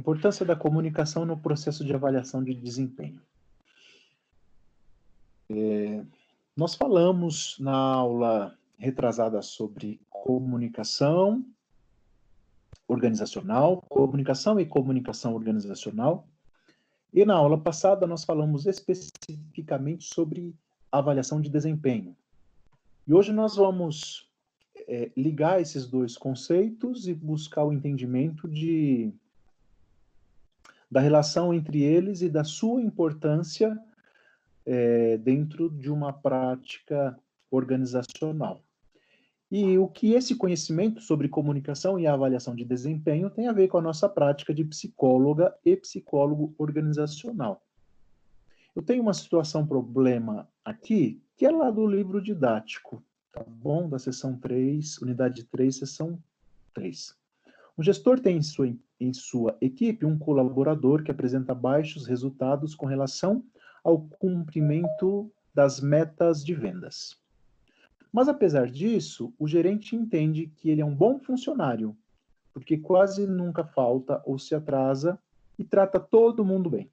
importância 0.00 0.44
da 0.44 0.56
comunicação 0.56 1.24
no 1.24 1.36
processo 1.36 1.84
de 1.84 1.94
avaliação 1.94 2.42
de 2.42 2.54
desempenho. 2.54 3.20
É, 5.48 6.02
nós 6.56 6.74
falamos 6.74 7.56
na 7.60 7.76
aula 7.76 8.56
retrasada 8.78 9.42
sobre 9.42 10.00
comunicação 10.08 11.44
organizacional, 12.88 13.82
comunicação 13.88 14.58
e 14.58 14.64
comunicação 14.64 15.34
organizacional. 15.34 16.26
E 17.12 17.24
na 17.24 17.34
aula 17.34 17.58
passada 17.60 18.06
nós 18.06 18.24
falamos 18.24 18.66
especificamente 18.66 20.04
sobre 20.04 20.54
avaliação 20.90 21.40
de 21.40 21.50
desempenho. 21.50 22.16
E 23.06 23.12
hoje 23.12 23.32
nós 23.32 23.56
vamos 23.56 24.30
é, 24.88 25.10
ligar 25.16 25.60
esses 25.60 25.86
dois 25.86 26.16
conceitos 26.16 27.06
e 27.06 27.14
buscar 27.14 27.64
o 27.64 27.72
entendimento 27.72 28.48
de, 28.48 29.12
da 30.90 31.00
relação 31.00 31.54
entre 31.54 31.82
eles 31.82 32.20
e 32.20 32.28
da 32.28 32.42
sua 32.42 32.82
importância 32.82 33.78
é, 34.66 35.16
dentro 35.18 35.70
de 35.70 35.90
uma 35.90 36.12
prática 36.12 37.18
organizacional. 37.50 38.62
E 39.50 39.76
o 39.78 39.88
que 39.88 40.12
esse 40.12 40.36
conhecimento 40.36 41.00
sobre 41.00 41.28
comunicação 41.28 41.98
e 41.98 42.06
avaliação 42.06 42.54
de 42.54 42.64
desempenho 42.64 43.28
tem 43.28 43.48
a 43.48 43.52
ver 43.52 43.68
com 43.68 43.78
a 43.78 43.82
nossa 43.82 44.08
prática 44.08 44.54
de 44.54 44.64
psicóloga 44.64 45.54
e 45.64 45.76
psicólogo 45.76 46.54
organizacional. 46.56 47.60
Eu 48.74 48.82
tenho 48.82 49.02
uma 49.02 49.12
situação 49.12 49.66
problema 49.66 50.48
aqui, 50.64 51.20
que 51.36 51.44
é 51.44 51.50
lá 51.50 51.68
do 51.70 51.84
livro 51.84 52.22
didático, 52.22 53.02
tá 53.32 53.42
bom? 53.44 53.88
Da 53.88 53.98
seção 53.98 54.38
3, 54.38 54.98
unidade 54.98 55.42
3, 55.44 55.74
seção 55.74 56.22
3. 56.72 57.16
O 57.76 57.82
gestor 57.82 58.20
tem 58.20 58.36
em 58.36 58.42
sua, 58.42 58.72
em 59.00 59.12
sua 59.12 59.56
equipe 59.60 60.04
um 60.04 60.18
colaborador 60.18 61.02
que 61.02 61.10
apresenta 61.10 61.54
baixos 61.54 62.06
resultados 62.06 62.74
com 62.74 62.86
relação 62.86 63.42
ao 63.82 64.02
cumprimento 64.02 65.32
das 65.54 65.80
metas 65.80 66.44
de 66.44 66.54
vendas. 66.54 67.18
Mas 68.12 68.28
apesar 68.28 68.70
disso, 68.70 69.32
o 69.38 69.48
gerente 69.48 69.96
entende 69.96 70.52
que 70.56 70.68
ele 70.68 70.80
é 70.80 70.84
um 70.84 70.94
bom 70.94 71.18
funcionário, 71.18 71.96
porque 72.52 72.76
quase 72.76 73.26
nunca 73.26 73.64
falta 73.64 74.20
ou 74.26 74.38
se 74.38 74.54
atrasa 74.54 75.18
e 75.58 75.64
trata 75.64 75.98
todo 75.98 76.44
mundo 76.44 76.68
bem. 76.68 76.90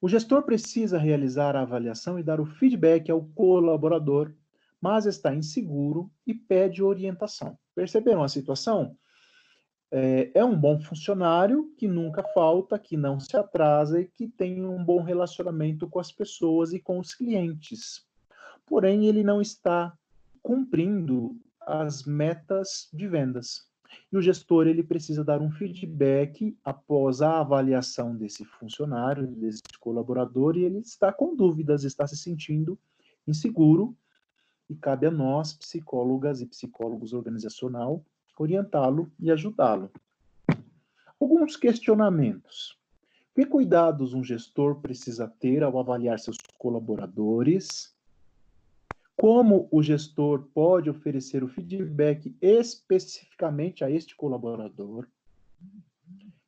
O 0.00 0.08
gestor 0.08 0.42
precisa 0.42 0.98
realizar 0.98 1.56
a 1.56 1.62
avaliação 1.62 2.18
e 2.18 2.22
dar 2.22 2.40
o 2.40 2.46
feedback 2.46 3.10
ao 3.10 3.24
colaborador, 3.34 4.32
mas 4.80 5.06
está 5.06 5.34
inseguro 5.34 6.10
e 6.26 6.34
pede 6.34 6.82
orientação. 6.82 7.58
Perceberam 7.74 8.22
a 8.22 8.28
situação? 8.28 8.96
É, 9.96 10.30
é, 10.34 10.44
um 10.44 10.58
bom 10.58 10.80
funcionário 10.80 11.72
que 11.76 11.86
nunca 11.86 12.22
falta, 12.22 12.78
que 12.78 12.96
não 12.96 13.20
se 13.20 13.36
atrasa 13.36 14.00
e 14.00 14.06
que 14.06 14.26
tem 14.26 14.64
um 14.64 14.82
bom 14.84 15.02
relacionamento 15.02 15.88
com 15.88 16.00
as 16.00 16.10
pessoas 16.10 16.72
e 16.72 16.80
com 16.80 16.98
os 16.98 17.14
clientes 17.14 18.04
porém 18.66 19.06
ele 19.06 19.22
não 19.22 19.40
está 19.40 19.96
cumprindo 20.42 21.36
as 21.60 22.04
metas 22.04 22.88
de 22.92 23.06
vendas. 23.08 23.66
E 24.12 24.16
o 24.16 24.22
gestor 24.22 24.66
ele 24.66 24.82
precisa 24.82 25.24
dar 25.24 25.40
um 25.40 25.50
feedback 25.50 26.56
após 26.64 27.22
a 27.22 27.40
avaliação 27.40 28.16
desse 28.16 28.44
funcionário, 28.44 29.26
desse 29.26 29.62
colaborador, 29.80 30.56
e 30.56 30.64
ele 30.64 30.78
está 30.78 31.12
com 31.12 31.34
dúvidas, 31.34 31.84
está 31.84 32.06
se 32.06 32.16
sentindo 32.16 32.78
inseguro, 33.26 33.96
e 34.68 34.74
cabe 34.74 35.06
a 35.06 35.10
nós, 35.10 35.52
psicólogas 35.52 36.40
e 36.40 36.46
psicólogos 36.46 37.12
organizacional, 37.12 38.04
orientá-lo 38.36 39.10
e 39.18 39.30
ajudá-lo. 39.30 39.90
Alguns 41.20 41.56
questionamentos. 41.56 42.78
Que 43.34 43.44
cuidados 43.44 44.14
um 44.14 44.22
gestor 44.22 44.80
precisa 44.80 45.26
ter 45.40 45.62
ao 45.62 45.78
avaliar 45.78 46.18
seus 46.18 46.36
colaboradores? 46.58 47.94
como 49.16 49.68
o 49.70 49.82
gestor 49.82 50.48
pode 50.52 50.90
oferecer 50.90 51.44
o 51.44 51.48
feedback 51.48 52.36
especificamente 52.40 53.84
a 53.84 53.90
este 53.90 54.14
colaborador, 54.16 55.06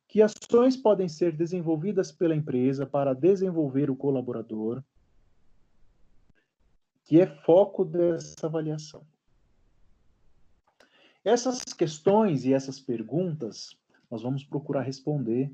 que 0.07 0.21
ações 0.21 0.75
podem 0.75 1.07
ser 1.07 1.35
desenvolvidas 1.35 2.11
pela 2.11 2.35
empresa 2.35 2.85
para 2.85 3.13
desenvolver 3.13 3.89
o 3.89 3.95
colaborador, 3.95 4.83
que 7.03 7.21
é 7.21 7.27
foco 7.27 7.85
dessa 7.85 8.47
avaliação. 8.47 9.05
Essas 11.23 11.61
questões 11.63 12.45
e 12.45 12.53
essas 12.53 12.79
perguntas 12.79 13.75
nós 14.09 14.21
vamos 14.21 14.43
procurar 14.43 14.81
responder 14.81 15.51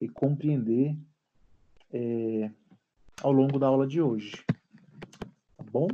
e 0.00 0.08
compreender 0.08 0.96
é, 1.92 2.50
ao 3.22 3.32
longo 3.32 3.58
da 3.58 3.66
aula 3.66 3.86
de 3.86 4.00
hoje 4.02 4.44
bom? 5.70 5.88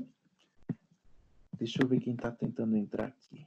Deixa 1.58 1.82
eu 1.82 1.88
ver 1.88 2.00
quem 2.00 2.14
está 2.14 2.30
tentando 2.30 2.76
entrar 2.76 3.06
aqui. 3.06 3.46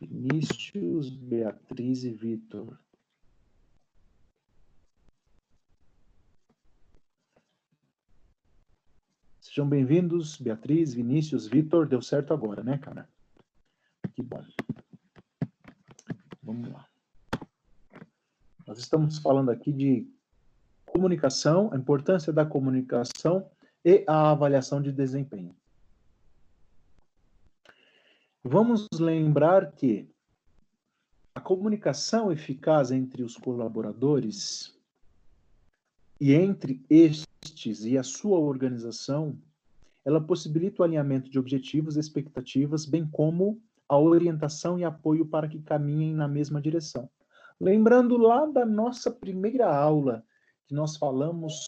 Vinícius, 0.00 1.10
Beatriz 1.10 2.04
e 2.04 2.10
Vitor. 2.10 2.78
Sejam 9.56 9.70
bem-vindos, 9.70 10.38
Beatriz, 10.38 10.92
Vinícius, 10.92 11.46
Vitor. 11.46 11.88
Deu 11.88 12.02
certo 12.02 12.34
agora, 12.34 12.62
né, 12.62 12.76
cara? 12.76 13.08
Que 14.12 14.22
bom. 14.22 14.44
Vamos 16.42 16.70
lá. 16.70 16.86
Nós 18.66 18.76
estamos 18.76 19.16
falando 19.16 19.50
aqui 19.50 19.72
de 19.72 20.06
comunicação, 20.84 21.70
a 21.72 21.76
importância 21.78 22.34
da 22.34 22.44
comunicação 22.44 23.50
e 23.82 24.04
a 24.06 24.30
avaliação 24.30 24.82
de 24.82 24.92
desempenho. 24.92 25.56
Vamos 28.44 28.86
lembrar 28.92 29.72
que 29.72 30.06
a 31.34 31.40
comunicação 31.40 32.30
eficaz 32.30 32.90
entre 32.90 33.22
os 33.22 33.38
colaboradores 33.38 34.78
e 36.20 36.34
entre 36.34 36.84
e 37.64 37.96
a 37.96 38.02
sua 38.02 38.38
organização, 38.38 39.38
ela 40.04 40.20
possibilita 40.20 40.82
o 40.82 40.84
alinhamento 40.84 41.30
de 41.30 41.38
objetivos 41.38 41.96
e 41.96 42.00
expectativas, 42.00 42.84
bem 42.84 43.06
como 43.06 43.60
a 43.88 43.98
orientação 43.98 44.78
e 44.78 44.84
apoio 44.84 45.24
para 45.24 45.48
que 45.48 45.60
caminhem 45.60 46.14
na 46.14 46.28
mesma 46.28 46.60
direção. 46.60 47.08
Lembrando 47.58 48.18
lá 48.18 48.44
da 48.44 48.66
nossa 48.66 49.10
primeira 49.10 49.74
aula 49.74 50.22
que 50.66 50.74
nós 50.74 50.96
falamos 50.96 51.66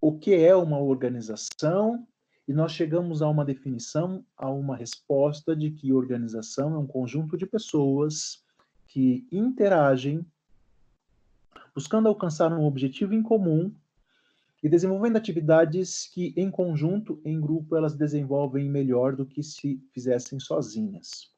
o 0.00 0.18
que 0.18 0.34
é 0.34 0.54
uma 0.54 0.78
organização 0.78 2.06
e 2.46 2.52
nós 2.52 2.72
chegamos 2.72 3.22
a 3.22 3.28
uma 3.28 3.44
definição, 3.44 4.24
a 4.36 4.50
uma 4.50 4.76
resposta 4.76 5.56
de 5.56 5.70
que 5.70 5.92
organização 5.92 6.74
é 6.74 6.78
um 6.78 6.86
conjunto 6.86 7.38
de 7.38 7.46
pessoas 7.46 8.44
que 8.86 9.26
interagem 9.32 10.26
buscando 11.74 12.08
alcançar 12.08 12.52
um 12.52 12.64
objetivo 12.64 13.14
em 13.14 13.22
comum 13.22 13.72
e 14.62 14.68
desenvolvendo 14.68 15.16
atividades 15.16 16.06
que, 16.12 16.34
em 16.36 16.50
conjunto, 16.50 17.20
em 17.24 17.40
grupo, 17.40 17.76
elas 17.76 17.94
desenvolvem 17.94 18.68
melhor 18.68 19.16
do 19.16 19.24
que 19.24 19.42
se 19.42 19.82
fizessem 19.92 20.38
sozinhas. 20.38 21.30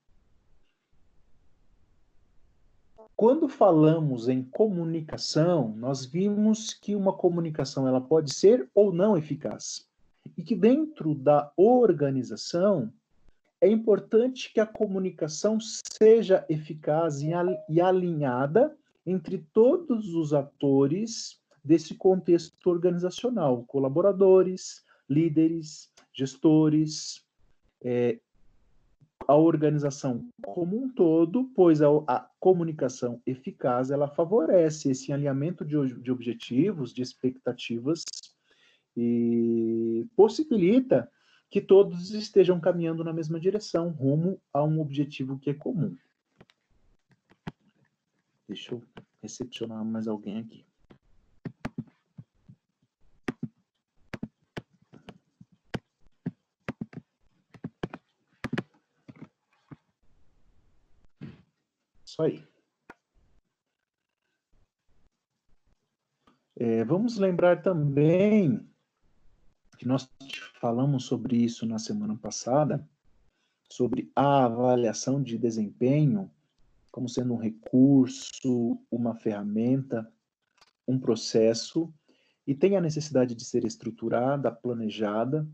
Quando 3.14 3.48
falamos 3.48 4.28
em 4.28 4.42
comunicação, 4.42 5.72
nós 5.76 6.04
vimos 6.04 6.74
que 6.74 6.96
uma 6.96 7.12
comunicação 7.12 7.86
ela 7.86 8.00
pode 8.00 8.34
ser 8.34 8.68
ou 8.74 8.92
não 8.92 9.16
eficaz. 9.16 9.88
E 10.36 10.42
que 10.42 10.56
dentro 10.56 11.14
da 11.14 11.52
organização 11.56 12.92
é 13.60 13.68
importante 13.68 14.52
que 14.52 14.58
a 14.58 14.66
comunicação 14.66 15.58
seja 15.60 16.44
eficaz 16.48 17.22
e 17.22 17.80
alinhada 17.80 18.76
entre 19.06 19.38
todos 19.52 20.14
os 20.14 20.34
atores 20.34 21.40
desse 21.64 21.94
contexto 21.94 22.68
organizacional, 22.68 23.64
colaboradores, 23.64 24.84
líderes, 25.08 25.90
gestores, 26.12 27.24
é, 27.80 28.18
a 29.26 29.36
organização 29.36 30.28
como 30.42 30.82
um 30.82 30.88
todo, 30.88 31.44
pois 31.54 31.80
a, 31.80 31.88
a, 32.06 32.28
comunicação 32.40 33.20
eficaz 33.24 33.90
ela 33.90 34.08
favorece 34.08 34.90
esse 34.90 35.12
alinhamento 35.12 35.64
de, 35.64 35.76
de 36.00 36.10
objetivos, 36.10 36.92
de 36.92 37.02
expectativas 37.02 38.04
e 38.96 40.06
possibilita 40.16 41.10
que 41.50 41.60
todos 41.60 42.10
estejam 42.12 42.58
caminhando 42.58 43.04
na 43.04 43.12
mesma 43.12 43.38
direção, 43.38 43.90
rumo 43.90 44.40
a 44.52 44.64
um 44.64 44.80
objetivo 44.80 45.38
que 45.38 45.50
é 45.50 45.54
comum. 45.54 45.96
Deixa 48.48 48.74
eu 48.74 48.82
recepcionar 49.22 49.84
mais 49.84 50.08
alguém 50.08 50.38
aqui. 50.38 50.64
Isso 62.12 62.20
aí. 62.20 62.44
É, 66.54 66.84
vamos 66.84 67.16
lembrar 67.16 67.62
também 67.62 68.68
que 69.78 69.88
nós 69.88 70.06
falamos 70.60 71.06
sobre 71.06 71.38
isso 71.38 71.64
na 71.64 71.78
semana 71.78 72.14
passada, 72.14 72.86
sobre 73.70 74.12
a 74.14 74.44
avaliação 74.44 75.22
de 75.22 75.38
desempenho 75.38 76.30
como 76.90 77.08
sendo 77.08 77.32
um 77.32 77.38
recurso, 77.38 78.78
uma 78.90 79.14
ferramenta, 79.14 80.06
um 80.86 80.98
processo, 80.98 81.90
e 82.46 82.54
tem 82.54 82.76
a 82.76 82.80
necessidade 82.82 83.34
de 83.34 83.42
ser 83.42 83.64
estruturada, 83.64 84.52
planejada, 84.52 85.48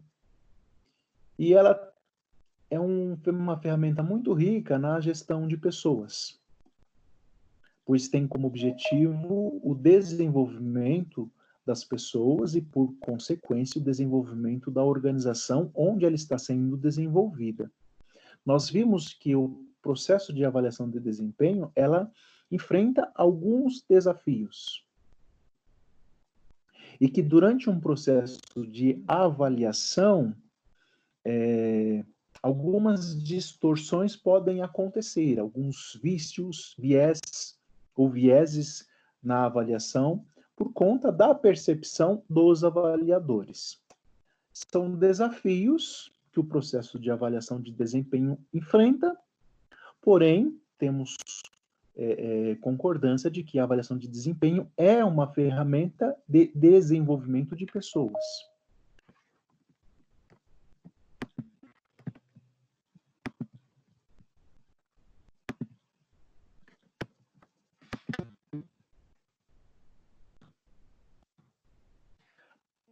e 1.39 1.55
ela 1.55 1.95
é 2.69 2.81
um, 2.81 3.17
uma 3.29 3.57
ferramenta 3.57 4.03
muito 4.03 4.33
rica 4.33 4.77
na 4.77 5.01
gestão 5.01 5.47
de 5.47 5.57
pessoas, 5.57 6.39
pois 7.89 8.07
tem 8.07 8.29
como 8.29 8.47
objetivo 8.47 9.59
o 9.65 9.75
desenvolvimento 9.75 11.33
das 11.65 11.83
pessoas 11.83 12.55
e, 12.55 12.61
por 12.61 12.93
consequência, 13.01 13.81
o 13.81 13.83
desenvolvimento 13.83 14.71
da 14.71 14.85
organização 14.85 15.71
onde 15.75 16.05
ela 16.05 16.15
está 16.15 16.37
sendo 16.37 16.77
desenvolvida. 16.77 17.73
Nós 18.45 18.69
vimos 18.69 19.15
que 19.15 19.35
o 19.35 19.65
processo 19.81 20.35
de 20.35 20.45
avaliação 20.45 20.91
de 20.91 21.01
desempenho, 21.01 21.73
ela 21.75 22.13
enfrenta 22.51 23.11
alguns 23.15 23.83
desafios. 23.89 24.85
E 27.01 27.09
que 27.09 27.23
durante 27.23 27.71
um 27.71 27.81
processo 27.81 28.67
de 28.71 29.03
avaliação, 29.09 30.37
é, 31.25 32.05
algumas 32.43 33.19
distorções 33.19 34.15
podem 34.15 34.61
acontecer, 34.61 35.39
alguns 35.39 35.99
vícios, 36.03 36.77
viés 36.79 37.57
ou 37.99 38.09
vieses 38.09 38.89
na 39.23 39.45
avaliação 39.45 40.25
por 40.57 40.73
conta 40.73 41.13
da 41.13 41.35
percepção 41.35 42.23
dos 42.31 42.65
avaliadores. 42.65 43.79
São 44.53 44.95
desafios 44.95 46.11
que 46.33 46.41
o 46.41 46.45
processo 46.45 46.99
de 46.99 47.11
avaliação 47.11 47.61
de 47.61 47.73
desempenho 47.73 48.39
enfrenta 48.55 49.15
Porém, 50.01 50.59
temos 50.79 51.17
é, 51.97 52.53
é, 52.53 52.55
concordância 52.57 53.31
de 53.31 53.43
que 53.43 53.59
a 53.59 53.65
avaliação 53.65 53.99
de 53.99 54.09
desempenho 54.09 54.71
é 54.77 55.05
uma 55.05 55.27
ferramenta 55.33 56.17
de 56.27 56.51
desenvolvimento 56.55 57.57
de 57.57 57.67
pessoas. 57.67 58.25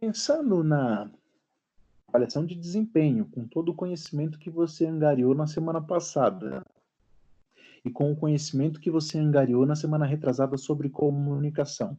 Pensando 0.07 0.63
na 0.63 1.11
avaliação 2.07 2.45
de 2.45 2.55
desempenho, 2.55 3.25
com 3.25 3.45
todo 3.45 3.73
o 3.73 3.75
conhecimento 3.75 4.39
que 4.39 4.49
você 4.49 4.85
angariou 4.85 5.35
na 5.35 5.45
semana 5.45 5.81
passada, 5.81 6.65
e 7.83 7.91
com 7.91 8.09
o 8.13 8.15
conhecimento 8.15 8.79
que 8.79 8.89
você 8.89 9.17
angariou 9.17 9.65
na 9.65 9.75
semana 9.75 10.05
retrasada 10.05 10.57
sobre 10.57 10.87
comunicação. 10.87 11.97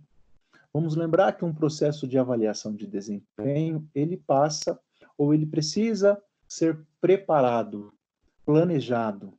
Vamos 0.73 0.97
lembrar 0.97 1.35
que 1.35 1.45
um 1.45 1.53
processo 1.53 2.09
de 2.09 2.17
avaliação 2.17 2.75
de 2.75 2.87
desempenho, 2.87 3.87
ele 3.95 4.17
passa 4.17 4.81
ou 5.19 5.35
ele 5.35 5.45
precisa 5.45 6.19
ser 6.49 6.81
preparado, 7.03 7.93
planejado. 8.43 9.35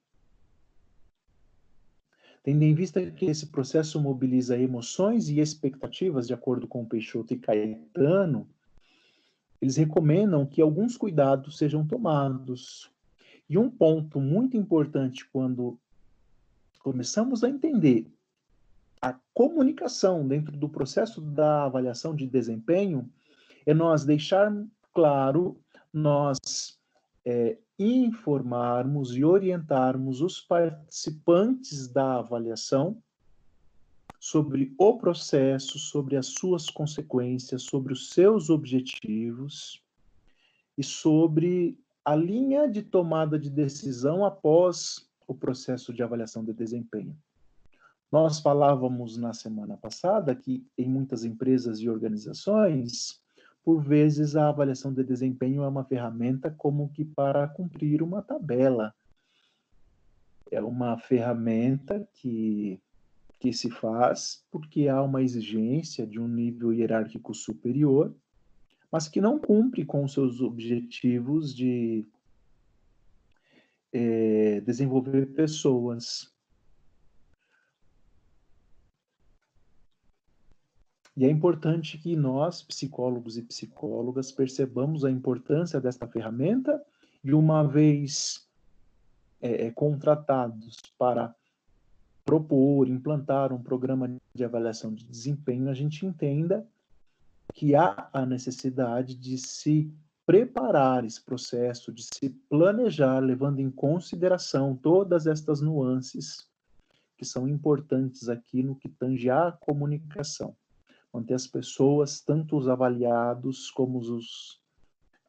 Tendo 2.43 2.61
em 2.61 2.75
vista 2.75 3.09
que 3.09 3.25
esse 3.25 3.47
processo 3.47 3.99
mobiliza 3.99 4.59
emoções 4.59 5.27
e 5.27 5.39
expectativas, 5.39 6.27
de 6.27 6.35
acordo 6.35 6.67
com 6.67 6.85
Peixoto 6.85 7.33
e 7.33 7.39
Caetano, 7.39 8.47
eles 9.61 9.75
recomendam 9.75 10.45
que 10.45 10.61
alguns 10.61 10.95
cuidados 10.95 11.57
sejam 11.57 11.85
tomados. 11.85 12.91
E 13.49 13.57
um 13.57 13.69
ponto 13.69 14.19
muito 14.19 14.55
importante 14.55 15.27
quando 15.31 15.77
começamos 16.79 17.43
a 17.43 17.49
entender 17.49 18.07
a 19.01 19.17
comunicação 19.33 20.27
dentro 20.27 20.55
do 20.55 20.69
processo 20.69 21.21
da 21.21 21.63
avaliação 21.63 22.15
de 22.15 22.27
desempenho, 22.27 23.09
é 23.65 23.73
nós 23.73 24.05
deixar 24.05 24.53
claro, 24.93 25.59
nós 25.91 26.37
é, 27.25 27.57
informarmos 27.77 29.15
e 29.15 29.23
orientarmos 29.23 30.21
os 30.21 30.41
participantes 30.41 31.87
da 31.87 32.19
avaliação 32.19 33.01
sobre 34.19 34.73
o 34.77 34.97
processo, 34.97 35.79
sobre 35.79 36.17
as 36.17 36.27
suas 36.27 36.69
consequências, 36.69 37.63
sobre 37.63 37.93
os 37.93 38.09
seus 38.09 38.49
objetivos 38.49 39.81
e 40.77 40.83
sobre 40.83 41.79
a 42.03 42.15
linha 42.15 42.67
de 42.67 42.81
tomada 42.81 43.39
de 43.39 43.49
decisão 43.49 44.25
após 44.25 45.07
o 45.27 45.33
processo 45.33 45.93
de 45.93 46.03
avaliação 46.03 46.43
de 46.43 46.53
desempenho. 46.53 47.15
Nós 48.11 48.39
falávamos 48.39 49.17
na 49.17 49.33
semana 49.33 49.77
passada 49.77 50.35
que 50.35 50.65
em 50.77 50.89
muitas 50.89 51.23
empresas 51.23 51.79
e 51.79 51.87
organizações, 51.87 53.21
por 53.63 53.83
vezes 53.83 54.35
a 54.35 54.49
avaliação 54.49 54.91
de 54.91 55.03
desempenho 55.03 55.63
é 55.63 55.67
uma 55.67 55.83
ferramenta 55.83 56.49
como 56.49 56.89
que 56.89 57.05
para 57.05 57.47
cumprir 57.47 58.01
uma 58.01 58.21
tabela. 58.21 58.93
É 60.49 60.59
uma 60.59 60.97
ferramenta 60.97 62.07
que, 62.15 62.81
que 63.39 63.53
se 63.53 63.69
faz 63.69 64.45
porque 64.51 64.87
há 64.87 65.01
uma 65.01 65.23
exigência 65.23 66.05
de 66.05 66.19
um 66.19 66.27
nível 66.27 66.73
hierárquico 66.73 67.33
superior, 67.33 68.13
mas 68.91 69.07
que 69.07 69.21
não 69.21 69.39
cumpre 69.39 69.85
com 69.85 70.07
seus 70.07 70.41
objetivos 70.41 71.55
de 71.55 72.05
é, 73.93 74.59
desenvolver 74.61 75.27
pessoas. 75.27 76.33
E 81.15 81.25
é 81.25 81.29
importante 81.29 81.97
que 81.97 82.15
nós, 82.15 82.61
psicólogos 82.61 83.37
e 83.37 83.41
psicólogas, 83.41 84.31
percebamos 84.31 85.03
a 85.03 85.11
importância 85.11 85.79
desta 85.79 86.07
ferramenta 86.07 86.81
e, 87.23 87.33
uma 87.33 87.63
vez 87.63 88.47
é, 89.41 89.67
é 89.67 89.71
contratados 89.71 90.77
para 90.97 91.35
propor, 92.29 92.87
implantar 92.87 93.51
um 93.51 93.59
programa 93.59 94.07
de 94.35 94.45
avaliação 94.45 94.93
de 94.93 95.03
desempenho, 95.03 95.67
a 95.67 95.73
gente 95.73 96.05
entenda 96.05 96.63
que 97.55 97.73
há 97.73 98.07
a 98.13 98.23
necessidade 98.23 99.15
de 99.15 99.35
se 99.35 99.91
preparar 100.27 101.03
esse 101.03 101.19
processo, 101.25 101.91
de 101.91 102.03
se 102.03 102.29
planejar, 102.47 103.17
levando 103.17 103.61
em 103.61 103.71
consideração 103.71 104.75
todas 104.75 105.25
estas 105.25 105.59
nuances 105.59 106.47
que 107.17 107.25
são 107.25 107.47
importantes 107.47 108.29
aqui 108.29 108.61
no 108.61 108.75
que 108.75 108.89
tange 108.89 109.27
a 109.31 109.51
comunicação. 109.51 110.55
Manter 111.11 111.33
as 111.33 111.47
pessoas, 111.47 112.21
tanto 112.21 112.55
os 112.55 112.67
avaliados 112.67 113.71
como 113.71 113.97
os 113.97 114.61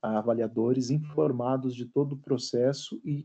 avaliadores, 0.03 0.91
informados 0.91 1.75
de 1.75 1.87
todo 1.87 2.13
o 2.13 2.19
processo 2.19 3.01
e 3.03 3.25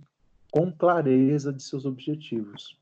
com 0.49 0.71
clareza 0.71 1.51
de 1.51 1.61
seus 1.61 1.85
objetivos. 1.85 2.79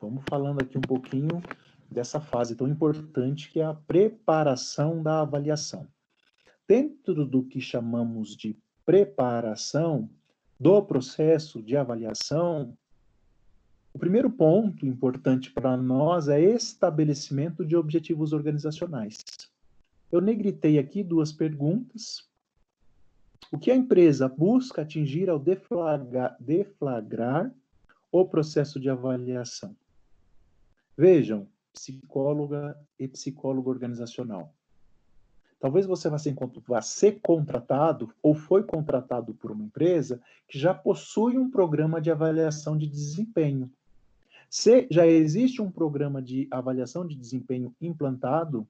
Vamos 0.00 0.24
falando 0.30 0.62
aqui 0.62 0.78
um 0.78 0.80
pouquinho 0.80 1.42
dessa 1.90 2.20
fase 2.20 2.56
tão 2.56 2.66
importante 2.66 3.50
que 3.50 3.60
é 3.60 3.64
a 3.64 3.74
preparação 3.74 5.02
da 5.02 5.20
avaliação. 5.20 5.86
Dentro 6.66 7.26
do 7.26 7.42
que 7.42 7.60
chamamos 7.60 8.34
de 8.34 8.56
preparação 8.86 10.08
do 10.58 10.82
processo 10.82 11.62
de 11.62 11.76
avaliação, 11.76 12.74
o 13.92 13.98
primeiro 13.98 14.30
ponto 14.30 14.86
importante 14.86 15.50
para 15.50 15.76
nós 15.76 16.28
é 16.28 16.40
estabelecimento 16.40 17.62
de 17.62 17.76
objetivos 17.76 18.32
organizacionais. 18.32 19.18
Eu 20.10 20.22
negritei 20.22 20.78
aqui 20.78 21.02
duas 21.02 21.30
perguntas. 21.30 22.26
O 23.52 23.58
que 23.58 23.70
a 23.70 23.76
empresa 23.76 24.28
busca 24.28 24.80
atingir 24.80 25.28
ao 25.28 25.38
deflagrar, 25.38 26.36
deflagrar 26.40 27.52
o 28.10 28.24
processo 28.24 28.80
de 28.80 28.88
avaliação? 28.88 29.76
Vejam, 31.00 31.48
psicóloga 31.72 32.76
e 32.98 33.08
psicólogo 33.08 33.70
organizacional. 33.70 34.52
Talvez 35.58 35.86
você 35.86 36.10
vá 36.10 36.18
ser 36.82 37.20
contratado 37.22 38.12
ou 38.22 38.34
foi 38.34 38.64
contratado 38.64 39.32
por 39.32 39.50
uma 39.50 39.64
empresa 39.64 40.20
que 40.46 40.58
já 40.58 40.74
possui 40.74 41.38
um 41.38 41.50
programa 41.50 42.02
de 42.02 42.10
avaliação 42.10 42.76
de 42.76 42.86
desempenho. 42.86 43.72
Se 44.50 44.86
já 44.90 45.06
existe 45.06 45.62
um 45.62 45.70
programa 45.70 46.20
de 46.20 46.46
avaliação 46.50 47.06
de 47.06 47.16
desempenho 47.16 47.74
implantado, 47.80 48.68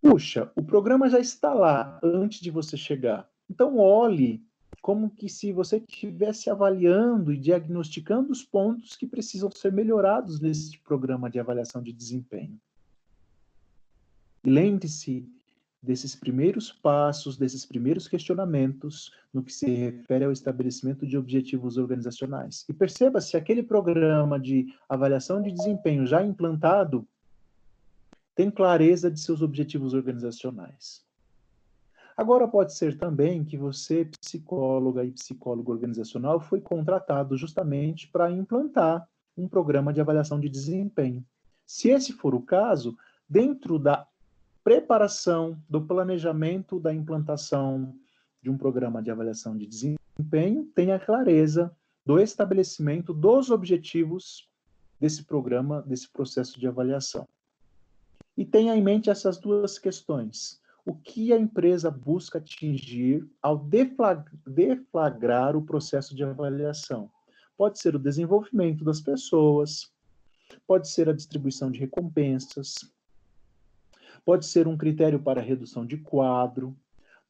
Puxa, 0.00 0.50
o 0.56 0.62
programa 0.62 1.10
já 1.10 1.18
está 1.18 1.52
lá 1.52 2.00
antes 2.02 2.40
de 2.40 2.50
você 2.50 2.74
chegar. 2.74 3.28
Então 3.50 3.76
olhe 3.76 4.42
como 4.84 5.08
que 5.08 5.30
se 5.30 5.50
você 5.50 5.78
estivesse 5.78 6.50
avaliando 6.50 7.32
e 7.32 7.38
diagnosticando 7.38 8.30
os 8.30 8.44
pontos 8.44 8.94
que 8.94 9.06
precisam 9.06 9.50
ser 9.50 9.72
melhorados 9.72 10.40
nesse 10.40 10.78
programa 10.80 11.30
de 11.30 11.40
avaliação 11.40 11.82
de 11.82 11.90
desempenho. 11.90 12.60
Lembre-se 14.44 15.26
desses 15.82 16.14
primeiros 16.14 16.70
passos, 16.70 17.38
desses 17.38 17.64
primeiros 17.64 18.06
questionamentos 18.06 19.10
no 19.32 19.42
que 19.42 19.54
se 19.54 19.64
refere 19.74 20.26
ao 20.26 20.32
estabelecimento 20.32 21.06
de 21.06 21.16
objetivos 21.16 21.78
organizacionais. 21.78 22.66
E 22.68 22.74
perceba 22.74 23.22
se 23.22 23.38
aquele 23.38 23.62
programa 23.62 24.38
de 24.38 24.66
avaliação 24.86 25.40
de 25.40 25.50
desempenho 25.50 26.06
já 26.06 26.22
implantado 26.22 27.08
tem 28.34 28.50
clareza 28.50 29.10
de 29.10 29.18
seus 29.18 29.40
objetivos 29.40 29.94
organizacionais. 29.94 31.02
Agora, 32.16 32.46
pode 32.46 32.74
ser 32.74 32.96
também 32.96 33.44
que 33.44 33.56
você, 33.56 34.08
psicóloga 34.20 35.04
e 35.04 35.10
psicólogo 35.10 35.72
organizacional, 35.72 36.38
foi 36.38 36.60
contratado 36.60 37.36
justamente 37.36 38.08
para 38.08 38.30
implantar 38.30 39.08
um 39.36 39.48
programa 39.48 39.92
de 39.92 40.00
avaliação 40.00 40.38
de 40.38 40.48
desempenho. 40.48 41.24
Se 41.66 41.88
esse 41.88 42.12
for 42.12 42.34
o 42.34 42.42
caso, 42.42 42.96
dentro 43.28 43.78
da 43.78 44.06
preparação, 44.62 45.60
do 45.68 45.82
planejamento 45.82 46.78
da 46.78 46.94
implantação 46.94 47.94
de 48.40 48.48
um 48.48 48.56
programa 48.56 49.02
de 49.02 49.10
avaliação 49.10 49.56
de 49.56 49.66
desempenho, 49.66 50.64
tenha 50.74 50.98
clareza 51.00 51.74
do 52.06 52.20
estabelecimento 52.20 53.12
dos 53.12 53.50
objetivos 53.50 54.48
desse 55.00 55.24
programa, 55.24 55.82
desse 55.82 56.08
processo 56.10 56.60
de 56.60 56.66
avaliação. 56.68 57.26
E 58.36 58.44
tenha 58.44 58.76
em 58.76 58.82
mente 58.82 59.10
essas 59.10 59.38
duas 59.38 59.78
questões. 59.78 60.60
O 60.84 60.94
que 60.94 61.32
a 61.32 61.38
empresa 61.38 61.90
busca 61.90 62.38
atingir 62.38 63.26
ao 63.40 63.56
deflagrar 64.46 65.56
o 65.56 65.62
processo 65.62 66.14
de 66.14 66.22
avaliação? 66.22 67.10
Pode 67.56 67.78
ser 67.78 67.94
o 67.94 67.98
desenvolvimento 67.98 68.84
das 68.84 69.00
pessoas, 69.00 69.90
pode 70.66 70.88
ser 70.88 71.08
a 71.08 71.12
distribuição 71.12 71.70
de 71.70 71.80
recompensas, 71.80 72.74
pode 74.24 74.44
ser 74.46 74.68
um 74.68 74.76
critério 74.76 75.18
para 75.18 75.40
redução 75.40 75.86
de 75.86 75.96
quadro, 75.96 76.76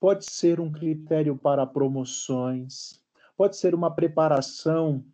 pode 0.01 0.25
ser 0.25 0.59
um 0.59 0.73
critério 0.73 1.37
para 1.37 1.67
promoções, 1.67 3.01
pode 3.37 3.57
ser 3.57 3.75
uma 3.75 3.91
preparação 3.91 5.05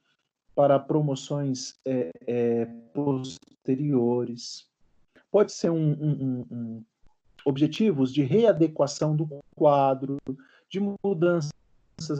para 0.54 0.78
promoções 0.78 1.78
é, 1.84 2.10
é, 2.26 2.64
posteriores 2.94 4.70
pode 5.30 5.52
ser 5.52 5.70
um, 5.70 5.92
um, 5.92 6.46
um, 6.50 6.84
objetivos 7.44 8.12
de 8.12 8.22
readequação 8.22 9.14
do 9.16 9.28
quadro, 9.54 10.18
de 10.68 10.80
mudanças 10.80 11.52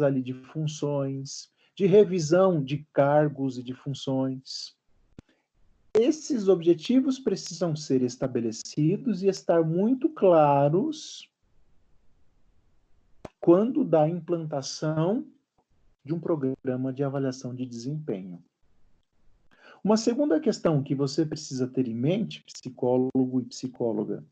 ali 0.03 0.23
de 0.23 0.35
funções, 0.35 1.51
de 1.75 1.87
revisão 1.87 2.63
de 2.63 2.87
cargos 2.93 3.59
e 3.59 3.63
de 3.63 3.75
funções. 3.75 4.77
Esses 5.95 6.49
objetivos 6.49 7.19
precisam 7.19 7.75
ser 7.75 8.03
estabelecidos 8.03 9.23
e 9.23 9.29
estar 9.29 9.63
muito 9.63 10.09
claros 10.09 11.29
quando 13.41 13.85
da 13.85 14.09
implantação 14.09 15.25
de 16.05 16.15
um 16.15 16.21
programa 16.21 16.93
de 16.93 17.03
avaliação 17.03 17.55
de 17.55 17.65
desempenho. 17.65 18.43
Uma 19.83 19.97
segunda 19.97 20.39
questão 20.39 20.83
que 20.83 20.95
você 20.95 21.25
precisa 21.25 21.67
ter 21.67 21.89
em 21.89 21.95
mente, 21.95 22.45
psicólogo 22.45 23.41
e 23.41 23.45
psicóloga, 23.47 24.23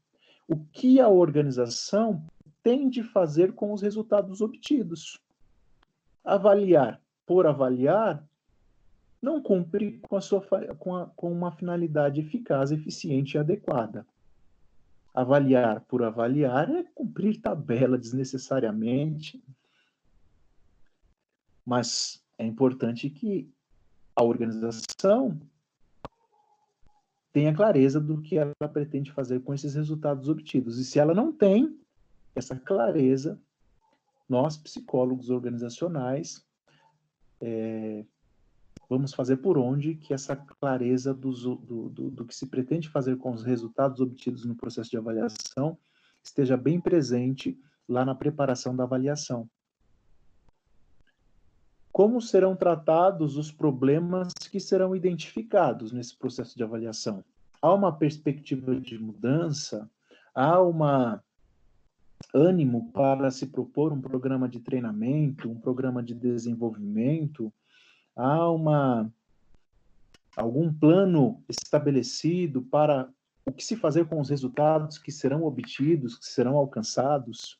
o 0.48 0.56
que 0.72 0.98
a 0.98 1.08
organização 1.08 2.26
tem 2.62 2.88
de 2.88 3.02
fazer 3.02 3.52
com 3.52 3.72
os 3.72 3.82
resultados 3.82 4.40
obtidos. 4.40 5.20
Avaliar 6.24 7.00
por 7.26 7.46
avaliar 7.46 8.26
não 9.20 9.42
cumpre 9.42 9.98
com, 10.00 10.16
a 10.16 10.20
sua, 10.20 10.40
com, 10.78 10.96
a, 10.96 11.06
com 11.06 11.30
uma 11.30 11.52
finalidade 11.52 12.20
eficaz, 12.20 12.70
eficiente 12.72 13.36
e 13.36 13.38
adequada. 13.38 14.06
Avaliar 15.12 15.80
por 15.82 16.02
avaliar 16.02 16.70
é 16.70 16.84
cumprir 16.94 17.40
tabela 17.40 17.98
desnecessariamente, 17.98 19.42
mas 21.66 22.24
é 22.38 22.46
importante 22.46 23.10
que 23.10 23.50
a 24.14 24.22
organização 24.22 25.38
tenha 27.38 27.54
clareza 27.54 28.00
do 28.00 28.20
que 28.20 28.36
ela 28.36 28.68
pretende 28.72 29.12
fazer 29.12 29.40
com 29.42 29.54
esses 29.54 29.76
resultados 29.76 30.28
obtidos. 30.28 30.76
E 30.76 30.84
se 30.84 30.98
ela 30.98 31.14
não 31.14 31.32
tem 31.32 31.78
essa 32.34 32.56
clareza, 32.56 33.40
nós, 34.28 34.56
psicólogos 34.56 35.30
organizacionais, 35.30 36.44
é, 37.40 38.04
vamos 38.90 39.14
fazer 39.14 39.36
por 39.36 39.56
onde 39.56 39.94
que 39.94 40.12
essa 40.12 40.34
clareza 40.34 41.14
do, 41.14 41.30
do, 41.30 41.88
do, 41.88 42.10
do 42.10 42.24
que 42.24 42.34
se 42.34 42.44
pretende 42.44 42.88
fazer 42.88 43.16
com 43.18 43.30
os 43.30 43.44
resultados 43.44 44.00
obtidos 44.00 44.44
no 44.44 44.56
processo 44.56 44.90
de 44.90 44.96
avaliação 44.96 45.78
esteja 46.24 46.56
bem 46.56 46.80
presente 46.80 47.56
lá 47.88 48.04
na 48.04 48.16
preparação 48.16 48.74
da 48.74 48.82
avaliação 48.82 49.48
como 51.98 52.22
serão 52.22 52.54
tratados 52.54 53.36
os 53.36 53.50
problemas 53.50 54.32
que 54.52 54.60
serão 54.60 54.94
identificados 54.94 55.90
nesse 55.90 56.16
processo 56.16 56.56
de 56.56 56.62
avaliação. 56.62 57.24
Há 57.60 57.74
uma 57.74 57.90
perspectiva 57.90 58.76
de 58.76 58.96
mudança, 58.96 59.90
há 60.32 60.62
uma 60.62 61.20
ânimo 62.32 62.92
para 62.92 63.32
se 63.32 63.48
propor 63.48 63.92
um 63.92 64.00
programa 64.00 64.48
de 64.48 64.60
treinamento, 64.60 65.50
um 65.50 65.58
programa 65.58 66.00
de 66.00 66.14
desenvolvimento, 66.14 67.52
há 68.14 68.48
uma 68.48 69.12
algum 70.36 70.72
plano 70.72 71.42
estabelecido 71.48 72.62
para 72.62 73.12
o 73.44 73.50
que 73.50 73.64
se 73.64 73.74
fazer 73.74 74.06
com 74.06 74.20
os 74.20 74.30
resultados 74.30 74.98
que 74.98 75.10
serão 75.10 75.42
obtidos, 75.42 76.16
que 76.16 76.26
serão 76.26 76.56
alcançados. 76.58 77.58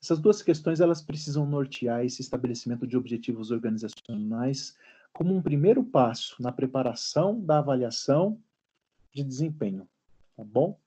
Essas 0.00 0.20
duas 0.20 0.42
questões 0.42 0.80
elas 0.80 1.02
precisam 1.02 1.44
nortear 1.44 2.04
esse 2.04 2.22
estabelecimento 2.22 2.86
de 2.86 2.96
objetivos 2.96 3.50
organizacionais 3.50 4.76
como 5.12 5.34
um 5.34 5.42
primeiro 5.42 5.82
passo 5.82 6.40
na 6.40 6.52
preparação 6.52 7.40
da 7.40 7.58
avaliação 7.58 8.40
de 9.12 9.24
desempenho, 9.24 9.88
tá 10.36 10.44
bom? 10.44 10.78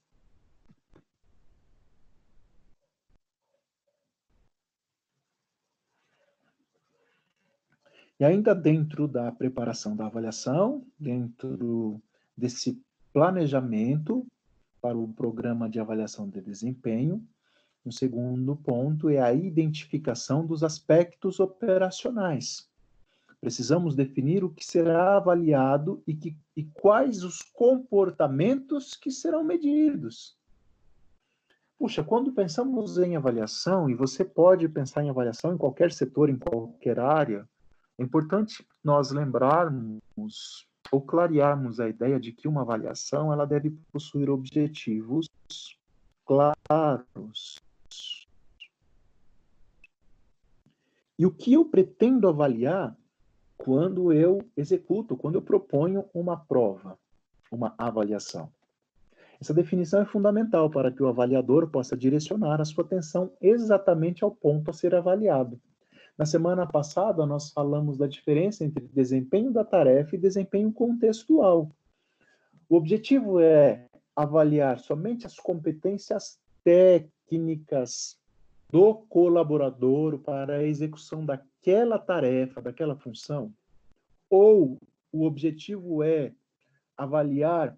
E 8.18 8.24
ainda 8.24 8.54
dentro 8.54 9.08
da 9.08 9.32
preparação 9.32 9.96
da 9.96 10.06
avaliação, 10.06 10.86
dentro 10.98 12.00
desse 12.38 12.80
planejamento 13.12 14.26
para 14.80 14.96
o 14.96 15.12
programa 15.12 15.68
de 15.68 15.80
avaliação 15.80 16.30
de 16.30 16.40
desempenho, 16.40 17.28
um 17.86 17.92
segundo 17.92 18.56
ponto 18.56 19.10
é 19.10 19.20
a 19.20 19.34
identificação 19.34 20.46
dos 20.46 20.64
aspectos 20.64 21.40
operacionais. 21.40 22.70
Precisamos 23.40 23.96
definir 23.96 24.44
o 24.44 24.50
que 24.52 24.64
será 24.64 25.18
avaliado 25.18 26.04
e, 26.06 26.14
que, 26.14 26.38
e 26.56 26.64
quais 26.64 27.24
os 27.24 27.42
comportamentos 27.42 28.94
que 28.94 29.10
serão 29.10 29.44
medidos. 29.44 30.38
Puxa, 31.80 32.04
quando 32.04 32.32
pensamos 32.32 33.00
em 33.00 33.16
avaliação, 33.16 33.90
e 33.90 33.96
você 33.96 34.24
pode 34.24 34.70
pensar 34.70 35.04
em 35.04 35.10
avaliação 35.10 35.56
em 35.56 35.58
qualquer 35.58 35.92
setor, 35.92 36.30
em 36.30 36.38
qualquer 36.38 37.00
área, 37.00 37.50
é 37.98 38.04
importante 38.04 38.64
nós 38.84 39.10
lembrarmos 39.10 40.68
ou 40.92 41.02
clarearmos 41.02 41.80
a 41.80 41.90
ideia 41.90 42.20
de 42.20 42.32
que 42.32 42.48
uma 42.48 42.62
avaliação 42.62 43.34
ela 43.34 43.46
deve 43.46 43.72
possuir 43.92 44.30
objetivos 44.30 45.28
claros, 46.26 47.60
E 51.22 51.26
o 51.28 51.30
que 51.30 51.54
eu 51.54 51.64
pretendo 51.64 52.28
avaliar 52.28 52.98
quando 53.56 54.12
eu 54.12 54.40
executo, 54.58 55.16
quando 55.16 55.36
eu 55.36 55.42
proponho 55.44 56.04
uma 56.16 56.36
prova, 56.36 56.98
uma 57.52 57.76
avaliação? 57.78 58.52
Essa 59.40 59.54
definição 59.54 60.02
é 60.02 60.06
fundamental 60.06 60.68
para 60.72 60.92
que 60.92 61.04
o 61.04 61.08
avaliador 61.08 61.70
possa 61.70 61.96
direcionar 61.96 62.60
a 62.60 62.66
sua 62.66 62.84
atenção 62.84 63.32
exatamente 63.40 64.24
ao 64.24 64.32
ponto 64.32 64.72
a 64.72 64.74
ser 64.74 64.96
avaliado. 64.96 65.62
Na 66.18 66.26
semana 66.26 66.66
passada, 66.66 67.24
nós 67.24 67.52
falamos 67.52 68.00
da 68.00 68.08
diferença 68.08 68.66
entre 68.66 68.88
desempenho 68.88 69.52
da 69.52 69.64
tarefa 69.64 70.16
e 70.16 70.20
desempenho 70.20 70.74
contextual. 70.74 71.70
O 72.68 72.76
objetivo 72.76 73.40
é 73.40 73.86
avaliar 74.16 74.80
somente 74.80 75.28
as 75.28 75.36
competências 75.36 76.40
técnicas 76.64 78.20
do 78.72 78.96
colaborador 78.96 80.20
para 80.20 80.58
a 80.58 80.64
execução 80.64 81.26
daquela 81.26 82.00
tarefa, 82.00 82.62
daquela 82.62 82.96
função, 82.96 83.54
ou 84.30 84.78
o 85.12 85.26
objetivo 85.26 86.02
é 86.02 86.32
avaliar 86.96 87.78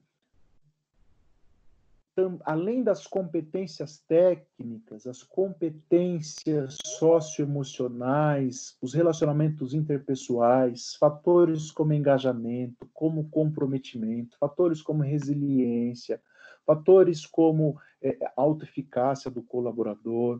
além 2.45 2.83
das 2.83 3.07
competências 3.07 3.97
técnicas, 4.07 5.07
as 5.07 5.23
competências 5.23 6.77
socioemocionais, 6.85 8.77
os 8.79 8.93
relacionamentos 8.93 9.73
interpessoais, 9.73 10.95
fatores 10.95 11.71
como 11.71 11.91
engajamento, 11.91 12.87
como 12.93 13.27
comprometimento, 13.29 14.37
fatores 14.37 14.79
como 14.79 15.01
resiliência, 15.01 16.21
fatores 16.65 17.25
como 17.25 17.79
é, 17.99 18.15
autoeficácia 18.35 19.31
do 19.31 19.41
colaborador, 19.41 20.39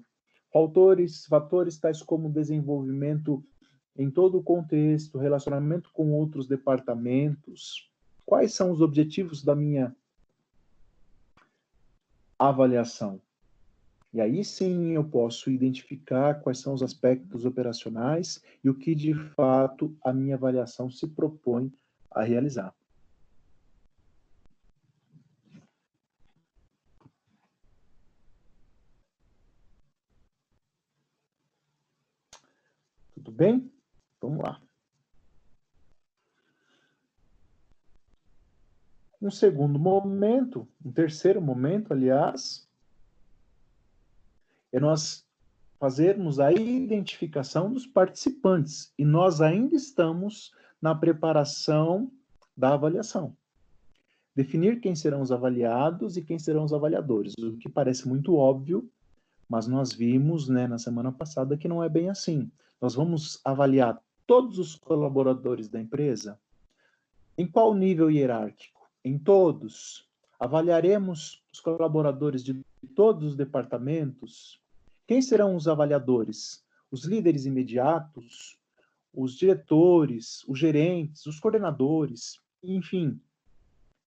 fatores, 0.54 1.26
fatores 1.26 1.78
tais 1.80 2.02
como 2.02 2.30
desenvolvimento 2.30 3.44
em 3.98 4.10
todo 4.10 4.38
o 4.38 4.44
contexto, 4.44 5.18
relacionamento 5.18 5.90
com 5.92 6.12
outros 6.14 6.48
departamentos. 6.48 7.92
Quais 8.26 8.54
são 8.54 8.72
os 8.72 8.80
objetivos 8.80 9.44
da 9.44 9.56
minha 9.56 9.94
avaliação. 12.38 13.22
E 14.14 14.22
aí 14.22 14.44
sim 14.44 14.92
eu 14.92 15.04
posso 15.04 15.50
identificar 15.50 16.42
quais 16.42 16.60
são 16.60 16.74
os 16.74 16.84
aspectos 16.84 17.46
operacionais 17.46 18.44
e 18.64 18.70
o 18.70 18.76
que 18.76 18.94
de 18.94 19.14
fato 19.14 19.96
a 20.04 20.14
minha 20.14 20.36
avaliação 20.36 20.90
se 20.90 21.08
propõe 21.08 21.74
a 22.12 22.22
realizar. 22.22 22.74
Tudo 33.24 33.32
bem? 33.32 33.72
Vamos 34.20 34.44
lá. 34.44 34.62
Um 39.22 39.32
segundo 39.32 39.80
momento, 39.80 40.68
um 40.84 40.92
terceiro 40.92 41.42
momento, 41.42 41.94
aliás, 41.94 42.68
é 44.74 44.80
nós 44.82 45.26
fazermos 45.80 46.42
a 46.42 46.52
identificação 46.52 47.72
dos 47.72 47.88
participantes. 47.88 48.94
E 48.98 49.06
nós 49.06 49.40
ainda 49.40 49.76
estamos 49.76 50.54
na 50.82 50.94
preparação 50.94 52.12
da 52.58 52.74
avaliação. 52.74 53.36
Definir 54.36 54.82
quem 54.82 54.96
serão 54.96 55.22
os 55.22 55.32
avaliados 55.32 56.18
e 56.18 56.22
quem 56.22 56.38
serão 56.38 56.66
os 56.66 56.74
avaliadores, 56.74 57.34
o 57.38 57.58
que 57.58 57.70
parece 57.70 58.06
muito 58.08 58.36
óbvio, 58.36 58.90
mas 59.54 59.68
nós 59.68 59.94
vimos 59.94 60.50
né, 60.50 60.66
na 60.66 60.80
semana 60.80 61.12
passada 61.12 61.56
que 61.56 61.68
não 61.68 61.84
é 61.84 61.88
bem 61.88 62.10
assim. 62.10 62.52
Nós 62.82 62.96
vamos 62.96 63.40
avaliar 63.46 64.02
todos 64.26 64.58
os 64.58 64.74
colaboradores 64.74 65.70
da 65.70 65.80
empresa 65.80 66.40
em 67.38 67.46
qual 67.46 67.76
nível 67.76 68.10
hierárquico? 68.10 68.90
em 69.06 69.16
todos. 69.20 70.10
Avaliaremos 70.40 71.44
os 71.54 71.60
colaboradores 71.60 72.44
de 72.44 72.60
todos 72.96 73.26
os 73.26 73.36
departamentos. 73.36 74.60
Quem 75.06 75.22
serão 75.22 75.56
os 75.56 75.68
avaliadores? 75.68 76.66
Os 76.90 77.06
líderes 77.06 77.46
imediatos, 77.46 78.58
os 79.14 79.38
diretores, 79.38 80.44
os 80.48 80.58
gerentes, 80.58 81.28
os 81.28 81.40
coordenadores, 81.40 82.40
enfim. 82.64 83.22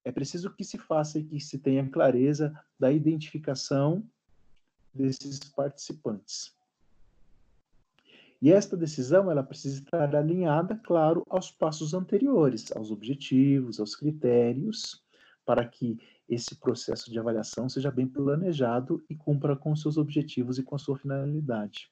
É 0.05 0.11
preciso 0.11 0.51
que 0.51 0.65
se 0.65 0.77
faça 0.77 1.21
e 1.21 1.25
que 1.25 1.39
se 1.39 1.57
tenha 1.57 1.89
clareza 1.89 2.53
da 2.77 2.91
identificação 2.91 4.05
desses 4.97 5.39
participantes. 5.39 6.57
E 8.41 8.53
esta 8.53 8.77
decisão 8.77 9.31
ela 9.31 9.43
precisa 9.43 9.83
estar 9.83 10.15
alinhada, 10.15 10.79
claro, 10.85 11.25
aos 11.29 11.51
passos 11.51 11.95
anteriores, 11.95 12.71
aos 12.73 12.91
objetivos, 12.91 13.81
aos 13.81 13.97
critérios, 13.97 15.03
para 15.45 15.67
que 15.67 15.99
esse 16.29 16.57
processo 16.57 17.11
de 17.11 17.19
avaliação 17.19 17.69
seja 17.69 17.91
bem 17.91 18.07
planejado 18.07 19.05
e 19.09 19.15
cumpra 19.15 19.57
com 19.57 19.75
seus 19.77 19.97
objetivos 19.97 20.59
e 20.59 20.63
com 20.63 20.75
a 20.75 20.79
sua 20.79 20.99
finalidade. 20.99 21.91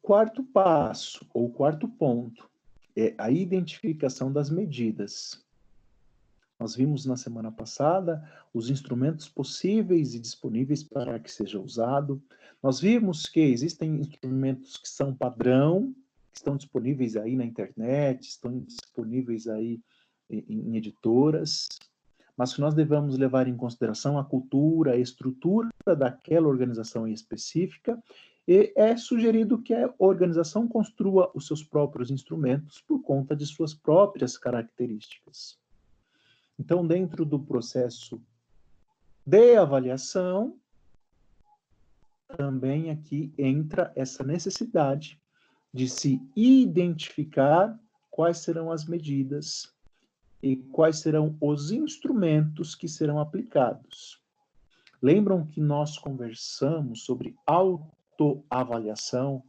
Quarto 0.00 0.42
passo, 0.42 1.26
ou 1.34 1.52
quarto 1.52 1.86
ponto, 1.86 2.48
é 2.98 3.14
a 3.16 3.30
identificação 3.30 4.32
das 4.32 4.50
medidas. 4.50 5.44
Nós 6.58 6.74
vimos 6.74 7.06
na 7.06 7.16
semana 7.16 7.52
passada 7.52 8.28
os 8.52 8.68
instrumentos 8.68 9.28
possíveis 9.28 10.14
e 10.14 10.18
disponíveis 10.18 10.82
para 10.82 11.20
que 11.20 11.30
seja 11.30 11.60
usado. 11.60 12.20
Nós 12.60 12.80
vimos 12.80 13.26
que 13.26 13.38
existem 13.38 14.00
instrumentos 14.00 14.76
que 14.76 14.88
são 14.88 15.14
padrão, 15.14 15.94
que 16.32 16.38
estão 16.38 16.56
disponíveis 16.56 17.16
aí 17.16 17.36
na 17.36 17.44
internet, 17.44 18.28
estão 18.28 18.58
disponíveis 18.58 19.46
aí 19.46 19.80
em, 20.28 20.76
editoras, 20.76 21.68
mas 22.36 22.52
que 22.52 22.60
nós 22.60 22.74
devemos 22.74 23.16
levar 23.16 23.46
em 23.46 23.56
consideração 23.56 24.18
a 24.18 24.24
cultura, 24.24 24.92
a 24.92 24.96
estrutura 24.96 25.68
daquela 25.96 26.48
organização 26.48 27.06
específica, 27.06 27.96
e 28.48 28.72
é 28.74 28.96
sugerido 28.96 29.60
que 29.60 29.74
a 29.74 29.92
organização 29.98 30.66
construa 30.66 31.30
os 31.34 31.46
seus 31.46 31.62
próprios 31.62 32.10
instrumentos 32.10 32.80
por 32.80 33.02
conta 33.02 33.36
de 33.36 33.44
suas 33.44 33.74
próprias 33.74 34.38
características. 34.38 35.58
Então, 36.58 36.86
dentro 36.86 37.26
do 37.26 37.38
processo 37.38 38.18
de 39.26 39.54
avaliação, 39.54 40.56
também 42.38 42.90
aqui 42.90 43.30
entra 43.36 43.92
essa 43.94 44.24
necessidade 44.24 45.20
de 45.70 45.86
se 45.86 46.18
identificar 46.34 47.78
quais 48.10 48.38
serão 48.38 48.72
as 48.72 48.86
medidas 48.86 49.74
e 50.42 50.56
quais 50.56 51.00
serão 51.00 51.36
os 51.38 51.70
instrumentos 51.70 52.74
que 52.74 52.88
serão 52.88 53.20
aplicados. 53.20 54.22
Lembram 55.02 55.46
que 55.46 55.60
nós 55.60 55.98
conversamos 55.98 57.04
sobre 57.04 57.36
autoavaliação 58.18 59.42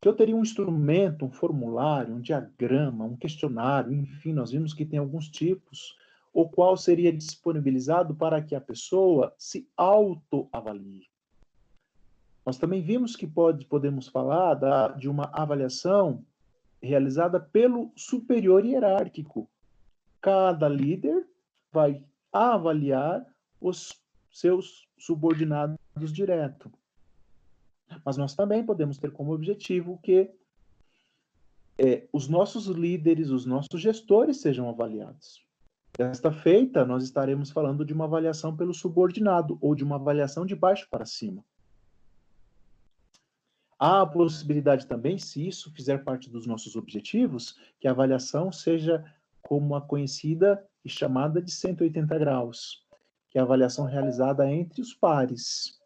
que 0.00 0.08
eu 0.08 0.14
teria 0.14 0.36
um 0.36 0.42
instrumento, 0.42 1.24
um 1.24 1.30
formulário, 1.30 2.14
um 2.14 2.20
diagrama, 2.20 3.06
um 3.06 3.16
questionário, 3.16 3.90
enfim, 3.92 4.34
nós 4.34 4.50
vimos 4.50 4.74
que 4.74 4.84
tem 4.84 4.98
alguns 4.98 5.30
tipos, 5.30 5.96
o 6.30 6.46
qual 6.46 6.76
seria 6.76 7.10
disponibilizado 7.10 8.14
para 8.14 8.42
que 8.42 8.54
a 8.54 8.60
pessoa 8.60 9.34
se 9.38 9.66
autoavalie. 9.76 11.08
Nós 12.44 12.58
também 12.58 12.82
vimos 12.82 13.16
que 13.16 13.26
pode, 13.26 13.64
podemos 13.64 14.08
falar 14.08 14.54
da, 14.54 14.88
de 14.88 15.08
uma 15.08 15.30
avaliação 15.32 16.22
realizada 16.82 17.40
pelo 17.40 17.90
superior 17.96 18.62
hierárquico. 18.62 19.48
Cada 20.20 20.68
líder 20.68 21.26
vai 21.72 22.04
avaliar 22.30 23.24
os 23.58 23.98
seus 24.30 24.86
subordinados 24.98 25.78
direto. 26.12 26.70
Mas 28.04 28.16
nós 28.16 28.34
também 28.34 28.64
podemos 28.64 28.98
ter 28.98 29.10
como 29.10 29.32
objetivo 29.32 29.98
que 30.02 30.30
é, 31.78 32.06
os 32.12 32.28
nossos 32.28 32.66
líderes, 32.66 33.30
os 33.30 33.44
nossos 33.44 33.80
gestores 33.80 34.40
sejam 34.40 34.68
avaliados. 34.68 35.44
Desta 35.96 36.32
feita, 36.32 36.84
nós 36.84 37.04
estaremos 37.04 37.50
falando 37.50 37.84
de 37.84 37.92
uma 37.92 38.04
avaliação 38.04 38.56
pelo 38.56 38.74
subordinado 38.74 39.58
ou 39.60 39.74
de 39.74 39.84
uma 39.84 39.96
avaliação 39.96 40.44
de 40.44 40.54
baixo 40.54 40.88
para 40.90 41.04
cima. 41.04 41.44
Há 43.78 44.02
a 44.02 44.06
possibilidade 44.06 44.86
também, 44.86 45.18
se 45.18 45.46
isso 45.46 45.70
fizer 45.72 46.04
parte 46.04 46.30
dos 46.30 46.46
nossos 46.46 46.74
objetivos, 46.74 47.56
que 47.80 47.86
a 47.86 47.90
avaliação 47.90 48.50
seja 48.50 49.04
como 49.42 49.74
a 49.74 49.80
conhecida 49.80 50.64
e 50.84 50.88
chamada 50.88 51.40
de 51.40 51.50
180 51.50 52.18
graus, 52.18 52.86
que 53.28 53.38
é 53.38 53.40
a 53.40 53.44
avaliação 53.44 53.84
realizada 53.84 54.50
entre 54.50 54.80
os 54.80 54.94
pares. 54.94 55.80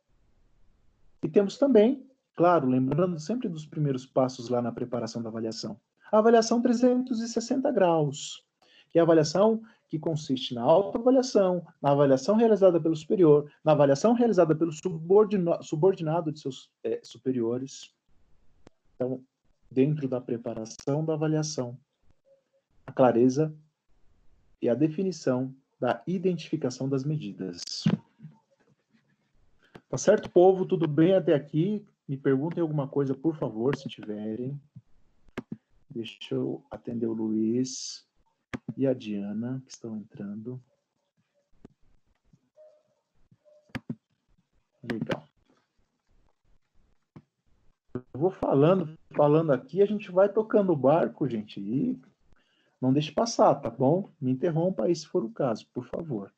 E 1.22 1.28
temos 1.28 1.58
também, 1.58 2.06
claro, 2.36 2.68
lembrando 2.68 3.18
sempre 3.18 3.48
dos 3.48 3.66
primeiros 3.66 4.06
passos 4.06 4.48
lá 4.48 4.62
na 4.62 4.72
preparação 4.72 5.22
da 5.22 5.28
avaliação, 5.28 5.78
a 6.10 6.18
avaliação 6.18 6.62
360 6.62 7.70
graus, 7.72 8.44
que 8.90 8.98
é 8.98 9.00
a 9.00 9.04
avaliação 9.04 9.62
que 9.88 9.98
consiste 9.98 10.54
na 10.54 10.62
autoavaliação, 10.62 11.66
na 11.80 11.90
avaliação 11.90 12.36
realizada 12.36 12.80
pelo 12.80 12.94
superior, 12.94 13.50
na 13.64 13.72
avaliação 13.72 14.12
realizada 14.12 14.54
pelo 14.54 14.70
subordinado, 14.72 16.30
de 16.30 16.40
seus 16.40 16.70
é, 16.84 17.00
superiores. 17.02 17.94
Então, 18.94 19.22
dentro 19.70 20.06
da 20.06 20.20
preparação 20.20 21.04
da 21.04 21.14
avaliação, 21.14 21.78
a 22.86 22.92
clareza 22.92 23.54
e 24.60 24.68
a 24.68 24.74
definição 24.74 25.54
da 25.80 26.02
identificação 26.06 26.88
das 26.88 27.04
medidas. 27.04 27.84
Tá 29.88 29.96
certo, 29.96 30.30
povo? 30.30 30.66
Tudo 30.66 30.86
bem 30.86 31.14
até 31.14 31.34
aqui? 31.34 31.82
Me 32.06 32.14
perguntem 32.14 32.60
alguma 32.60 32.86
coisa, 32.86 33.14
por 33.14 33.34
favor, 33.36 33.74
se 33.74 33.88
tiverem. 33.88 34.60
Deixa 35.88 36.34
eu 36.34 36.62
atender 36.70 37.06
o 37.06 37.14
Luiz 37.14 38.06
e 38.76 38.86
a 38.86 38.92
Diana, 38.92 39.62
que 39.64 39.72
estão 39.72 39.96
entrando. 39.96 40.62
Legal. 44.82 45.24
Eu 47.94 48.20
vou 48.20 48.30
falando, 48.30 48.98
falando 49.10 49.52
aqui, 49.52 49.80
a 49.80 49.86
gente 49.86 50.10
vai 50.10 50.28
tocando 50.28 50.70
o 50.70 50.76
barco, 50.76 51.26
gente, 51.26 51.60
e 51.60 51.98
não 52.78 52.92
deixe 52.92 53.10
passar, 53.10 53.54
tá 53.54 53.70
bom? 53.70 54.10
Me 54.20 54.30
interrompa 54.30 54.84
aí 54.84 54.94
se 54.94 55.06
for 55.06 55.24
o 55.24 55.30
caso, 55.30 55.66
por 55.72 55.86
favor. 55.86 56.30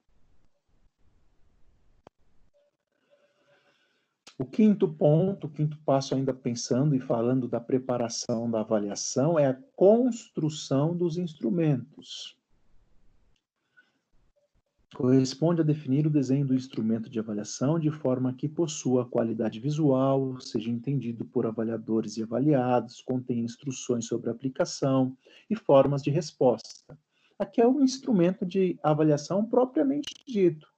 O 4.40 4.44
quinto 4.46 4.88
ponto, 4.88 5.46
o 5.46 5.50
quinto 5.50 5.76
passo, 5.84 6.14
ainda 6.14 6.32
pensando 6.32 6.94
e 6.94 6.98
falando 6.98 7.46
da 7.46 7.60
preparação 7.60 8.50
da 8.50 8.60
avaliação, 8.60 9.38
é 9.38 9.46
a 9.46 9.58
construção 9.76 10.96
dos 10.96 11.18
instrumentos 11.18 12.40
corresponde 14.94 15.60
a 15.60 15.64
definir 15.64 16.06
o 16.06 16.10
desenho 16.10 16.46
do 16.46 16.54
instrumento 16.54 17.08
de 17.08 17.18
avaliação 17.18 17.78
de 17.78 17.90
forma 17.90 18.34
que 18.34 18.48
possua 18.48 19.08
qualidade 19.08 19.60
visual, 19.60 20.38
seja 20.40 20.68
entendido 20.68 21.24
por 21.24 21.46
avaliadores 21.46 22.16
e 22.16 22.22
avaliados, 22.22 23.00
contenha 23.00 23.42
instruções 23.42 24.06
sobre 24.06 24.30
aplicação 24.30 25.16
e 25.48 25.56
formas 25.56 26.02
de 26.02 26.10
resposta. 26.10 26.98
Aqui 27.38 27.60
é 27.60 27.66
um 27.66 27.82
instrumento 27.82 28.44
de 28.44 28.78
avaliação 28.82 29.44
propriamente 29.44 30.14
dito. 30.26 30.68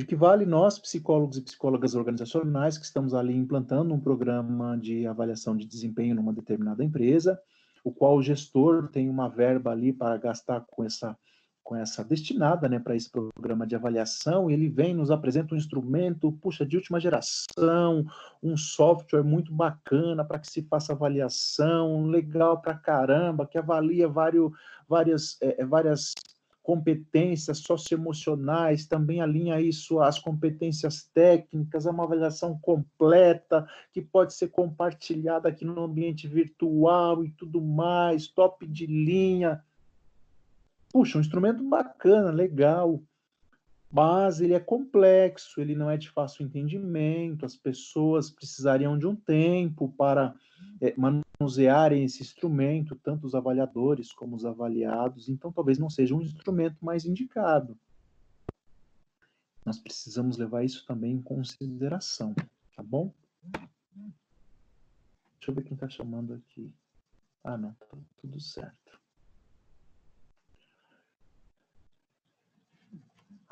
De 0.00 0.06
que 0.06 0.16
vale 0.16 0.46
nós, 0.46 0.78
psicólogos 0.78 1.36
e 1.36 1.42
psicólogas 1.42 1.94
organizacionais, 1.94 2.78
que 2.78 2.86
estamos 2.86 3.12
ali 3.12 3.36
implantando 3.36 3.92
um 3.92 4.00
programa 4.00 4.74
de 4.78 5.06
avaliação 5.06 5.54
de 5.54 5.66
desempenho 5.66 6.14
numa 6.14 6.32
determinada 6.32 6.82
empresa, 6.82 7.38
o 7.84 7.92
qual 7.92 8.16
o 8.16 8.22
gestor 8.22 8.88
tem 8.88 9.10
uma 9.10 9.28
verba 9.28 9.72
ali 9.72 9.92
para 9.92 10.16
gastar 10.16 10.64
com 10.70 10.82
essa 10.82 11.14
com 11.62 11.76
essa 11.76 12.02
destinada 12.02 12.66
né, 12.66 12.78
para 12.78 12.96
esse 12.96 13.10
programa 13.10 13.66
de 13.66 13.76
avaliação, 13.76 14.50
ele 14.50 14.70
vem 14.70 14.94
nos 14.94 15.10
apresenta 15.10 15.54
um 15.54 15.58
instrumento, 15.58 16.32
puxa, 16.32 16.64
de 16.64 16.76
última 16.76 16.98
geração, 16.98 18.06
um 18.42 18.56
software 18.56 19.22
muito 19.22 19.52
bacana 19.52 20.24
para 20.24 20.38
que 20.38 20.50
se 20.50 20.62
faça 20.62 20.94
avaliação, 20.94 22.06
legal 22.06 22.62
para 22.62 22.74
caramba, 22.74 23.46
que 23.46 23.58
avalia 23.58 24.08
vários, 24.08 24.50
várias, 24.88 25.36
é, 25.42 25.60
é, 25.60 25.66
várias 25.66 26.14
competências 26.62 27.58
socioemocionais, 27.58 28.86
também 28.86 29.20
alinha 29.20 29.60
isso 29.60 30.00
às 30.00 30.18
competências 30.18 31.08
técnicas, 31.12 31.86
é 31.86 31.90
uma 31.90 32.04
avaliação 32.04 32.58
completa, 32.60 33.66
que 33.92 34.00
pode 34.00 34.34
ser 34.34 34.48
compartilhada 34.48 35.48
aqui 35.48 35.64
no 35.64 35.82
ambiente 35.82 36.28
virtual 36.28 37.24
e 37.24 37.30
tudo 37.30 37.60
mais, 37.60 38.28
top 38.28 38.66
de 38.66 38.86
linha. 38.86 39.64
Puxa, 40.92 41.18
um 41.18 41.20
instrumento 41.20 41.62
bacana, 41.68 42.30
legal, 42.30 43.00
mas 43.92 44.40
ele 44.40 44.54
é 44.54 44.60
complexo, 44.60 45.60
ele 45.60 45.74
não 45.74 45.90
é 45.90 45.96
de 45.96 46.08
fácil 46.08 46.44
entendimento, 46.44 47.44
as 47.44 47.56
pessoas 47.56 48.30
precisariam 48.30 48.96
de 48.96 49.06
um 49.06 49.16
tempo 49.16 49.92
para 49.98 50.34
é, 50.80 50.94
manusearem 50.96 52.04
esse 52.04 52.22
instrumento, 52.22 52.94
tanto 52.94 53.26
os 53.26 53.34
avaliadores 53.34 54.12
como 54.12 54.36
os 54.36 54.44
avaliados, 54.44 55.28
então 55.28 55.50
talvez 55.50 55.78
não 55.78 55.90
seja 55.90 56.14
um 56.14 56.22
instrumento 56.22 56.84
mais 56.84 57.04
indicado. 57.04 57.76
Nós 59.66 59.78
precisamos 59.78 60.36
levar 60.36 60.64
isso 60.64 60.86
também 60.86 61.12
em 61.12 61.22
consideração, 61.22 62.34
tá 62.76 62.82
bom? 62.82 63.12
Deixa 65.40 65.50
eu 65.50 65.54
ver 65.54 65.64
quem 65.64 65.74
está 65.74 65.88
chamando 65.88 66.34
aqui. 66.34 66.72
Ah, 67.42 67.56
não, 67.56 67.72
tá 67.72 67.86
tudo 68.20 68.38
certo. 68.38 68.99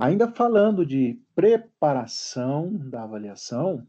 Ainda 0.00 0.30
falando 0.30 0.86
de 0.86 1.20
preparação 1.34 2.72
da 2.72 3.02
avaliação, 3.02 3.84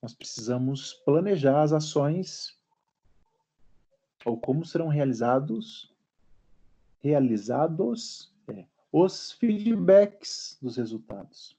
nós 0.00 0.14
precisamos 0.14 0.94
planejar 1.04 1.62
as 1.62 1.74
ações 1.74 2.58
ou 4.24 4.40
como 4.40 4.64
serão 4.64 4.88
realizados 4.88 5.94
realizados 7.00 8.34
é, 8.48 8.64
os 8.90 9.32
feedbacks 9.32 10.58
dos 10.62 10.78
resultados. 10.78 11.55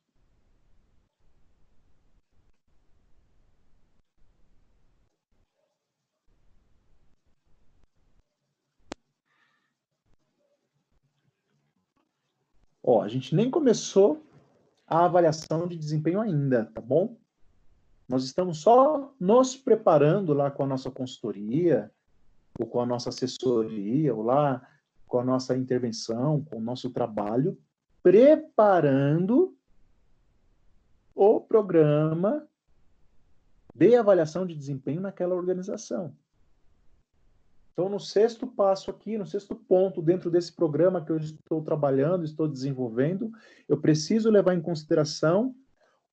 Ó, 12.90 13.02
a 13.02 13.10
gente 13.10 13.36
nem 13.36 13.52
começou 13.52 14.26
a 14.88 15.04
avaliação 15.04 15.68
de 15.68 15.76
desempenho 15.76 16.22
ainda, 16.22 16.72
tá 16.74 16.80
bom? 16.80 17.18
Nós 18.08 18.24
estamos 18.24 18.60
só 18.60 19.14
nos 19.20 19.58
preparando 19.58 20.32
lá 20.32 20.50
com 20.50 20.64
a 20.64 20.68
nossa 20.68 20.90
consultoria, 20.90 21.92
ou 22.58 22.66
com 22.66 22.80
a 22.80 22.86
nossa 22.86 23.10
assessoria, 23.10 24.16
ou 24.16 24.24
lá 24.24 24.66
com 25.06 25.20
a 25.20 25.24
nossa 25.26 25.58
intervenção, 25.58 26.46
com 26.46 26.60
o 26.60 26.62
nosso 26.62 26.90
trabalho, 26.90 27.60
preparando 28.02 29.54
o 31.14 31.42
programa 31.42 32.48
de 33.76 33.98
avaliação 33.98 34.48
de 34.48 34.56
desempenho 34.56 35.02
naquela 35.02 35.36
organização. 35.36 36.16
Então, 37.78 37.90
no 37.90 38.00
sexto 38.00 38.48
passo 38.48 38.90
aqui, 38.90 39.20
no 39.20 39.26
sexto 39.28 39.56
ponto, 39.56 40.02
dentro 40.02 40.32
desse 40.32 40.52
programa 40.52 41.06
que 41.06 41.12
eu 41.12 41.18
estou 41.18 41.62
trabalhando, 41.62 42.26
estou 42.26 42.48
desenvolvendo, 42.48 43.32
eu 43.70 43.80
preciso 43.80 44.32
levar 44.32 44.56
em 44.56 44.62
consideração 44.62 45.54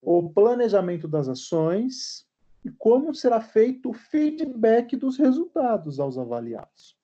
o 0.02 0.28
planejamento 0.28 1.08
das 1.08 1.26
ações 1.26 2.28
e 2.62 2.70
como 2.70 3.14
será 3.14 3.40
feito 3.40 3.88
o 3.88 3.94
feedback 3.94 4.94
dos 4.94 5.16
resultados 5.16 5.98
aos 5.98 6.18
avaliados. 6.18 6.98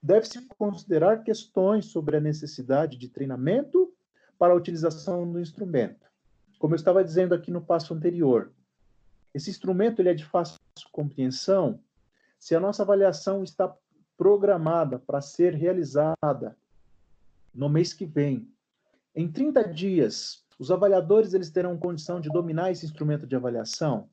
Deve-se 0.00 0.46
considerar 0.56 1.24
questões 1.24 1.86
sobre 1.86 2.16
a 2.16 2.20
necessidade 2.20 2.96
de 2.96 3.08
treinamento 3.08 3.92
para 4.38 4.52
a 4.52 4.56
utilização 4.56 5.28
do 5.28 5.40
instrumento. 5.40 6.06
Como 6.60 6.74
eu 6.74 6.76
estava 6.76 7.02
dizendo 7.02 7.34
aqui 7.34 7.50
no 7.50 7.60
passo 7.60 7.92
anterior, 7.92 8.52
esse 9.34 9.50
instrumento 9.50 10.00
ele 10.00 10.10
é 10.10 10.14
de 10.14 10.24
fácil 10.24 10.60
compreensão 10.92 11.80
se 12.38 12.54
a 12.54 12.60
nossa 12.60 12.82
avaliação 12.82 13.42
está 13.42 13.74
programada 14.16 14.98
para 14.98 15.20
ser 15.20 15.54
realizada 15.54 16.56
no 17.54 17.68
mês 17.68 17.92
que 17.92 18.06
vem, 18.06 18.52
em 19.14 19.30
30 19.30 19.64
dias, 19.68 20.44
os 20.58 20.70
avaliadores 20.70 21.34
eles 21.34 21.50
terão 21.50 21.76
condição 21.76 22.20
de 22.20 22.28
dominar 22.28 22.70
esse 22.70 22.86
instrumento 22.86 23.26
de 23.26 23.36
avaliação? 23.36 24.08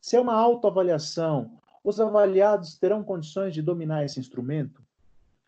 Se 0.00 0.16
é 0.16 0.20
uma 0.20 0.34
autoavaliação, 0.34 1.58
os 1.82 2.00
avaliados 2.00 2.78
terão 2.78 3.02
condições 3.02 3.52
de 3.52 3.62
dominar 3.62 4.04
esse 4.04 4.20
instrumento? 4.20 4.84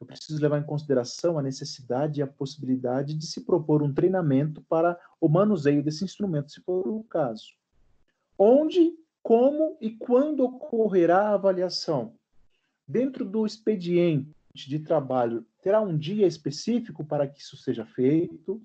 Eu 0.00 0.06
preciso 0.06 0.40
levar 0.40 0.58
em 0.58 0.64
consideração 0.64 1.38
a 1.38 1.42
necessidade 1.42 2.20
e 2.20 2.22
a 2.22 2.26
possibilidade 2.26 3.14
de 3.14 3.26
se 3.26 3.40
propor 3.42 3.82
um 3.82 3.92
treinamento 3.92 4.60
para 4.62 4.98
o 5.20 5.28
manuseio 5.28 5.82
desse 5.82 6.04
instrumento, 6.04 6.52
se 6.52 6.60
for 6.60 6.86
o 6.86 7.02
caso. 7.04 7.46
Onde 8.38 8.92
como 9.26 9.76
e 9.80 9.90
quando 9.90 10.44
ocorrerá 10.44 11.30
a 11.30 11.34
avaliação? 11.34 12.14
Dentro 12.86 13.24
do 13.24 13.44
expediente 13.44 14.30
de 14.54 14.78
trabalho, 14.78 15.44
terá 15.60 15.80
um 15.80 15.98
dia 15.98 16.28
específico 16.28 17.04
para 17.04 17.26
que 17.26 17.40
isso 17.40 17.56
seja 17.56 17.84
feito? 17.84 18.62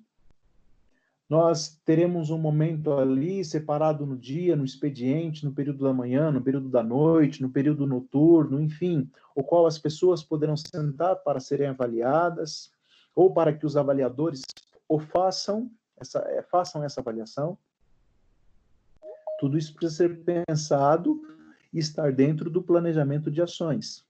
Nós 1.28 1.80
teremos 1.84 2.30
um 2.30 2.38
momento 2.38 2.92
ali 2.92 3.44
separado 3.44 4.06
no 4.06 4.16
dia, 4.16 4.54
no 4.54 4.64
expediente, 4.64 5.44
no 5.44 5.52
período 5.52 5.82
da 5.82 5.92
manhã, 5.92 6.30
no 6.30 6.40
período 6.40 6.68
da 6.68 6.84
noite, 6.84 7.42
no 7.42 7.50
período 7.50 7.84
noturno, 7.84 8.60
enfim, 8.60 9.10
o 9.34 9.42
qual 9.42 9.66
as 9.66 9.80
pessoas 9.80 10.22
poderão 10.22 10.54
sentar 10.56 11.16
para 11.24 11.40
serem 11.40 11.66
avaliadas, 11.66 12.70
ou 13.16 13.34
para 13.34 13.52
que 13.52 13.66
os 13.66 13.76
avaliadores 13.76 14.42
o 14.88 15.00
façam 15.00 15.68
essa, 16.00 16.20
é, 16.20 16.40
façam 16.40 16.84
essa 16.84 17.00
avaliação. 17.00 17.58
Tudo 19.42 19.58
isso 19.58 19.74
precisa 19.74 19.96
ser 19.96 20.22
pensado 20.22 21.20
e 21.72 21.80
estar 21.80 22.12
dentro 22.12 22.48
do 22.48 22.62
planejamento 22.62 23.28
de 23.28 23.42
ações. 23.42 24.06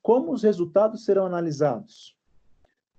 Como 0.00 0.32
os 0.32 0.44
resultados 0.44 1.04
serão 1.04 1.26
analisados? 1.26 2.16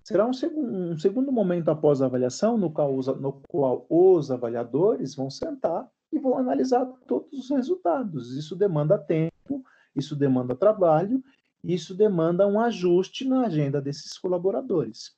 Será 0.03 0.27
um, 0.27 0.33
seg 0.33 0.53
um 0.53 0.97
segundo 0.97 1.31
momento 1.31 1.71
após 1.71 2.01
a 2.01 2.05
avaliação, 2.05 2.57
no 2.57 2.69
qual, 2.69 2.93
os, 2.93 3.07
no 3.07 3.31
qual 3.47 3.85
os 3.89 4.29
avaliadores 4.29 5.15
vão 5.15 5.29
sentar 5.29 5.89
e 6.11 6.19
vão 6.19 6.37
analisar 6.37 6.85
todos 7.07 7.31
os 7.31 7.49
resultados. 7.49 8.35
Isso 8.35 8.53
demanda 8.53 8.97
tempo, 8.97 9.63
isso 9.95 10.17
demanda 10.17 10.53
trabalho, 10.53 11.23
isso 11.63 11.95
demanda 11.95 12.45
um 12.45 12.59
ajuste 12.59 13.23
na 13.23 13.45
agenda 13.45 13.81
desses 13.81 14.17
colaboradores. 14.17 15.16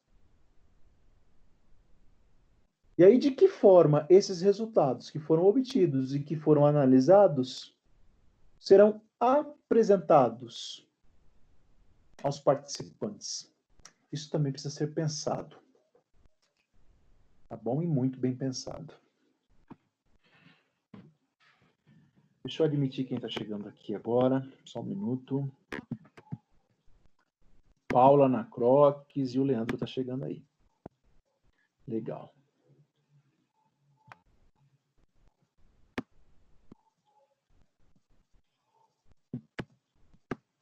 E 2.99 3.03
aí, 3.05 3.17
de 3.17 3.31
que 3.31 3.47
forma 3.47 4.05
esses 4.09 4.41
resultados 4.41 5.09
que 5.09 5.19
foram 5.19 5.45
obtidos 5.45 6.13
e 6.13 6.19
que 6.19 6.35
foram 6.35 6.65
analisados 6.65 7.73
serão 8.59 9.01
apresentados 9.17 10.85
aos 12.21 12.41
participantes? 12.41 13.49
Isso 14.11 14.29
também 14.29 14.51
precisa 14.51 14.75
ser 14.75 14.93
pensado. 14.93 15.55
Tá 17.47 17.55
bom? 17.55 17.81
E 17.81 17.87
muito 17.87 18.19
bem 18.19 18.35
pensado. 18.35 18.93
Deixa 22.43 22.63
eu 22.63 22.65
admitir 22.65 23.07
quem 23.07 23.15
está 23.15 23.29
chegando 23.29 23.69
aqui 23.69 23.95
agora. 23.95 24.45
Só 24.65 24.81
um 24.81 24.83
minuto. 24.83 25.49
Paula 27.87 28.27
na 28.27 28.45
e 29.15 29.39
o 29.39 29.43
Leandro 29.45 29.77
está 29.77 29.87
chegando 29.87 30.25
aí. 30.25 30.43
Legal. 31.87 32.33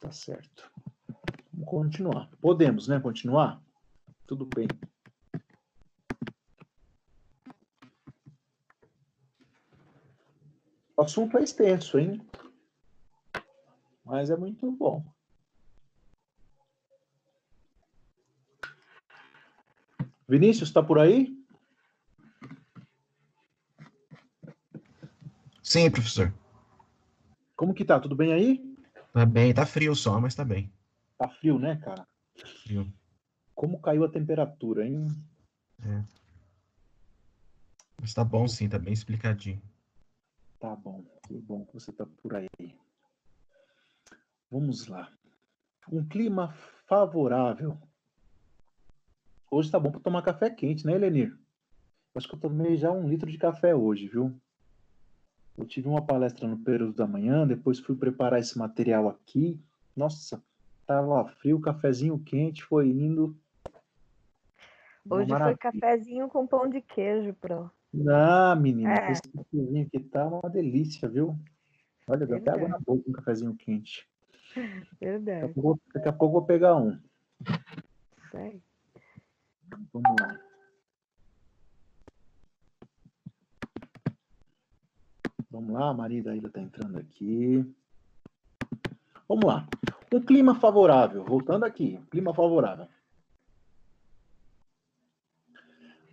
Tá 0.08 0.14
certo. 0.14 0.72
Vamos 1.52 1.70
continuar. 1.70 2.30
Podemos, 2.40 2.88
né? 2.88 2.98
Continuar? 2.98 3.62
Tudo 4.26 4.46
bem. 4.46 4.66
O 10.96 11.02
assunto 11.02 11.38
é 11.38 11.44
extenso, 11.44 12.00
hein? 12.00 12.26
Mas 14.06 14.30
é 14.30 14.38
muito 14.38 14.72
bom. 14.72 15.04
Vinícius, 20.26 20.70
está 20.70 20.82
por 20.82 21.00
aí? 21.00 21.38
Sim, 25.62 25.92
professor. 25.92 26.34
Como 27.58 27.74
que 27.74 27.84
tá? 27.84 28.00
Tudo 28.00 28.16
bem 28.16 28.32
aí? 28.32 28.67
Tá 29.18 29.26
bem, 29.26 29.52
tá 29.52 29.66
frio 29.66 29.96
só, 29.96 30.22
mas 30.22 30.36
tá 30.36 30.46
bem. 30.46 30.72
Tá 31.18 31.28
frio, 31.28 31.58
né, 31.58 31.76
cara? 31.78 32.08
Frio. 32.62 32.94
Como 33.56 33.82
caiu 33.82 34.04
a 34.04 34.12
temperatura, 34.12 34.86
hein? 34.86 35.08
É. 35.84 36.04
Mas 38.00 38.14
tá 38.14 38.24
bom 38.24 38.48
sim, 38.48 38.70
tá 38.70 38.78
bem 38.78 38.94
explicadinho. 38.94 39.60
Tá 40.60 40.76
bom, 40.76 41.04
que 41.28 41.34
bom 41.34 41.66
que 41.66 41.74
você 41.74 41.92
tá 41.92 42.06
por 42.22 42.36
aí. 42.36 42.48
Vamos 44.52 44.86
lá. 44.86 45.12
Um 45.92 46.08
clima 46.08 46.54
favorável 46.86 47.76
Hoje 49.50 49.72
tá 49.72 49.80
bom 49.80 49.90
para 49.90 50.00
tomar 50.00 50.22
café 50.22 50.52
quente, 50.52 50.86
né, 50.86 50.94
Elenir? 50.94 51.36
Acho 52.14 52.28
que 52.28 52.36
eu 52.36 52.40
tomei 52.40 52.78
já 52.78 52.92
um 52.92 53.10
litro 53.10 53.32
de 53.32 53.40
café 53.40 53.74
hoje, 53.74 54.08
viu? 54.08 54.40
Eu 55.58 55.66
tive 55.66 55.88
uma 55.88 56.06
palestra 56.06 56.48
no 56.48 56.58
período 56.58 56.94
da 56.94 57.08
manhã, 57.08 57.48
depois 57.48 57.80
fui 57.80 57.96
preparar 57.96 58.40
esse 58.40 58.58
material 58.58 59.10
aqui. 59.10 59.60
Nossa, 59.96 60.42
tava 60.86 61.26
frio, 61.26 61.60
cafezinho 61.60 62.20
quente, 62.20 62.64
foi 62.64 62.90
indo. 62.90 63.36
Hoje 65.10 65.30
foi 65.30 65.58
cafezinho 65.58 66.28
com 66.28 66.46
pão 66.46 66.70
de 66.70 66.80
queijo, 66.82 67.34
pro. 67.34 67.72
Ah, 68.08 68.56
menina, 68.56 68.94
é. 68.94 69.12
esse 69.12 69.24
cafezinho 69.24 69.88
aqui 69.88 70.00
tá 70.00 70.28
uma 70.28 70.50
delícia, 70.50 71.10
viu? 71.10 71.36
Olha, 72.08 72.28
dá 72.28 72.38
até 72.38 72.52
água 72.52 72.70
na 72.70 72.80
boca 72.80 73.10
um 73.10 73.14
cafezinho 73.14 73.56
quente. 73.56 74.08
Verdade. 75.02 75.42
Daqui 75.42 75.60
a 75.60 75.62
pouco, 75.62 75.82
daqui 75.94 76.08
a 76.10 76.14
pouco 76.14 76.36
eu 76.36 76.40
vou 76.40 76.46
pegar 76.46 76.76
um. 76.76 77.00
Sei. 78.32 78.62
Vamos 79.92 80.16
lá. 80.20 80.47
Vamos 85.50 85.74
lá, 85.74 85.90
a 85.90 85.94
Maria 85.94 86.30
ainda 86.30 86.48
está 86.48 86.60
entrando 86.60 86.98
aqui. 86.98 87.66
Vamos 89.28 89.46
lá. 89.46 89.68
Um 90.14 90.22
clima 90.22 90.56
favorável. 90.56 91.24
Voltando 91.24 91.64
aqui, 91.64 92.00
clima 92.12 92.34
favorável. 92.34 92.88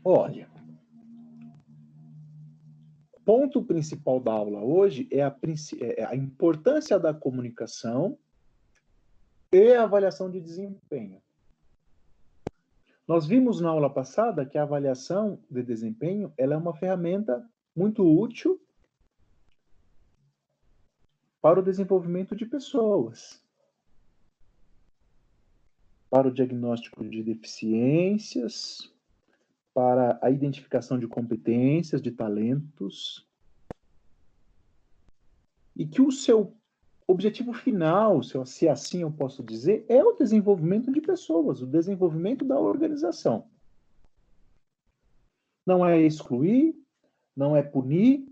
Olha, 0.05 0.49
o 3.13 3.21
ponto 3.21 3.63
principal 3.63 4.21
da 4.21 4.33
aula 4.33 4.61
hoje 4.61 5.09
é 5.11 5.23
a, 5.23 5.35
é 5.81 6.05
a 6.05 6.15
importância 6.15 6.99
da 6.99 7.15
comunicação 7.15 8.19
e 9.51 9.73
a 9.73 9.85
avaliação 9.85 10.31
de 10.31 10.41
desempenho. 10.41 11.23
Nós 13.09 13.27
vimos 13.27 13.61
na 13.61 13.71
aula 13.71 13.89
passada 13.89 14.47
que 14.47 14.59
a 14.59 14.63
avaliação 14.63 15.39
de 15.51 15.63
desempenho 15.63 16.33
ela 16.37 16.55
é 16.55 16.57
uma 16.57 16.75
ferramenta 16.75 17.49
muito 17.75 18.05
útil 18.05 18.61
para 21.45 21.61
o 21.61 21.63
desenvolvimento 21.63 22.35
de 22.35 22.47
pessoas, 22.47 23.39
para 26.09 26.29
o 26.29 26.33
diagnóstico 26.33 27.05
de 27.05 27.23
deficiências, 27.23 28.91
para 29.75 30.19
a 30.23 30.31
identificação 30.31 30.99
de 30.99 31.07
competências, 31.07 32.01
de 32.01 32.11
talentos, 32.13 33.29
e 35.77 35.85
que 35.87 36.01
o 36.01 36.11
seu 36.11 36.57
objetivo 37.07 37.53
final, 37.53 38.23
se 38.23 38.67
assim 38.67 39.03
eu 39.03 39.13
posso 39.13 39.43
dizer, 39.43 39.85
é 39.87 40.03
o 40.03 40.15
desenvolvimento 40.15 40.91
de 40.91 41.03
pessoas, 41.03 41.61
o 41.61 41.67
desenvolvimento 41.67 42.43
da 42.43 42.59
organização. 42.59 43.51
Não 45.67 45.85
é 45.85 46.01
excluir, 46.01 46.75
não 47.37 47.55
é 47.55 47.63
punir, 47.63 48.27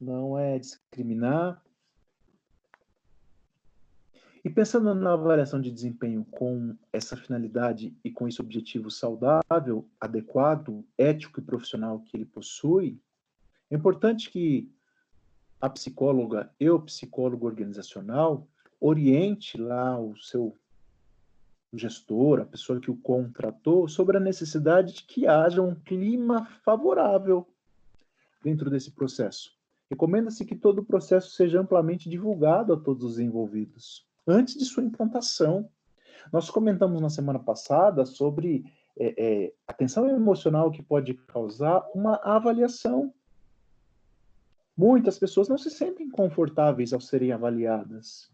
não 0.00 0.38
é 0.38 0.60
discriminar. 0.60 1.60
E 4.42 4.48
pensando 4.48 4.94
na 4.94 5.12
avaliação 5.12 5.60
de 5.60 5.70
desempenho 5.70 6.24
com 6.24 6.74
essa 6.90 7.14
finalidade 7.14 7.94
e 8.02 8.10
com 8.10 8.26
esse 8.26 8.40
objetivo 8.40 8.90
saudável, 8.90 9.86
adequado, 10.00 10.82
ético 10.96 11.40
e 11.40 11.44
profissional 11.44 12.00
que 12.00 12.16
ele 12.16 12.24
possui, 12.24 12.98
é 13.70 13.76
importante 13.76 14.30
que 14.30 14.72
a 15.60 15.68
psicóloga 15.68 16.50
e 16.58 16.70
o 16.70 16.80
psicólogo 16.80 17.46
organizacional 17.46 18.48
oriente 18.80 19.58
lá 19.60 20.00
o 20.00 20.16
seu 20.16 20.58
gestor, 21.72 22.40
a 22.40 22.46
pessoa 22.46 22.80
que 22.80 22.90
o 22.90 22.96
contratou, 22.96 23.86
sobre 23.86 24.16
a 24.16 24.20
necessidade 24.20 24.94
de 24.94 25.04
que 25.04 25.26
haja 25.26 25.60
um 25.60 25.74
clima 25.74 26.46
favorável 26.64 27.46
dentro 28.42 28.70
desse 28.70 28.90
processo. 28.90 29.52
Recomenda-se 29.90 30.44
que 30.46 30.56
todo 30.56 30.78
o 30.78 30.84
processo 30.84 31.30
seja 31.30 31.60
amplamente 31.60 32.08
divulgado 32.08 32.72
a 32.72 32.80
todos 32.80 33.04
os 33.04 33.18
envolvidos, 33.18 34.08
antes 34.30 34.54
de 34.56 34.64
sua 34.64 34.82
implantação. 34.82 35.68
Nós 36.32 36.48
comentamos 36.50 37.00
na 37.00 37.10
semana 37.10 37.38
passada 37.38 38.04
sobre 38.06 38.64
é, 38.98 39.14
é, 39.44 39.52
a 39.66 39.72
tensão 39.72 40.08
emocional 40.08 40.70
que 40.70 40.82
pode 40.82 41.14
causar 41.14 41.84
uma 41.94 42.16
avaliação 42.16 43.12
Muitas 44.80 45.18
pessoas 45.18 45.46
não 45.46 45.58
se 45.58 45.68
sentem 45.68 46.08
confortáveis 46.08 46.94
ao 46.94 47.00
serem 47.02 47.32
avaliadas. 47.32 48.32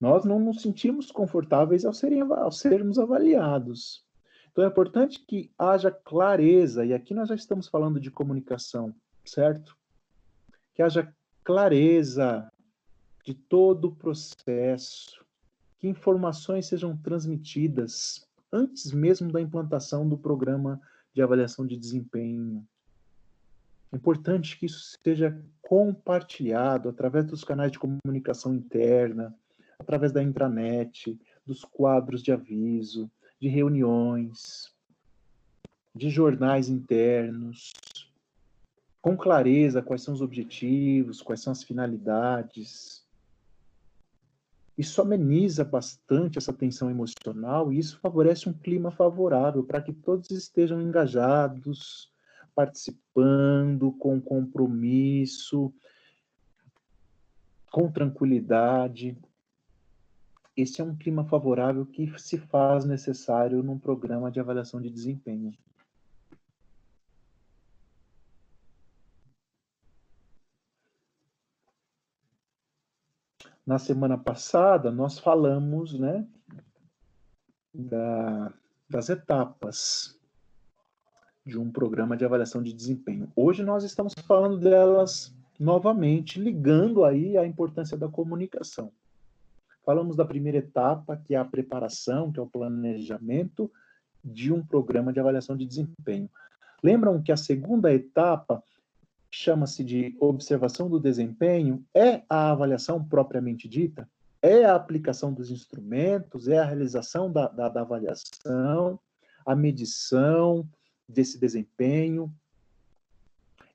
Nós 0.00 0.24
não 0.24 0.38
nos 0.38 0.62
sentimos 0.62 1.10
confortáveis 1.10 1.84
ao, 1.84 1.92
serem, 1.92 2.20
ao 2.20 2.52
sermos 2.52 2.96
avaliados. 2.96 4.06
Então 4.52 4.62
é 4.62 4.68
importante 4.68 5.18
que 5.26 5.50
haja 5.58 5.90
clareza, 5.90 6.86
e 6.86 6.94
aqui 6.94 7.12
nós 7.12 7.28
já 7.28 7.34
estamos 7.34 7.66
falando 7.66 7.98
de 7.98 8.08
comunicação, 8.08 8.94
certo? 9.24 9.76
Que 10.72 10.80
haja 10.80 11.12
clareza 11.42 12.48
de 13.28 13.34
todo 13.34 13.88
o 13.88 13.94
processo, 13.94 15.22
que 15.78 15.86
informações 15.86 16.64
sejam 16.64 16.96
transmitidas 16.96 18.26
antes 18.50 18.90
mesmo 18.90 19.30
da 19.30 19.38
implantação 19.38 20.08
do 20.08 20.16
programa 20.16 20.80
de 21.12 21.20
avaliação 21.20 21.66
de 21.66 21.76
desempenho. 21.76 22.66
É 23.92 23.96
importante 23.96 24.58
que 24.58 24.64
isso 24.64 24.96
seja 25.04 25.38
compartilhado 25.60 26.88
através 26.88 27.26
dos 27.26 27.44
canais 27.44 27.70
de 27.70 27.78
comunicação 27.78 28.54
interna, 28.54 29.36
através 29.78 30.10
da 30.10 30.22
intranet, 30.22 31.20
dos 31.44 31.62
quadros 31.66 32.22
de 32.22 32.32
aviso, 32.32 33.10
de 33.38 33.48
reuniões, 33.48 34.74
de 35.94 36.08
jornais 36.08 36.70
internos, 36.70 37.72
com 39.02 39.14
clareza 39.14 39.82
quais 39.82 40.00
são 40.00 40.14
os 40.14 40.22
objetivos, 40.22 41.20
quais 41.20 41.42
são 41.42 41.52
as 41.52 41.62
finalidades. 41.62 43.06
Isso 44.78 45.02
ameniza 45.02 45.64
bastante 45.64 46.38
essa 46.38 46.52
tensão 46.52 46.88
emocional 46.88 47.72
e 47.72 47.80
isso 47.80 47.98
favorece 47.98 48.48
um 48.48 48.52
clima 48.52 48.92
favorável 48.92 49.64
para 49.64 49.82
que 49.82 49.92
todos 49.92 50.30
estejam 50.30 50.80
engajados, 50.80 52.12
participando 52.54 53.90
com 53.98 54.20
compromisso, 54.20 55.74
com 57.72 57.90
tranquilidade. 57.90 59.18
Esse 60.56 60.80
é 60.80 60.84
um 60.84 60.94
clima 60.94 61.24
favorável 61.24 61.84
que 61.84 62.16
se 62.16 62.38
faz 62.38 62.84
necessário 62.84 63.64
num 63.64 63.80
programa 63.80 64.30
de 64.30 64.38
avaliação 64.38 64.80
de 64.80 64.90
desempenho. 64.90 65.52
Na 73.68 73.78
semana 73.78 74.16
passada, 74.16 74.90
nós 74.90 75.18
falamos 75.18 75.92
né, 75.92 76.26
da, 77.74 78.50
das 78.88 79.10
etapas 79.10 80.18
de 81.44 81.58
um 81.58 81.70
programa 81.70 82.16
de 82.16 82.24
avaliação 82.24 82.62
de 82.62 82.72
desempenho. 82.72 83.30
Hoje 83.36 83.62
nós 83.62 83.84
estamos 83.84 84.14
falando 84.26 84.58
delas 84.58 85.36
novamente 85.60 86.40
ligando 86.40 87.04
aí 87.04 87.36
a 87.36 87.44
importância 87.44 87.94
da 87.94 88.08
comunicação. 88.08 88.90
Falamos 89.84 90.16
da 90.16 90.24
primeira 90.24 90.56
etapa, 90.56 91.18
que 91.18 91.34
é 91.34 91.38
a 91.38 91.44
preparação, 91.44 92.32
que 92.32 92.40
é 92.40 92.42
o 92.42 92.46
planejamento 92.46 93.70
de 94.24 94.50
um 94.50 94.64
programa 94.64 95.12
de 95.12 95.20
avaliação 95.20 95.54
de 95.54 95.66
desempenho. 95.66 96.30
Lembram 96.82 97.22
que 97.22 97.30
a 97.30 97.36
segunda 97.36 97.92
etapa 97.92 98.64
chama-se 99.30 99.84
de 99.84 100.16
observação 100.20 100.88
do 100.88 100.98
desempenho, 100.98 101.84
é 101.94 102.22
a 102.28 102.50
avaliação 102.50 103.02
propriamente 103.04 103.68
dita, 103.68 104.08
é 104.40 104.64
a 104.64 104.74
aplicação 104.74 105.32
dos 105.32 105.50
instrumentos, 105.50 106.48
é 106.48 106.58
a 106.58 106.64
realização 106.64 107.30
da, 107.30 107.48
da, 107.48 107.68
da 107.68 107.80
avaliação, 107.82 108.98
a 109.44 109.54
medição 109.54 110.68
desse 111.08 111.38
desempenho, 111.38 112.32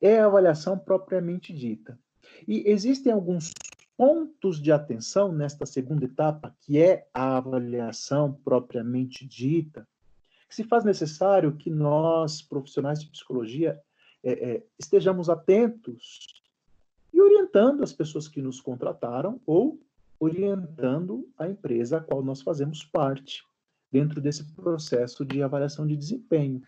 é 0.01 0.19
a 0.19 0.25
avaliação 0.25 0.77
propriamente 0.77 1.53
dita. 1.53 1.97
E 2.47 2.69
existem 2.69 3.11
alguns 3.11 3.53
pontos 3.97 4.61
de 4.61 4.71
atenção 4.71 5.31
nesta 5.31 5.65
segunda 5.65 6.05
etapa, 6.05 6.55
que 6.61 6.79
é 6.79 7.07
a 7.13 7.37
avaliação 7.37 8.33
propriamente 8.43 9.25
dita, 9.25 9.87
que 10.49 10.55
se 10.55 10.63
faz 10.63 10.83
necessário 10.83 11.55
que 11.55 11.69
nós, 11.69 12.41
profissionais 12.41 12.99
de 12.99 13.07
psicologia, 13.07 13.79
é, 14.23 14.31
é, 14.31 14.63
estejamos 14.79 15.29
atentos 15.29 16.41
e 17.13 17.21
orientando 17.21 17.83
as 17.83 17.91
pessoas 17.91 18.27
que 18.27 18.41
nos 18.41 18.61
contrataram 18.61 19.39
ou 19.45 19.79
orientando 20.19 21.29
a 21.37 21.47
empresa 21.49 21.97
a 21.97 22.01
qual 22.01 22.23
nós 22.23 22.41
fazemos 22.41 22.83
parte 22.85 23.43
dentro 23.91 24.21
desse 24.21 24.45
processo 24.53 25.25
de 25.25 25.43
avaliação 25.43 25.85
de 25.85 25.97
desempenho. 25.97 26.63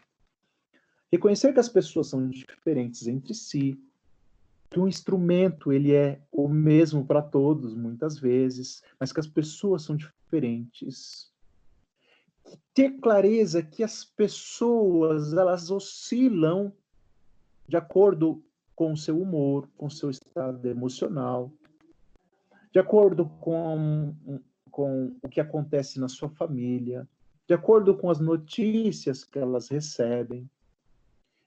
Reconhecer 1.11 1.53
que 1.53 1.59
as 1.59 1.69
pessoas 1.69 2.07
são 2.07 2.27
diferentes 2.29 3.07
entre 3.07 3.33
si, 3.33 3.79
que 4.69 4.79
o 4.79 4.87
instrumento 4.87 5.71
ele 5.71 5.93
é 5.93 6.21
o 6.31 6.49
mesmo 6.49 7.05
para 7.05 7.21
todos 7.21 7.73
muitas 7.73 8.19
vezes, 8.19 8.83
mas 8.99 9.13
que 9.13 9.19
as 9.21 9.27
pessoas 9.27 9.83
são 9.83 9.95
diferentes. 9.95 11.31
Ter 12.73 12.99
clareza 12.99 13.63
que 13.63 13.81
as 13.83 14.03
pessoas 14.03 15.33
elas 15.33 15.71
oscilam 15.71 16.73
de 17.67 17.77
acordo 17.77 18.43
com 18.75 18.91
o 18.91 18.97
seu 18.97 19.19
humor, 19.19 19.69
com 19.77 19.87
o 19.87 19.91
seu 19.91 20.09
estado 20.09 20.67
emocional, 20.67 21.51
de 22.71 22.79
acordo 22.79 23.27
com, 23.39 24.13
com 24.69 25.15
o 25.21 25.29
que 25.29 25.39
acontece 25.39 25.99
na 25.99 26.09
sua 26.09 26.29
família, 26.29 27.07
de 27.47 27.53
acordo 27.53 27.95
com 27.95 28.09
as 28.09 28.19
notícias 28.19 29.23
que 29.23 29.39
elas 29.39 29.69
recebem. 29.69 30.49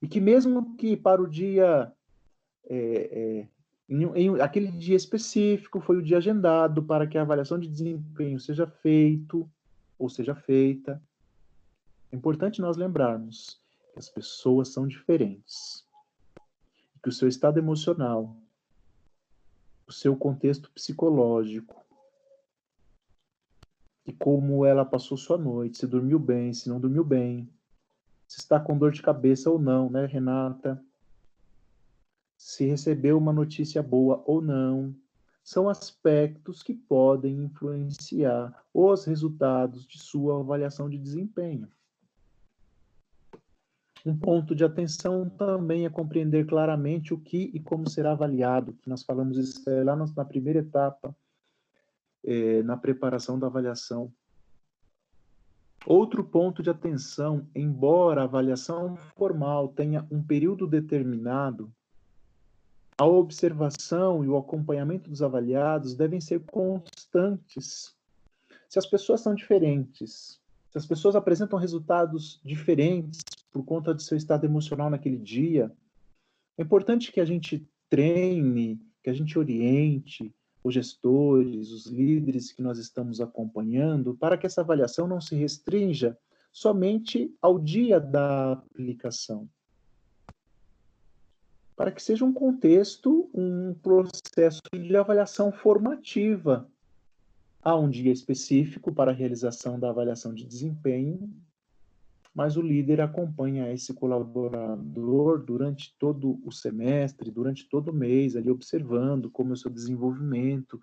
E 0.00 0.08
que 0.08 0.20
mesmo 0.20 0.76
que 0.76 0.96
para 0.96 1.20
o 1.20 1.28
dia, 1.28 1.92
é, 2.70 2.76
é, 2.76 3.48
em, 3.88 4.04
em, 4.14 4.40
aquele 4.40 4.70
dia 4.70 4.96
específico, 4.96 5.80
foi 5.80 5.98
o 5.98 6.02
dia 6.02 6.18
agendado 6.18 6.82
para 6.82 7.06
que 7.06 7.18
a 7.18 7.22
avaliação 7.22 7.58
de 7.58 7.68
desempenho 7.68 8.38
seja 8.38 8.66
feito 8.66 9.48
ou 9.98 10.08
seja 10.08 10.34
feita, 10.34 11.02
é 12.12 12.16
importante 12.16 12.60
nós 12.60 12.76
lembrarmos 12.76 13.60
que 13.92 13.98
as 13.98 14.08
pessoas 14.08 14.68
são 14.68 14.86
diferentes 14.86 15.87
que 17.02 17.08
o 17.08 17.12
seu 17.12 17.28
estado 17.28 17.58
emocional, 17.58 18.36
o 19.86 19.92
seu 19.92 20.16
contexto 20.16 20.70
psicológico, 20.72 21.84
e 24.06 24.12
como 24.12 24.64
ela 24.64 24.84
passou 24.84 25.18
sua 25.18 25.36
noite, 25.36 25.78
se 25.78 25.86
dormiu 25.86 26.18
bem, 26.18 26.54
se 26.54 26.68
não 26.68 26.80
dormiu 26.80 27.04
bem, 27.04 27.48
se 28.26 28.40
está 28.40 28.58
com 28.58 28.76
dor 28.76 28.92
de 28.92 29.02
cabeça 29.02 29.50
ou 29.50 29.58
não, 29.58 29.90
né, 29.90 30.06
Renata? 30.06 30.82
Se 32.36 32.64
recebeu 32.64 33.18
uma 33.18 33.32
notícia 33.32 33.82
boa 33.82 34.22
ou 34.26 34.40
não, 34.40 34.94
são 35.42 35.68
aspectos 35.68 36.62
que 36.62 36.74
podem 36.74 37.44
influenciar 37.44 38.64
os 38.72 39.04
resultados 39.04 39.86
de 39.86 39.98
sua 39.98 40.40
avaliação 40.40 40.90
de 40.90 40.98
desempenho. 40.98 41.68
Um 44.06 44.16
ponto 44.16 44.54
de 44.54 44.64
atenção 44.64 45.28
também 45.28 45.84
é 45.84 45.90
compreender 45.90 46.46
claramente 46.46 47.12
o 47.12 47.18
que 47.18 47.50
e 47.52 47.60
como 47.60 47.88
será 47.88 48.12
avaliado, 48.12 48.72
que 48.74 48.88
nós 48.88 49.02
falamos 49.02 49.36
isso 49.36 49.68
é, 49.68 49.82
lá 49.82 49.96
na 49.96 50.24
primeira 50.24 50.60
etapa, 50.60 51.14
é, 52.24 52.62
na 52.62 52.76
preparação 52.76 53.38
da 53.38 53.46
avaliação. 53.46 54.12
Outro 55.86 56.22
ponto 56.24 56.62
de 56.62 56.70
atenção, 56.70 57.46
embora 57.54 58.22
a 58.22 58.24
avaliação 58.24 58.96
formal 59.16 59.68
tenha 59.68 60.06
um 60.10 60.22
período 60.22 60.66
determinado, 60.66 61.72
a 62.96 63.06
observação 63.06 64.24
e 64.24 64.28
o 64.28 64.36
acompanhamento 64.36 65.08
dos 65.08 65.22
avaliados 65.22 65.94
devem 65.94 66.20
ser 66.20 66.40
constantes. 66.40 67.96
Se 68.68 68.78
as 68.78 68.86
pessoas 68.86 69.20
são 69.20 69.34
diferentes, 69.34 70.40
se 70.70 70.78
as 70.78 70.84
pessoas 70.84 71.14
apresentam 71.14 71.58
resultados 71.58 72.40
diferentes 72.44 73.20
por 73.50 73.64
conta 73.64 73.94
do 73.94 74.02
seu 74.02 74.16
estado 74.16 74.44
emocional 74.44 74.90
naquele 74.90 75.18
dia, 75.18 75.72
é 76.56 76.62
importante 76.62 77.12
que 77.12 77.20
a 77.20 77.24
gente 77.24 77.66
treine, 77.88 78.80
que 79.02 79.10
a 79.10 79.14
gente 79.14 79.38
oriente 79.38 80.34
os 80.62 80.74
gestores, 80.74 81.70
os 81.70 81.86
líderes 81.86 82.52
que 82.52 82.60
nós 82.60 82.78
estamos 82.78 83.20
acompanhando, 83.20 84.14
para 84.14 84.36
que 84.36 84.46
essa 84.46 84.60
avaliação 84.60 85.06
não 85.06 85.20
se 85.20 85.34
restrinja 85.34 86.18
somente 86.52 87.32
ao 87.40 87.58
dia 87.58 88.00
da 88.00 88.52
aplicação. 88.52 89.48
Para 91.76 91.92
que 91.92 92.02
seja 92.02 92.24
um 92.24 92.32
contexto, 92.32 93.30
um 93.32 93.72
processo 93.74 94.60
de 94.72 94.96
avaliação 94.96 95.52
formativa. 95.52 96.68
Há 97.62 97.76
um 97.76 97.88
dia 97.88 98.12
específico 98.12 98.92
para 98.92 99.12
a 99.12 99.14
realização 99.14 99.78
da 99.78 99.90
avaliação 99.90 100.34
de 100.34 100.44
desempenho 100.44 101.32
mas 102.34 102.56
o 102.56 102.62
líder 102.62 103.00
acompanha 103.00 103.72
esse 103.72 103.92
colaborador 103.94 105.44
durante 105.44 105.94
todo 105.98 106.40
o 106.44 106.52
semestre, 106.52 107.30
durante 107.30 107.68
todo 107.68 107.88
o 107.88 107.94
mês, 107.94 108.36
ali 108.36 108.50
observando 108.50 109.30
como 109.30 109.50
é 109.50 109.52
o 109.54 109.56
seu 109.56 109.70
desenvolvimento, 109.70 110.80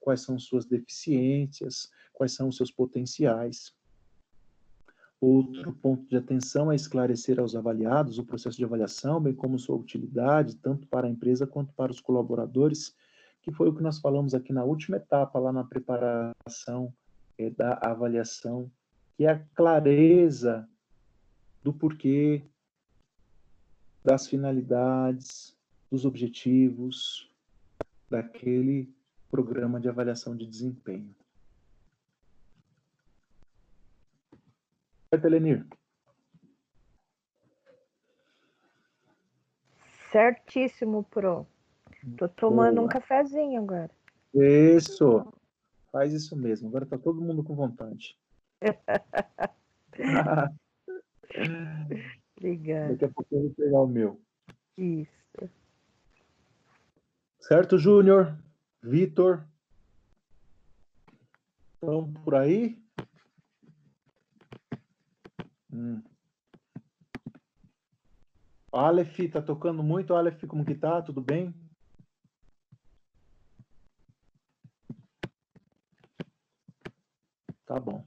quais 0.00 0.20
são 0.20 0.38
suas 0.38 0.66
deficiências, 0.66 1.90
quais 2.12 2.32
são 2.32 2.48
os 2.48 2.56
seus 2.56 2.70
potenciais. 2.70 3.72
Outro 5.20 5.72
ponto 5.72 6.04
de 6.08 6.16
atenção 6.16 6.72
é 6.72 6.74
esclarecer 6.74 7.38
aos 7.38 7.54
avaliados 7.54 8.18
o 8.18 8.24
processo 8.24 8.58
de 8.58 8.64
avaliação, 8.64 9.20
bem 9.20 9.32
como 9.32 9.56
sua 9.56 9.76
utilidade, 9.76 10.56
tanto 10.56 10.86
para 10.88 11.06
a 11.06 11.10
empresa 11.10 11.46
quanto 11.46 11.72
para 11.74 11.92
os 11.92 12.00
colaboradores, 12.00 12.92
que 13.40 13.52
foi 13.52 13.68
o 13.68 13.74
que 13.74 13.82
nós 13.82 14.00
falamos 14.00 14.34
aqui 14.34 14.52
na 14.52 14.64
última 14.64 14.96
etapa, 14.96 15.38
lá 15.38 15.52
na 15.52 15.62
preparação 15.62 16.92
é, 17.38 17.50
da 17.50 17.78
avaliação, 17.80 18.68
que 19.16 19.24
é 19.24 19.30
a 19.30 19.38
clareza 19.54 20.68
do 21.62 21.72
porquê, 21.72 22.42
das 24.04 24.26
finalidades, 24.26 25.56
dos 25.90 26.04
objetivos 26.04 27.30
daquele 28.10 28.92
programa 29.30 29.80
de 29.80 29.88
avaliação 29.88 30.36
de 30.36 30.46
desempenho. 30.46 31.14
Certo, 35.08 35.26
Elenir? 35.26 35.66
Certíssimo, 40.10 41.04
Pro. 41.04 41.46
Tô 42.18 42.28
tomando 42.28 42.76
Boa. 42.76 42.86
um 42.86 42.88
cafezinho 42.88 43.62
agora. 43.62 43.90
Isso. 44.34 45.32
Faz 45.90 46.12
isso 46.12 46.36
mesmo. 46.36 46.68
Agora 46.68 46.86
tá 46.86 46.98
todo 46.98 47.20
mundo 47.20 47.44
com 47.44 47.54
vontade. 47.54 48.18
Obrigada. 52.36 52.92
Daqui 52.92 53.04
a 53.04 53.08
pouco 53.08 53.34
eu 53.34 53.42
vou 53.42 53.50
pegar 53.50 53.80
o 53.80 53.86
meu. 53.86 54.20
Isso. 54.76 55.10
Certo, 57.40 57.78
Júnior? 57.78 58.38
Vitor? 58.82 59.44
Estão 61.74 62.12
por 62.12 62.34
aí? 62.34 62.80
Hum. 65.72 66.02
Aleph, 68.72 69.18
tá 69.30 69.42
tocando 69.42 69.82
muito. 69.82 70.14
Aleph, 70.14 70.44
como 70.46 70.64
que 70.64 70.74
tá? 70.74 71.02
Tudo 71.02 71.20
bem? 71.20 71.54
Tá 77.66 77.78
bom. 77.80 78.04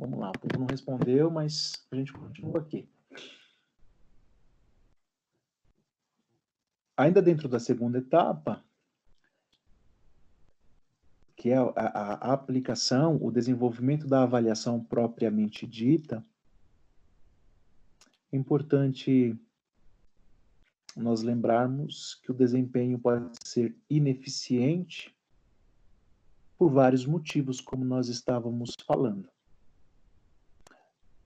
Vamos 0.00 0.18
lá, 0.18 0.30
o 0.30 0.38
povo 0.38 0.58
não 0.58 0.66
respondeu, 0.66 1.30
mas 1.30 1.86
a 1.90 1.96
gente 1.96 2.10
continua 2.10 2.58
aqui. 2.58 2.88
Ainda 6.96 7.20
dentro 7.20 7.46
da 7.46 7.60
segunda 7.60 7.98
etapa, 7.98 8.64
que 11.36 11.50
é 11.50 11.58
a, 11.58 11.70
a, 11.76 12.32
aplicação, 12.32 13.18
o 13.22 13.30
desenvolvimento 13.30 14.06
da 14.06 14.22
avaliação 14.22 14.82
propriamente 14.82 15.66
dita, 15.66 16.24
é 18.32 18.38
importante 18.38 19.38
nós 20.96 21.20
lembrarmos 21.20 22.14
que 22.22 22.30
o 22.30 22.34
desempenho 22.34 22.98
pode 22.98 23.36
ser 23.44 23.76
ineficiente 23.90 25.14
por 26.56 26.70
vários 26.70 27.04
motivos, 27.04 27.60
como 27.60 27.84
nós 27.84 28.08
estávamos 28.08 28.74
falando. 28.86 29.28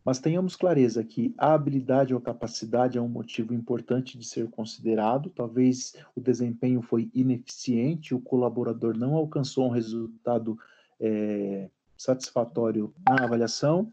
Mas 0.05 0.19
tenhamos 0.19 0.55
clareza 0.55 1.03
que 1.03 1.35
a 1.39 1.55
habilidade 1.55 2.13
ou 2.13 2.21
capacidade 2.21 2.99
é 2.99 3.01
um 3.01 3.09
motivo 3.09 3.55
importante 3.55 4.19
de 4.19 4.27
ser 4.27 4.51
considerado. 4.51 5.31
Talvez 5.31 5.95
o 6.15 6.21
desempenho 6.21 6.83
foi 6.83 7.11
ineficiente, 7.15 8.15
o 8.15 8.21
colaborador 8.21 8.97
não 8.97 9.15
alcançou 9.15 9.67
um 9.67 9.71
resultado 9.71 10.59
é, 11.01 11.71
satisfatório 11.97 12.93
na 13.09 13.25
avaliação, 13.25 13.91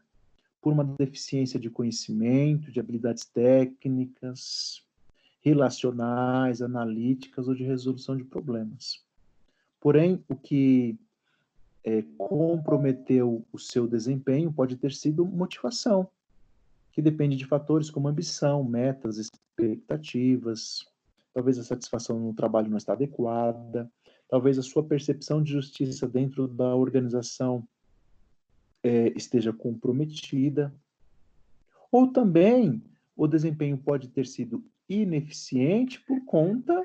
por 0.61 0.73
uma 0.73 0.83
deficiência 0.83 1.59
de 1.59 1.69
conhecimento, 1.69 2.71
de 2.71 2.79
habilidades 2.79 3.25
técnicas, 3.25 4.83
relacionais, 5.39 6.61
analíticas 6.61 7.47
ou 7.47 7.55
de 7.55 7.63
resolução 7.63 8.15
de 8.15 8.23
problemas. 8.23 9.03
Porém, 9.79 10.23
o 10.29 10.35
que 10.35 10.99
é, 11.83 12.03
comprometeu 12.17 13.45
o 13.51 13.57
seu 13.57 13.87
desempenho 13.87 14.53
pode 14.53 14.75
ter 14.75 14.91
sido 14.91 15.25
motivação, 15.25 16.07
que 16.91 17.01
depende 17.01 17.35
de 17.35 17.45
fatores 17.45 17.89
como 17.89 18.07
ambição, 18.07 18.63
metas, 18.63 19.17
expectativas, 19.17 20.85
talvez 21.33 21.57
a 21.57 21.63
satisfação 21.63 22.19
no 22.19 22.33
trabalho 22.33 22.69
não 22.69 22.77
está 22.77 22.93
adequada, 22.93 23.89
talvez 24.29 24.59
a 24.59 24.63
sua 24.63 24.83
percepção 24.83 25.41
de 25.41 25.51
justiça 25.51 26.07
dentro 26.07 26.47
da 26.47 26.75
organização 26.75 27.67
é, 28.83 29.09
esteja 29.15 29.53
comprometida, 29.53 30.73
ou 31.91 32.11
também 32.11 32.83
o 33.15 33.27
desempenho 33.27 33.77
pode 33.77 34.07
ter 34.09 34.25
sido 34.25 34.63
ineficiente 34.87 35.99
por 36.01 36.23
conta 36.25 36.83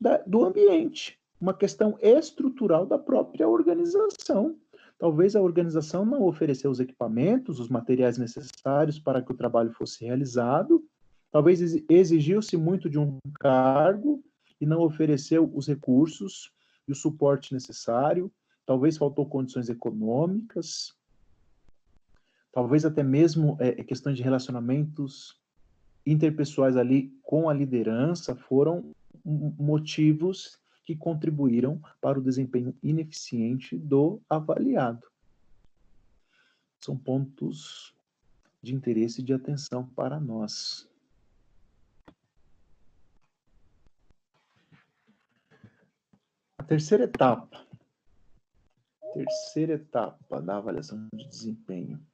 da, 0.00 0.18
do 0.18 0.44
ambiente, 0.44 1.18
uma 1.40 1.54
questão 1.54 1.98
estrutural 2.00 2.86
da 2.86 2.98
própria 2.98 3.48
organização. 3.48 4.56
Talvez 4.98 5.34
a 5.34 5.42
organização 5.42 6.04
não 6.04 6.22
ofereceu 6.22 6.70
os 6.70 6.80
equipamentos, 6.80 7.58
os 7.58 7.68
materiais 7.68 8.16
necessários 8.16 8.98
para 8.98 9.20
que 9.20 9.32
o 9.32 9.36
trabalho 9.36 9.72
fosse 9.72 10.04
realizado, 10.04 10.84
talvez 11.30 11.60
exigiu-se 11.88 12.56
muito 12.56 12.88
de 12.88 12.98
um 12.98 13.18
cargo 13.40 14.22
e 14.60 14.66
não 14.66 14.80
ofereceu 14.80 15.50
os 15.52 15.66
recursos 15.66 16.52
e 16.86 16.92
o 16.92 16.94
suporte 16.94 17.52
necessário, 17.52 18.30
talvez 18.64 18.96
faltou 18.96 19.26
condições 19.26 19.68
econômicas, 19.68 20.94
talvez 22.52 22.84
até 22.84 23.02
mesmo 23.02 23.56
é, 23.58 23.82
questões 23.82 24.16
de 24.16 24.22
relacionamentos 24.22 25.36
interpessoais 26.06 26.76
ali 26.76 27.12
com 27.22 27.48
a 27.48 27.54
liderança 27.54 28.36
foram 28.36 28.94
motivos 29.24 30.58
que 30.84 30.94
contribuíram 30.94 31.80
para 32.00 32.18
o 32.18 32.22
desempenho 32.22 32.76
ineficiente 32.82 33.78
do 33.78 34.20
avaliado. 34.28 35.06
São 36.80 36.96
pontos 36.96 37.94
de 38.62 38.74
interesse 38.74 39.20
e 39.20 39.24
de 39.24 39.32
atenção 39.32 39.86
para 39.88 40.20
nós. 40.20 40.88
A 46.58 46.62
terceira 46.62 47.04
etapa. 47.04 47.66
Terceira 49.12 49.74
etapa 49.74 50.42
da 50.42 50.56
avaliação 50.56 51.08
de 51.14 51.28
desempenho. 51.28 52.04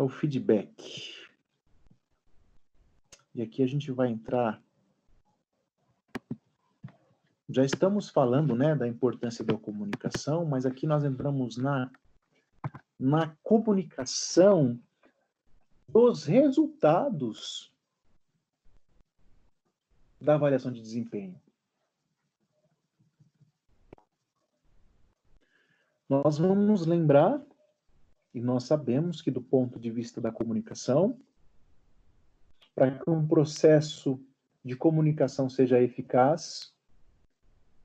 É 0.00 0.02
o 0.02 0.08
feedback. 0.08 1.14
E 3.34 3.42
aqui 3.42 3.62
a 3.62 3.66
gente 3.66 3.92
vai 3.92 4.08
entrar. 4.08 4.62
Já 7.48 7.64
estamos 7.64 8.08
falando 8.08 8.54
né, 8.56 8.74
da 8.74 8.88
importância 8.88 9.44
da 9.44 9.56
comunicação, 9.56 10.44
mas 10.46 10.64
aqui 10.64 10.86
nós 10.86 11.04
entramos 11.04 11.56
na, 11.58 11.90
na 12.98 13.36
comunicação 13.42 14.80
dos 15.86 16.24
resultados 16.24 17.70
da 20.20 20.34
avaliação 20.34 20.72
de 20.72 20.80
desempenho. 20.80 21.38
Nós 26.08 26.38
vamos 26.38 26.86
lembrar 26.86 27.44
e 28.32 28.40
nós 28.40 28.64
sabemos 28.64 29.20
que, 29.20 29.30
do 29.30 29.40
ponto 29.40 29.78
de 29.78 29.90
vista 29.90 30.20
da 30.20 30.30
comunicação, 30.30 31.18
para 32.74 32.90
que 32.90 33.10
um 33.10 33.26
processo 33.26 34.20
de 34.64 34.76
comunicação 34.76 35.48
seja 35.48 35.82
eficaz, 35.82 36.72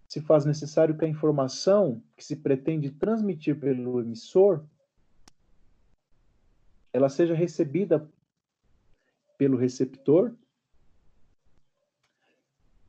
se 0.07 0.21
faz 0.21 0.45
necessário 0.45 0.97
que 0.97 1.05
a 1.05 1.07
informação 1.09 2.01
que 2.15 2.23
se 2.23 2.35
pretende 2.35 2.91
transmitir 2.91 3.59
pelo 3.59 3.99
emissor 3.99 4.63
ela 6.95 7.09
seja 7.09 7.33
recebida 7.33 8.09
pelo 9.37 9.57
receptor, 9.57 10.33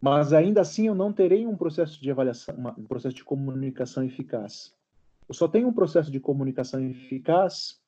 mas 0.00 0.32
ainda 0.32 0.60
assim 0.60 0.86
eu 0.86 0.94
não 0.94 1.12
terei 1.12 1.44
um 1.44 1.56
processo 1.56 2.00
de 2.00 2.08
avaliação, 2.08 2.54
um 2.78 2.84
processo 2.84 3.16
de 3.16 3.24
comunicação 3.24 4.04
eficaz. 4.04 4.75
Só 5.30 5.48
tenho 5.48 5.68
um 5.68 5.72
processo 5.72 6.10
de 6.10 6.20
comunicação 6.20 6.80
eficaz 6.88 7.80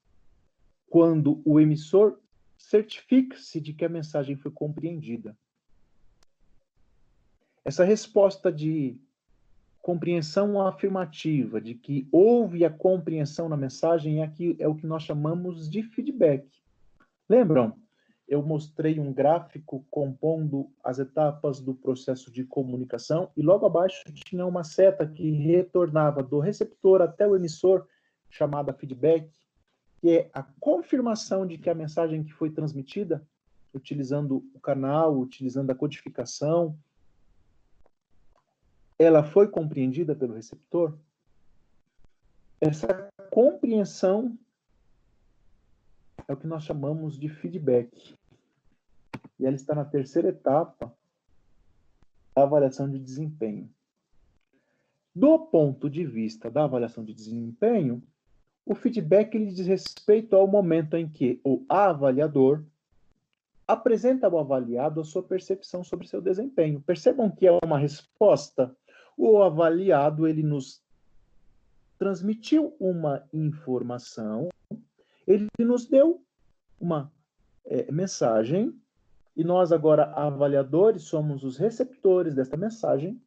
quando 0.89 1.41
o 1.45 1.61
emissor 1.61 2.19
certifica-se 2.57 3.61
de 3.61 3.73
que 3.73 3.85
a 3.85 3.89
mensagem 3.89 4.37
foi 4.37 4.51
compreendida. 4.51 5.37
Essa 7.65 7.85
resposta 7.85 8.51
de 8.51 8.99
compreensão 9.81 10.61
afirmativa, 10.67 11.61
de 11.61 11.75
que 11.75 12.09
houve 12.11 12.65
a 12.65 12.71
compreensão 12.71 13.49
na 13.49 13.57
mensagem, 13.57 14.21
é, 14.21 14.25
aqui, 14.25 14.57
é 14.59 14.67
o 14.67 14.75
que 14.75 14.87
nós 14.87 15.03
chamamos 15.03 15.71
de 15.71 15.83
feedback. 15.83 16.47
Lembram? 17.29 17.79
Eu 18.29 18.43
mostrei 18.43 19.01
um 19.01 19.11
gráfico 19.11 19.87
compondo 19.91 20.71
as 20.85 20.99
etapas 20.99 21.61
do 21.61 21.75
processo 21.75 22.31
de 22.31 22.45
comunicação 22.45 23.31
e 23.35 23.41
logo 23.41 23.65
abaixo 23.65 24.05
tinha 24.13 24.45
uma 24.45 24.63
seta 24.63 25.07
que 25.07 25.31
retornava 25.31 26.23
do 26.23 26.39
receptor 26.39 27.01
até 27.01 27.27
o 27.27 27.35
emissor, 27.35 27.87
chamada 28.29 28.75
feedback, 28.75 29.33
que 29.99 30.11
é 30.11 30.31
a 30.35 30.43
confirmação 30.43 31.47
de 31.47 31.57
que 31.57 31.71
a 31.71 31.75
mensagem 31.75 32.23
que 32.23 32.35
foi 32.35 32.51
transmitida, 32.51 33.27
utilizando 33.73 34.45
o 34.55 34.61
canal, 34.61 35.19
utilizando 35.19 35.71
a 35.71 35.75
codificação, 35.75 36.79
ela 38.99 39.25
foi 39.25 39.49
compreendida 39.49 40.15
pelo 40.15 40.35
receptor. 40.35 40.99
Essa 42.61 43.11
compreensão 43.31 44.37
é 46.27 46.33
o 46.35 46.37
que 46.37 46.47
nós 46.47 46.65
chamamos 46.65 47.19
de 47.19 47.31
feedback 47.31 48.18
e 49.39 49.47
ela 49.47 49.57
está 49.57 49.75
na 49.75 49.85
terceira 49.85 50.29
etapa 50.29 50.95
da 52.35 52.43
avaliação 52.43 52.89
de 52.89 52.99
desempenho. 52.99 53.69
Do 55.15 55.39
ponto 55.39 55.91
de 55.91 56.05
vista 56.05 56.51
da 56.51 56.65
avaliação 56.65 57.05
de 57.05 57.13
desempenho, 57.13 58.03
o 58.65 58.75
feedback 58.75 59.35
ele 59.35 59.47
diz 59.47 59.67
respeito 59.67 60.37
ao 60.37 60.47
momento 60.47 60.97
em 60.97 61.09
que 61.09 61.41
o 61.43 61.65
avaliador 61.69 62.65
apresenta 63.67 64.27
ao 64.27 64.39
avaliado 64.39 65.01
a 65.01 65.05
sua 65.05 65.23
percepção 65.23 65.83
sobre 65.83 66.07
seu 66.07 66.21
desempenho. 66.21 66.81
Percebam 66.81 67.31
que 67.31 67.47
é 67.47 67.59
uma 67.65 67.79
resposta. 67.79 68.75
O 69.17 69.43
avaliado 69.43 70.27
ele 70.27 70.43
nos 70.43 70.83
transmitiu 71.99 72.77
uma 72.79 73.27
informação, 73.33 74.49
ele 75.27 75.49
nos 75.59 75.87
deu 75.87 76.23
uma 76.81 77.13
é, 77.67 77.91
mensagem 77.91 78.73
e 79.39 79.45
nós, 79.45 79.71
agora, 79.71 80.13
avaliadores, 80.15 81.05
somos 81.05 81.45
os 81.45 81.57
receptores 81.57 82.35
desta 82.35 82.57
mensagem. 82.57 83.23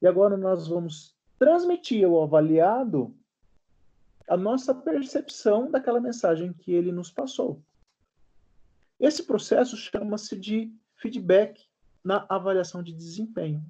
E 0.00 0.06
agora 0.06 0.36
nós 0.36 0.68
vamos 0.68 1.16
transmitir 1.36 2.06
ao 2.06 2.22
avaliado 2.22 3.12
a 4.28 4.36
nossa 4.36 4.72
percepção 4.72 5.68
daquela 5.68 6.00
mensagem 6.00 6.52
que 6.52 6.70
ele 6.70 6.92
nos 6.92 7.10
passou. 7.10 7.60
Esse 9.00 9.24
processo 9.24 9.76
chama-se 9.76 10.38
de 10.38 10.72
feedback 10.94 11.66
na 12.04 12.24
avaliação 12.28 12.80
de 12.80 12.92
desempenho. 12.92 13.60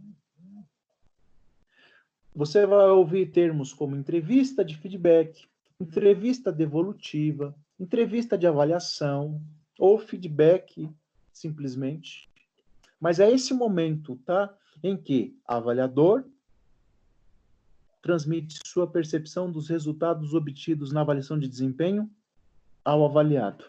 Você 2.34 2.66
vai 2.66 2.90
ouvir 2.90 3.30
termos 3.30 3.72
como 3.72 3.96
entrevista 3.96 4.62
de 4.62 4.76
feedback, 4.76 5.48
entrevista 5.80 6.52
devolutiva, 6.52 7.56
entrevista 7.80 8.36
de 8.36 8.46
avaliação 8.46 9.40
ou 9.78 9.98
feedback 9.98 10.86
simplesmente. 11.38 12.28
Mas 13.00 13.20
é 13.20 13.30
esse 13.30 13.54
momento, 13.54 14.16
tá? 14.24 14.52
Em 14.82 14.96
que 14.96 15.38
avaliador 15.46 16.24
transmite 18.02 18.58
sua 18.66 18.86
percepção 18.86 19.50
dos 19.50 19.68
resultados 19.68 20.34
obtidos 20.34 20.92
na 20.92 21.00
avaliação 21.00 21.38
de 21.38 21.48
desempenho 21.48 22.10
ao 22.84 23.04
avaliado. 23.04 23.64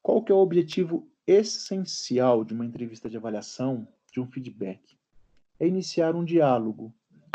Qual 0.00 0.22
que 0.22 0.32
é 0.32 0.34
o 0.34 0.38
objetivo 0.38 1.08
essencial 1.26 2.44
de 2.44 2.52
uma 2.52 2.66
entrevista 2.66 3.08
de 3.08 3.16
avaliação, 3.16 3.86
de 4.12 4.20
um 4.20 4.26
feedback? 4.26 4.98
É 5.60 5.66
iniciar 5.66 6.16
um 6.16 6.24
diálogo 6.24 6.92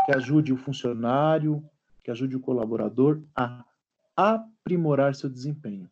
que 0.07 0.15
ajude 0.15 0.53
o 0.53 0.57
funcionário, 0.57 1.61
que 2.01 2.09
ajude 2.09 2.37
o 2.37 2.39
colaborador 2.39 3.21
a 3.35 3.65
aprimorar 4.15 5.13
seu 5.13 5.29
desempenho, 5.29 5.91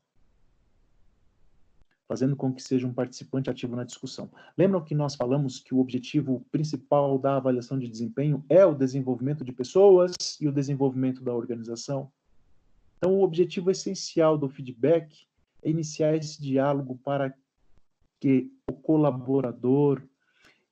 fazendo 2.07 2.34
com 2.34 2.53
que 2.53 2.63
seja 2.63 2.88
um 2.88 2.93
participante 2.93 3.49
ativo 3.49 3.76
na 3.76 3.84
discussão. 3.84 4.32
Lembram 4.57 4.82
que 4.82 4.95
nós 4.95 5.16
falamos 5.16 5.59
que 5.59 5.76
o 5.76 5.80
objetivo 5.80 6.45
principal 6.49 7.20
da 7.20 7.36
avaliação 7.36 7.78
de 7.78 7.89
desempenho 7.89 8.41
é 8.47 8.66
o 8.66 8.74
desenvolvimento 8.74 9.43
de 9.43 9.51
pessoas 9.51 10.16
e 10.39 10.47
o 10.47 10.51
desenvolvimento 10.51 11.22
da 11.22 11.34
organização? 11.34 12.09
Então, 12.97 13.16
o 13.16 13.22
objetivo 13.22 13.70
essencial 13.70 14.38
do 14.38 14.47
feedback 14.47 15.28
é 15.61 15.70
iniciar 15.70 16.16
esse 16.16 16.41
diálogo 16.41 16.97
para 17.03 17.36
que 18.22 18.49
o 18.66 18.74
colaborador 18.74 20.01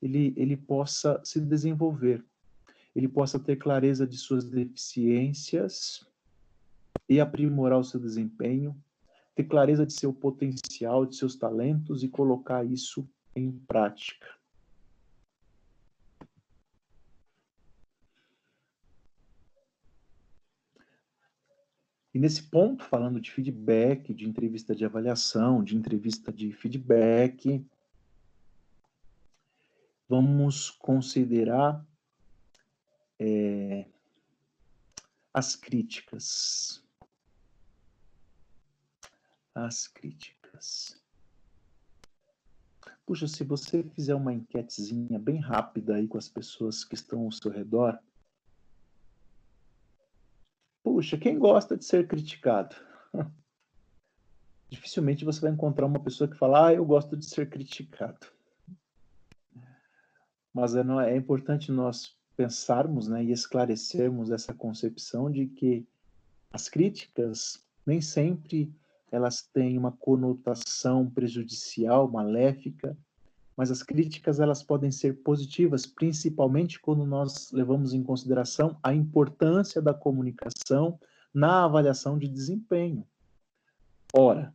ele, 0.02 0.34
ele 0.38 0.56
possa 0.56 1.20
se 1.26 1.42
desenvolver, 1.42 2.24
ele 2.96 3.08
possa 3.08 3.40
ter 3.40 3.56
clareza 3.56 4.06
de 4.06 4.18
suas 4.18 4.46
deficiências 4.46 6.06
e 7.10 7.20
aprimorar 7.20 7.80
o 7.80 7.84
seu 7.84 8.00
desempenho, 8.00 8.76
ter 9.36 9.46
clareza 9.46 9.86
de 9.86 9.94
seu 9.94 10.14
potencial, 10.14 11.06
de 11.06 11.16
seus 11.16 11.36
talentos 11.36 12.04
e 12.04 12.08
colocar 12.08 12.64
isso 12.64 13.08
em 13.36 13.52
prática. 13.52 14.28
E 22.14 22.20
nesse 22.20 22.44
ponto, 22.44 22.84
falando 22.84 23.20
de 23.20 23.32
feedback, 23.32 24.14
de 24.14 24.30
entrevista 24.30 24.76
de 24.76 24.86
avaliação, 24.86 25.64
de 25.64 25.76
entrevista 25.76 26.32
de 26.32 26.52
feedback, 26.52 27.66
vamos 30.08 30.70
considerar 30.70 31.84
é, 33.26 33.86
as 35.34 35.56
críticas. 35.56 36.84
As 39.56 39.88
críticas. 39.88 41.02
Puxa, 43.06 43.28
se 43.28 43.44
você 43.44 43.84
fizer 43.84 44.16
uma 44.16 44.34
enquetezinha 44.34 45.18
bem 45.20 45.40
rápida 45.40 45.96
aí 45.96 46.08
com 46.08 46.18
as 46.18 46.28
pessoas 46.28 46.84
que 46.84 46.96
estão 46.96 47.22
ao 47.22 47.32
seu 47.32 47.52
redor, 47.52 47.98
Puxa, 50.84 51.18
quem 51.18 51.40
gosta 51.40 51.78
de 51.78 51.86
ser 51.86 52.08
criticado? 52.08 52.76
Dificilmente 54.70 55.24
você 55.24 55.40
vai 55.40 55.52
encontrar 55.52 55.86
uma 55.86 56.04
pessoa 56.04 56.30
que 56.30 56.38
fala, 56.38 56.68
ah, 56.68 56.74
eu 56.74 56.84
gosto 56.84 57.16
de 57.16 57.26
ser 57.26 57.50
criticado. 57.50 58.28
Mas 60.54 60.76
é, 60.76 60.82
é 61.10 61.16
importante 61.16 61.72
nós 61.72 62.18
pensarmos 62.44 63.08
né, 63.08 63.24
e 63.24 63.32
esclarecermos 63.32 64.30
essa 64.30 64.54
concepção 64.54 65.32
de 65.32 65.48
que 65.48 65.88
as 66.52 66.68
críticas 66.68 67.64
nem 67.86 68.02
sempre 68.02 68.70
elas 69.10 69.44
têm 69.54 69.78
uma 69.78 69.94
conotação 69.94 71.10
prejudicial, 71.10 72.12
maléfica, 72.12 72.98
mas 73.56 73.72
as 73.72 73.82
críticas 73.82 74.42
elas 74.42 74.62
podem 74.62 74.92
ser 74.92 75.22
positivas, 75.24 75.86
principalmente 75.86 76.82
quando 76.82 77.06
nós 77.06 77.50
levamos 77.52 77.94
em 77.94 78.04
consideração 78.04 78.78
a 78.84 78.94
importância 78.94 79.82
da 79.82 79.94
comunicação 79.94 81.00
na 81.34 81.64
avaliação 81.64 82.18
de 82.18 82.28
desempenho. 82.28 83.08
Ora, 84.12 84.54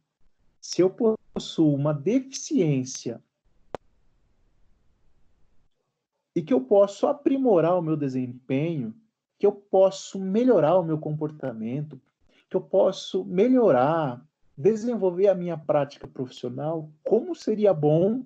se 0.61 0.82
eu 0.82 0.91
possuo 0.91 1.74
uma 1.74 1.95
deficiência 1.95 3.22
e 6.39 6.43
que 6.43 6.55
eu 6.55 6.61
posso 6.61 7.09
aprimorar 7.09 7.76
o 7.76 7.82
meu 7.82 7.97
desempenho, 7.97 8.95
que 9.36 9.45
eu 9.45 9.51
posso 9.51 10.20
melhorar 10.20 10.78
o 10.78 10.84
meu 10.84 10.97
comportamento, 10.97 12.01
que 12.49 12.57
eu 12.57 12.61
posso 12.61 13.24
melhorar, 13.24 14.24
desenvolver 14.57 15.26
a 15.26 15.34
minha 15.34 15.59
prática 15.59 16.07
profissional, 16.07 16.89
como 17.03 17.34
seria 17.34 17.74
bom 17.74 18.24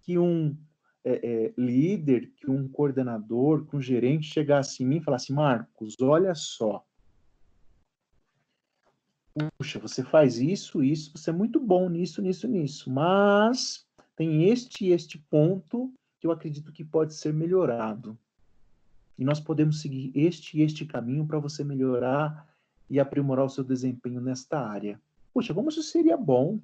que 0.00 0.18
um 0.18 0.56
é, 1.04 1.12
é, 1.12 1.54
líder, 1.56 2.32
que 2.34 2.50
um 2.50 2.66
coordenador, 2.66 3.64
que 3.66 3.76
um 3.76 3.80
gerente 3.80 4.26
chegasse 4.26 4.82
em 4.82 4.86
mim 4.86 4.96
e 4.96 5.04
falasse: 5.04 5.32
Marcos, 5.32 5.94
olha 6.02 6.34
só. 6.34 6.84
Puxa, 9.56 9.78
você 9.78 10.02
faz 10.02 10.40
isso, 10.40 10.82
isso, 10.82 11.16
você 11.16 11.30
é 11.30 11.32
muito 11.32 11.60
bom 11.60 11.88
nisso, 11.88 12.20
nisso, 12.20 12.48
nisso, 12.48 12.90
mas 12.90 13.86
tem 14.16 14.48
este 14.50 14.86
e 14.86 14.90
este 14.90 15.18
ponto 15.30 15.92
que 16.24 16.26
eu 16.26 16.32
acredito 16.32 16.72
que 16.72 16.82
pode 16.82 17.12
ser 17.12 17.34
melhorado. 17.34 18.18
E 19.18 19.22
nós 19.22 19.38
podemos 19.38 19.82
seguir 19.82 20.10
este 20.14 20.56
e 20.56 20.62
este 20.62 20.86
caminho 20.86 21.26
para 21.26 21.38
você 21.38 21.62
melhorar 21.62 22.48
e 22.88 22.98
aprimorar 22.98 23.44
o 23.44 23.50
seu 23.50 23.62
desempenho 23.62 24.22
nesta 24.22 24.58
área. 24.58 24.98
Poxa, 25.34 25.52
como 25.52 25.68
isso 25.68 25.82
seria 25.82 26.16
bom? 26.16 26.58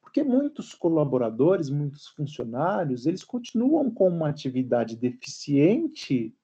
Porque 0.00 0.24
muitos 0.24 0.74
colaboradores, 0.74 1.70
muitos 1.70 2.08
funcionários, 2.08 3.06
eles 3.06 3.22
continuam 3.22 3.88
com 3.88 4.08
uma 4.08 4.28
atividade 4.28 4.96
deficiente, 4.96 6.34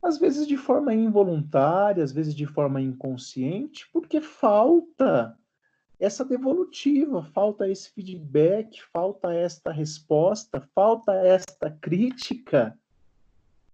às 0.00 0.18
vezes 0.18 0.46
de 0.46 0.56
forma 0.56 0.94
involuntária, 0.94 2.04
às 2.04 2.12
vezes 2.12 2.32
de 2.32 2.46
forma 2.46 2.80
inconsciente, 2.80 3.90
porque 3.92 4.20
falta 4.20 5.36
essa 6.00 6.24
devolutiva, 6.24 7.22
falta 7.34 7.68
esse 7.68 7.90
feedback, 7.90 8.82
falta 8.90 9.34
esta 9.34 9.70
resposta, 9.70 10.66
falta 10.74 11.12
esta 11.12 11.70
crítica, 11.70 12.76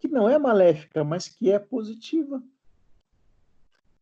que 0.01 0.09
não 0.09 0.29
é 0.29 0.37
maléfica, 0.37 1.05
mas 1.05 1.29
que 1.29 1.53
é 1.53 1.59
positiva. 1.59 2.43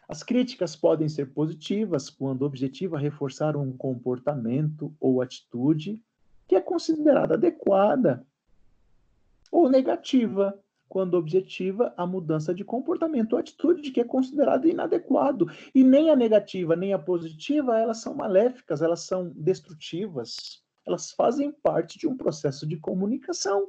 As 0.08 0.22
críticas 0.22 0.74
podem 0.74 1.08
ser 1.08 1.32
positivas 1.32 2.08
quando 2.08 2.42
o 2.42 2.46
objetivo 2.46 2.96
é 2.96 3.00
reforçar 3.00 3.56
um 3.56 3.76
comportamento 3.76 4.94
ou 4.98 5.20
atitude 5.20 6.02
que 6.48 6.56
é 6.56 6.60
considerada 6.60 7.34
adequada, 7.34 8.26
ou 9.50 9.68
negativa 9.68 10.58
quando 10.94 11.14
objetiva 11.14 11.92
a 11.96 12.06
mudança 12.06 12.54
de 12.54 12.64
comportamento 12.64 13.32
ou 13.32 13.40
atitude 13.40 13.90
que 13.90 14.00
é 14.00 14.04
considerada 14.04 14.68
inadequado. 14.68 15.46
E 15.74 15.82
nem 15.82 16.08
a 16.08 16.14
negativa 16.14 16.76
nem 16.76 16.92
a 16.92 16.98
positiva, 17.00 17.76
elas 17.76 17.98
são 17.98 18.14
maléficas, 18.14 18.80
elas 18.80 19.00
são 19.00 19.28
destrutivas. 19.30 20.62
Elas 20.86 21.10
fazem 21.10 21.50
parte 21.50 21.98
de 21.98 22.06
um 22.06 22.16
processo 22.16 22.64
de 22.64 22.76
comunicação. 22.76 23.66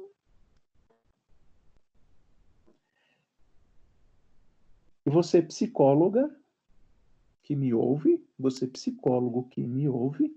E 5.04 5.10
você, 5.10 5.42
psicóloga 5.42 6.32
que 7.42 7.56
me 7.56 7.74
ouve, 7.74 8.24
você, 8.38 8.68
psicólogo 8.68 9.48
que 9.48 9.66
me 9.66 9.88
ouve, 9.88 10.32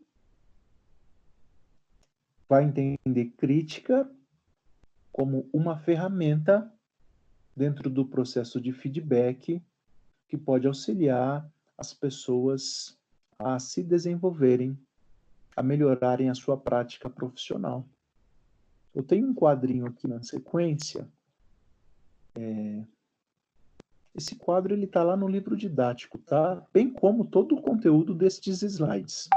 vai 2.48 2.64
entender 2.64 3.26
crítica 3.38 4.10
como 5.12 5.48
uma 5.54 5.78
ferramenta 5.78 6.74
dentro 7.60 7.90
do 7.90 8.06
processo 8.06 8.62
de 8.62 8.72
feedback 8.72 9.62
que 10.30 10.38
pode 10.38 10.66
auxiliar 10.66 11.46
as 11.78 11.94
pessoas 11.94 12.98
a 13.38 13.60
se 13.60 13.84
desenvolverem, 13.84 14.80
a 15.58 15.62
melhorarem 15.62 16.30
a 16.30 16.36
sua 16.36 16.56
prática 16.56 17.10
profissional. 17.10 17.86
Eu 18.96 19.04
tenho 19.04 19.28
um 19.28 19.36
quadrinho 19.36 19.88
aqui 19.88 20.08
na 20.08 20.24
sequência, 20.24 21.06
é, 22.34 22.82
esse 24.16 24.36
quadro 24.36 24.74
ele 24.74 24.86
está 24.86 25.04
lá 25.04 25.18
no 25.18 25.28
livro 25.28 25.58
didático, 25.58 26.18
tá? 26.18 26.66
Bem 26.74 26.90
como 26.90 27.26
todo 27.26 27.56
o 27.56 27.62
conteúdo 27.62 28.16
destes 28.16 28.62
slides. 28.62 29.28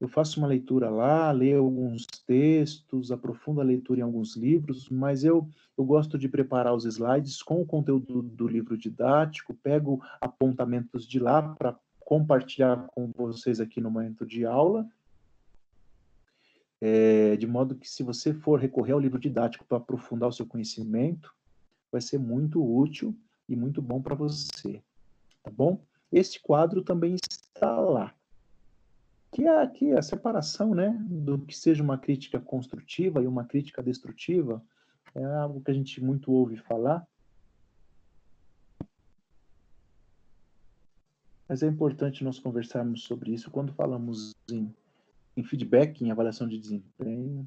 Eu 0.00 0.08
faço 0.08 0.38
uma 0.38 0.46
leitura 0.46 0.90
lá, 0.90 1.30
leio 1.30 1.60
alguns 1.60 2.04
textos, 2.26 3.12
aprofundo 3.12 3.60
a 3.60 3.64
leitura 3.64 4.00
em 4.00 4.02
alguns 4.02 4.36
livros, 4.36 4.88
mas 4.90 5.24
eu, 5.24 5.48
eu 5.78 5.84
gosto 5.84 6.18
de 6.18 6.28
preparar 6.28 6.74
os 6.74 6.84
slides 6.84 7.42
com 7.42 7.60
o 7.60 7.66
conteúdo 7.66 8.20
do 8.20 8.46
livro 8.46 8.76
didático, 8.76 9.54
pego 9.54 10.02
apontamentos 10.20 11.06
de 11.06 11.18
lá 11.18 11.42
para 11.42 11.78
compartilhar 12.00 12.86
com 12.88 13.10
vocês 13.16 13.60
aqui 13.60 13.80
no 13.80 13.90
momento 13.90 14.26
de 14.26 14.44
aula, 14.44 14.86
é, 16.80 17.36
de 17.36 17.46
modo 17.46 17.76
que 17.76 17.88
se 17.88 18.02
você 18.02 18.34
for 18.34 18.60
recorrer 18.60 18.92
ao 18.92 19.00
livro 19.00 19.18
didático 19.18 19.64
para 19.64 19.78
aprofundar 19.78 20.28
o 20.28 20.32
seu 20.32 20.44
conhecimento, 20.44 21.32
vai 21.90 22.00
ser 22.00 22.18
muito 22.18 22.62
útil 22.62 23.16
e 23.48 23.56
muito 23.56 23.80
bom 23.80 24.02
para 24.02 24.14
você, 24.14 24.82
tá 25.42 25.50
bom? 25.50 25.80
Este 26.12 26.40
quadro 26.42 26.82
também 26.82 27.14
está 27.14 27.80
lá. 27.80 28.14
Que 29.34 29.48
é 29.48 29.62
aqui 29.62 29.92
a 29.92 30.00
separação, 30.00 30.76
né, 30.76 30.96
do 31.00 31.40
que 31.40 31.58
seja 31.58 31.82
uma 31.82 31.98
crítica 31.98 32.38
construtiva 32.38 33.20
e 33.20 33.26
uma 33.26 33.44
crítica 33.44 33.82
destrutiva, 33.82 34.64
é 35.12 35.24
algo 35.24 35.60
que 35.60 35.72
a 35.72 35.74
gente 35.74 36.00
muito 36.00 36.30
ouve 36.30 36.56
falar. 36.56 37.04
Mas 41.48 41.64
é 41.64 41.66
importante 41.66 42.22
nós 42.22 42.38
conversarmos 42.38 43.02
sobre 43.02 43.32
isso 43.32 43.50
quando 43.50 43.72
falamos 43.72 44.36
em, 44.48 44.72
em 45.36 45.42
feedback, 45.42 46.00
em 46.00 46.12
avaliação 46.12 46.46
de 46.46 46.56
desempenho. 46.56 47.44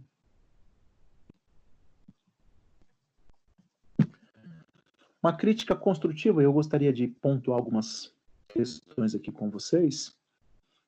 Uma 5.23 5.37
crítica 5.37 5.73
construtiva, 5.73 6.43
eu 6.43 6.51
gostaria 6.51 6.91
de 6.91 7.07
pontuar 7.07 7.57
algumas 7.57 8.13
questões 8.49 9.15
aqui 9.15 9.31
com 9.31 9.49
vocês. 9.49 10.17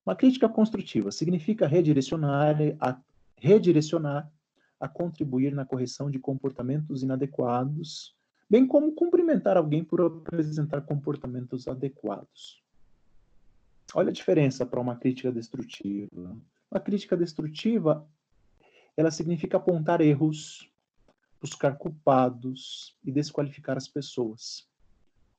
Uma 0.10 0.16
crítica 0.16 0.50
construtiva 0.50 1.12
significa 1.12 1.68
redirecionar 1.68 2.58
a, 2.80 3.00
redirecionar 3.38 4.28
a 4.80 4.88
contribuir 4.88 5.54
na 5.54 5.68
correção 5.68 6.10
de 6.10 6.18
comportamentos 6.18 7.04
inadequados, 7.04 8.16
bem 8.50 8.66
como 8.66 8.92
cumprimentar 8.94 9.56
alguém 9.56 9.84
por 9.84 10.02
apresentar 10.02 10.82
comportamentos 10.82 11.68
adequados. 11.68 12.60
Olha 13.94 14.10
a 14.10 14.12
diferença 14.12 14.66
para 14.66 14.80
uma 14.80 14.96
crítica 14.96 15.32
destrutiva. 15.32 16.36
Uma 16.72 16.80
crítica 16.80 17.16
destrutiva, 17.16 18.04
ela 18.98 19.12
significa 19.12 19.58
apontar 19.58 20.02
erros, 20.02 20.74
buscar 21.40 21.78
culpados 21.78 22.98
e 23.06 23.12
desqualificar 23.12 23.78
as 23.78 23.88
pessoas, 23.88 24.68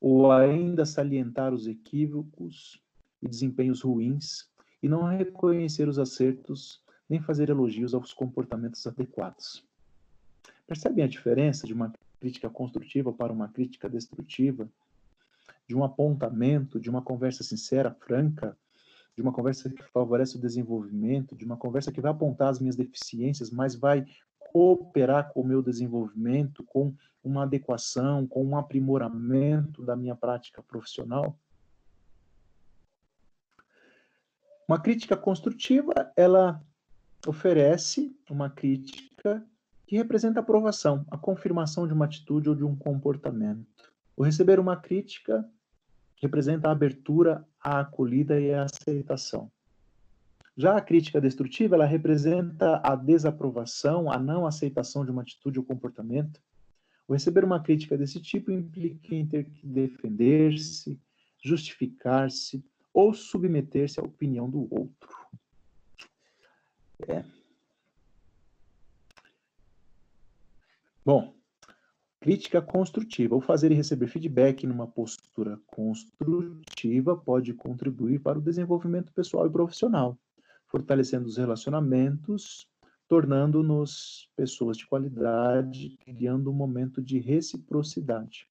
ou 0.00 0.30
ainda 0.30 0.86
salientar 0.86 1.52
os 1.52 1.66
equívocos 1.66 2.80
e 3.20 3.28
desempenhos 3.28 3.82
ruins 3.82 4.48
e 4.83 4.89
não 4.89 5.05
reconhecer 5.05 5.89
os 5.89 5.99
acertos 5.99 6.83
nem 7.09 7.20
fazer 7.20 7.49
elogios 7.51 7.93
aos 7.93 8.12
comportamentos 8.12 8.87
adequados. 8.87 9.64
Percebem 10.66 11.05
a 11.05 11.09
diferença 11.09 11.66
de 11.66 11.74
uma 11.74 11.93
crítica 12.20 12.49
construtiva 12.49 13.12
para 13.12 13.33
uma 13.33 13.49
crítica 13.49 13.89
destrutiva? 13.89 14.68
De 15.66 15.74
um 15.74 15.83
apontamento, 15.83 16.78
de 16.78 16.89
uma 16.89 17.03
conversa 17.03 17.43
sincera, 17.43 17.91
franca, 17.91 18.57
de 19.16 19.22
uma 19.22 19.33
conversa 19.33 19.68
que 19.68 19.83
favorece 19.83 20.37
o 20.37 20.41
desenvolvimento, 20.41 21.35
de 21.35 21.45
uma 21.45 21.57
conversa 21.57 21.91
que 21.91 22.01
vai 22.01 22.11
apontar 22.11 22.49
as 22.49 22.61
minhas 22.61 22.76
deficiências, 22.76 23.51
mas 23.51 23.74
vai 23.74 24.07
cooperar 24.39 25.33
com 25.33 25.41
o 25.41 25.47
meu 25.47 25.62
desenvolvimento, 25.62 26.64
com 26.64 26.95
uma 27.22 27.43
adequação, 27.43 28.26
com 28.26 28.45
um 28.45 28.57
aprimoramento 28.57 29.85
da 29.85 29.95
minha 29.95 30.16
prática 30.16 30.62
profissional. 30.62 31.37
Uma 34.70 34.78
crítica 34.78 35.16
construtiva, 35.16 36.12
ela 36.16 36.62
oferece 37.26 38.16
uma 38.30 38.48
crítica 38.48 39.44
que 39.84 39.96
representa 39.96 40.38
a 40.38 40.42
aprovação, 40.44 41.04
a 41.10 41.18
confirmação 41.18 41.88
de 41.88 41.92
uma 41.92 42.04
atitude 42.04 42.48
ou 42.48 42.54
de 42.54 42.62
um 42.62 42.76
comportamento. 42.76 43.92
O 44.16 44.22
receber 44.22 44.60
uma 44.60 44.76
crítica 44.76 45.44
representa 46.22 46.68
a 46.68 46.70
abertura, 46.70 47.44
a 47.60 47.80
acolhida 47.80 48.40
e 48.40 48.54
a 48.54 48.62
aceitação. 48.62 49.50
Já 50.56 50.76
a 50.76 50.80
crítica 50.80 51.20
destrutiva, 51.20 51.74
ela 51.74 51.84
representa 51.84 52.80
a 52.84 52.94
desaprovação, 52.94 54.08
a 54.08 54.20
não 54.20 54.46
aceitação 54.46 55.04
de 55.04 55.10
uma 55.10 55.22
atitude 55.22 55.58
ou 55.58 55.64
comportamento. 55.64 56.40
O 57.08 57.12
receber 57.12 57.42
uma 57.42 57.60
crítica 57.60 57.98
desse 57.98 58.20
tipo 58.20 58.52
implica 58.52 59.16
em 59.16 59.26
ter 59.26 59.46
que 59.50 59.66
defender-se, 59.66 60.96
justificar-se 61.42 62.64
ou 62.93 63.14
submeter-se 63.14 64.01
à 64.01 64.03
opinião 64.03 64.49
do 64.49 64.68
outro. 64.72 65.16
É. 67.09 67.24
Bom, 71.05 71.34
crítica 72.20 72.61
construtiva. 72.61 73.34
O 73.34 73.41
fazer 73.41 73.72
e 73.72 73.74
receber 73.74 74.07
feedback 74.07 74.66
numa 74.66 74.86
postura 74.86 75.59
construtiva 75.66 77.16
pode 77.16 77.55
contribuir 77.55 78.20
para 78.20 78.38
o 78.38 78.43
desenvolvimento 78.43 79.12
pessoal 79.12 79.47
e 79.47 79.51
profissional 79.51 80.18
fortalecendo 80.70 81.26
os 81.26 81.36
relacionamentos, 81.36 82.68
tornando-nos 83.09 84.30
pessoas 84.36 84.76
de 84.76 84.86
qualidade, 84.86 85.99
criando 85.99 86.49
um 86.49 86.55
momento 86.55 87.03
de 87.03 87.18
reciprocidade. 87.18 88.47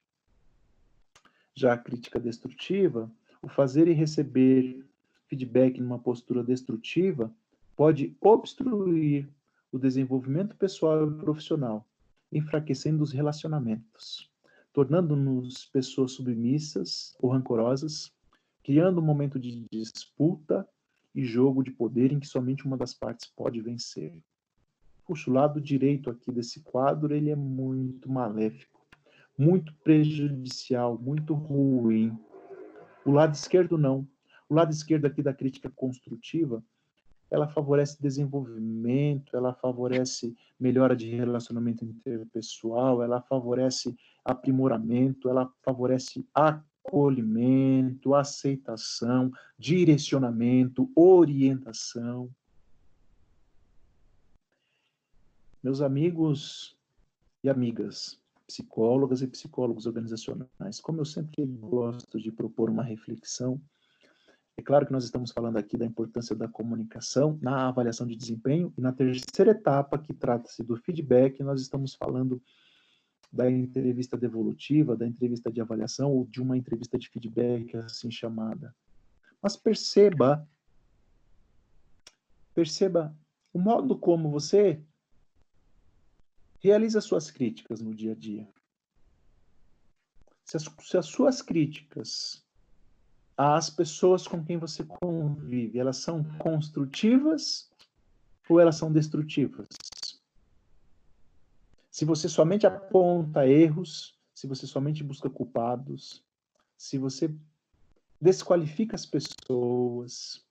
Já 1.56 1.74
a 1.74 1.78
crítica 1.78 2.20
destrutiva, 2.20 3.10
o 3.42 3.48
fazer 3.48 3.88
e 3.88 3.94
receber 3.94 4.86
feedback 5.28 5.80
numa 5.80 6.00
postura 6.00 6.44
destrutiva 6.44 7.34
pode 7.76 8.16
obstruir 8.20 9.30
o 9.72 9.78
desenvolvimento 9.78 10.56
pessoal 10.56 11.08
e 11.08 11.16
profissional, 11.16 11.88
enfraquecendo 12.32 13.04
os 13.04 13.12
relacionamentos, 13.12 14.30
tornando-nos 14.74 15.66
pessoas 15.66 16.12
submissas 16.12 17.16
ou 17.20 17.32
rancorosas, 17.32 18.12
criando 18.64 19.00
um 19.00 19.06
momento 19.06 19.40
de 19.40 19.66
disputa 19.72 20.68
e 21.14 21.24
jogo 21.24 21.64
de 21.64 21.72
poder 21.72 22.12
em 22.12 22.20
que 22.20 22.28
somente 22.28 22.66
uma 22.66 22.78
das 22.78 22.94
partes 22.94 23.32
pode 23.36 23.62
vencer. 23.62 24.14
Puxa, 25.06 25.30
o 25.30 25.34
lado 25.34 25.60
direito 25.60 26.10
aqui 26.10 26.32
desse 26.32 26.60
quadro, 26.62 27.16
ele 27.16 27.32
é 27.32 27.36
muito 27.36 28.12
maléfico, 28.12 28.86
muito 29.38 29.74
prejudicial, 29.84 31.00
muito 31.00 31.34
ruim. 31.34 32.16
O 33.10 33.12
lado 33.12 33.34
esquerdo 33.34 33.76
não. 33.76 34.08
O 34.48 34.54
lado 34.54 34.72
esquerdo 34.72 35.06
aqui 35.06 35.24
da 35.24 35.34
crítica 35.34 35.68
construtiva, 35.68 36.64
ela 37.32 37.48
favorece 37.48 38.00
desenvolvimento, 38.00 39.36
ela 39.36 39.52
favorece 39.52 40.38
melhora 40.60 40.96
de 40.96 41.10
relacionamento 41.10 41.84
interpessoal, 41.84 43.02
ela 43.02 43.20
favorece 43.20 43.98
aprimoramento, 44.24 45.28
ela 45.28 45.52
favorece 45.64 46.24
acolhimento, 46.36 48.14
aceitação, 48.14 49.32
direcionamento, 49.58 50.88
orientação. 50.96 52.30
Meus 55.64 55.82
amigos 55.82 56.78
e 57.44 57.50
amigas, 57.50 58.22
psicólogas 58.50 59.22
e 59.22 59.28
psicólogos 59.28 59.86
organizacionais, 59.86 60.82
como 60.82 61.02
eu 61.02 61.06
sempre 61.06 61.46
gosto 61.46 62.20
de 62.20 62.32
propor 62.32 62.68
uma 62.68 62.84
reflexão, 62.84 63.62
é 64.58 64.62
claro 64.62 64.88
que 64.88 64.92
nós 64.92 65.04
estamos 65.04 65.32
falando 65.32 65.58
aqui 65.58 65.78
da 65.78 65.86
importância 65.86 66.36
da 66.36 66.48
comunicação 66.48 67.38
na 67.44 67.68
avaliação 67.68 68.08
de 68.08 68.16
desempenho, 68.16 68.74
e 68.76 68.82
na 68.82 68.92
terceira 68.92 69.52
etapa, 69.52 70.00
que 70.00 70.14
trata-se 70.14 70.64
do 70.64 70.76
feedback, 70.76 71.42
nós 71.44 71.62
estamos 71.62 71.94
falando 71.94 72.42
da 73.32 73.50
entrevista 73.50 74.18
devolutiva, 74.18 74.98
da 74.98 75.08
entrevista 75.08 75.52
de 75.52 75.62
avaliação 75.62 76.12
ou 76.12 76.26
de 76.26 76.42
uma 76.42 76.58
entrevista 76.58 76.98
de 76.98 77.08
feedback 77.08 77.78
assim 77.78 78.10
chamada. 78.10 78.76
Mas 79.40 79.56
perceba, 79.56 80.46
perceba 82.56 83.16
o 83.54 83.60
modo 83.60 83.96
como 83.96 84.32
você 84.32 84.82
realiza 86.60 87.02
suas 87.02 87.32
críticas 87.32 87.82
no 87.82 87.94
dia 87.94 88.12
a 88.12 88.16
dia. 88.16 88.48
Se 90.46 90.58
as, 90.58 90.66
se 90.82 90.98
as 90.98 91.06
suas 91.06 91.42
críticas 91.42 92.44
às 93.38 93.70
pessoas 93.70 94.28
com 94.28 94.44
quem 94.44 94.58
você 94.58 94.84
convive, 94.84 95.80
elas 95.80 95.98
são 95.98 96.24
construtivas 96.38 97.72
ou 98.50 98.60
elas 98.60 98.76
são 98.76 98.92
destrutivas? 98.92 99.68
Se 101.92 102.06
você 102.06 102.28
somente 102.28 102.66
aponta 102.66 103.48
erros, 103.48 104.18
se 104.34 104.48
você 104.48 104.66
somente 104.66 105.04
busca 105.04 105.30
culpados, 105.30 106.24
se 106.78 106.98
você 106.98 107.34
desqualifica 108.22 108.96
as 108.96 109.06
pessoas, 109.06 110.46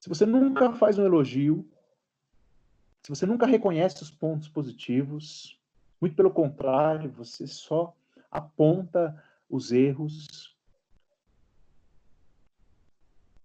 se 0.00 0.08
você 0.08 0.26
nunca 0.26 0.72
faz 0.74 0.98
um 0.98 1.04
elogio, 1.04 1.66
se 3.04 3.10
você 3.10 3.26
nunca 3.26 3.44
reconhece 3.44 4.02
os 4.02 4.10
pontos 4.10 4.48
positivos, 4.48 5.60
muito 6.00 6.16
pelo 6.16 6.30
contrário, 6.30 7.10
você 7.10 7.46
só 7.46 7.94
aponta 8.30 9.22
os 9.48 9.70
erros. 9.72 10.56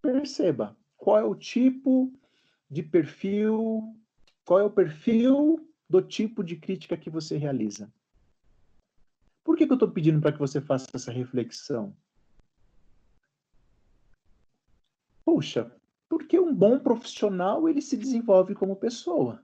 Perceba 0.01 0.77
qual 0.95 1.19
é 1.19 1.23
o 1.25 1.35
tipo 1.35 2.09
de 2.71 2.81
perfil, 2.81 3.93
qual 4.45 4.61
é 4.61 4.63
o 4.63 4.71
perfil 4.71 5.69
do 5.89 6.01
tipo 6.01 6.41
de 6.41 6.55
crítica 6.55 6.95
que 6.95 7.09
você 7.09 7.35
realiza. 7.35 7.91
Por 9.43 9.57
que, 9.57 9.65
que 9.65 9.73
eu 9.73 9.75
estou 9.75 9.91
pedindo 9.91 10.21
para 10.21 10.31
que 10.31 10.39
você 10.39 10.61
faça 10.61 10.87
essa 10.93 11.11
reflexão? 11.11 11.93
Puxa, 15.25 15.69
porque 16.07 16.39
um 16.39 16.55
bom 16.55 16.79
profissional 16.79 17.67
ele 17.67 17.81
se 17.81 17.97
desenvolve 17.97 18.55
como 18.55 18.73
pessoa. 18.77 19.43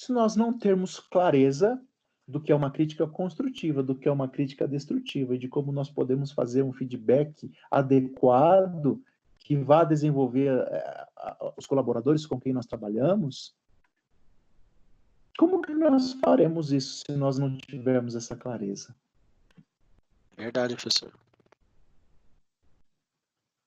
Se 0.00 0.12
nós 0.12 0.34
não 0.34 0.50
termos 0.50 0.98
clareza 0.98 1.78
do 2.26 2.40
que 2.40 2.50
é 2.50 2.54
uma 2.54 2.70
crítica 2.70 3.06
construtiva, 3.06 3.82
do 3.82 3.94
que 3.94 4.08
é 4.08 4.10
uma 4.10 4.30
crítica 4.30 4.66
destrutiva, 4.66 5.34
e 5.34 5.38
de 5.38 5.46
como 5.46 5.70
nós 5.70 5.90
podemos 5.90 6.32
fazer 6.32 6.62
um 6.62 6.72
feedback 6.72 7.52
adequado 7.70 8.98
que 9.36 9.58
vá 9.58 9.84
desenvolver 9.84 10.56
uh, 10.56 11.52
os 11.54 11.66
colaboradores 11.66 12.24
com 12.24 12.40
quem 12.40 12.50
nós 12.50 12.64
trabalhamos. 12.64 13.54
Como 15.36 15.60
que 15.60 15.74
nós 15.74 16.14
faremos 16.14 16.72
isso 16.72 17.04
se 17.04 17.12
nós 17.12 17.38
não 17.38 17.54
tivermos 17.58 18.16
essa 18.16 18.34
clareza? 18.34 18.96
Verdade, 20.34 20.76
professor. 20.76 21.12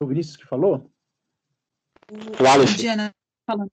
O 0.01 0.07
Vinícius 0.07 0.38
que 0.38 0.47
falou? 0.47 0.89
O 2.09 2.47
Aleph. 2.47 2.75
Diana 2.75 3.13
falando 3.45 3.71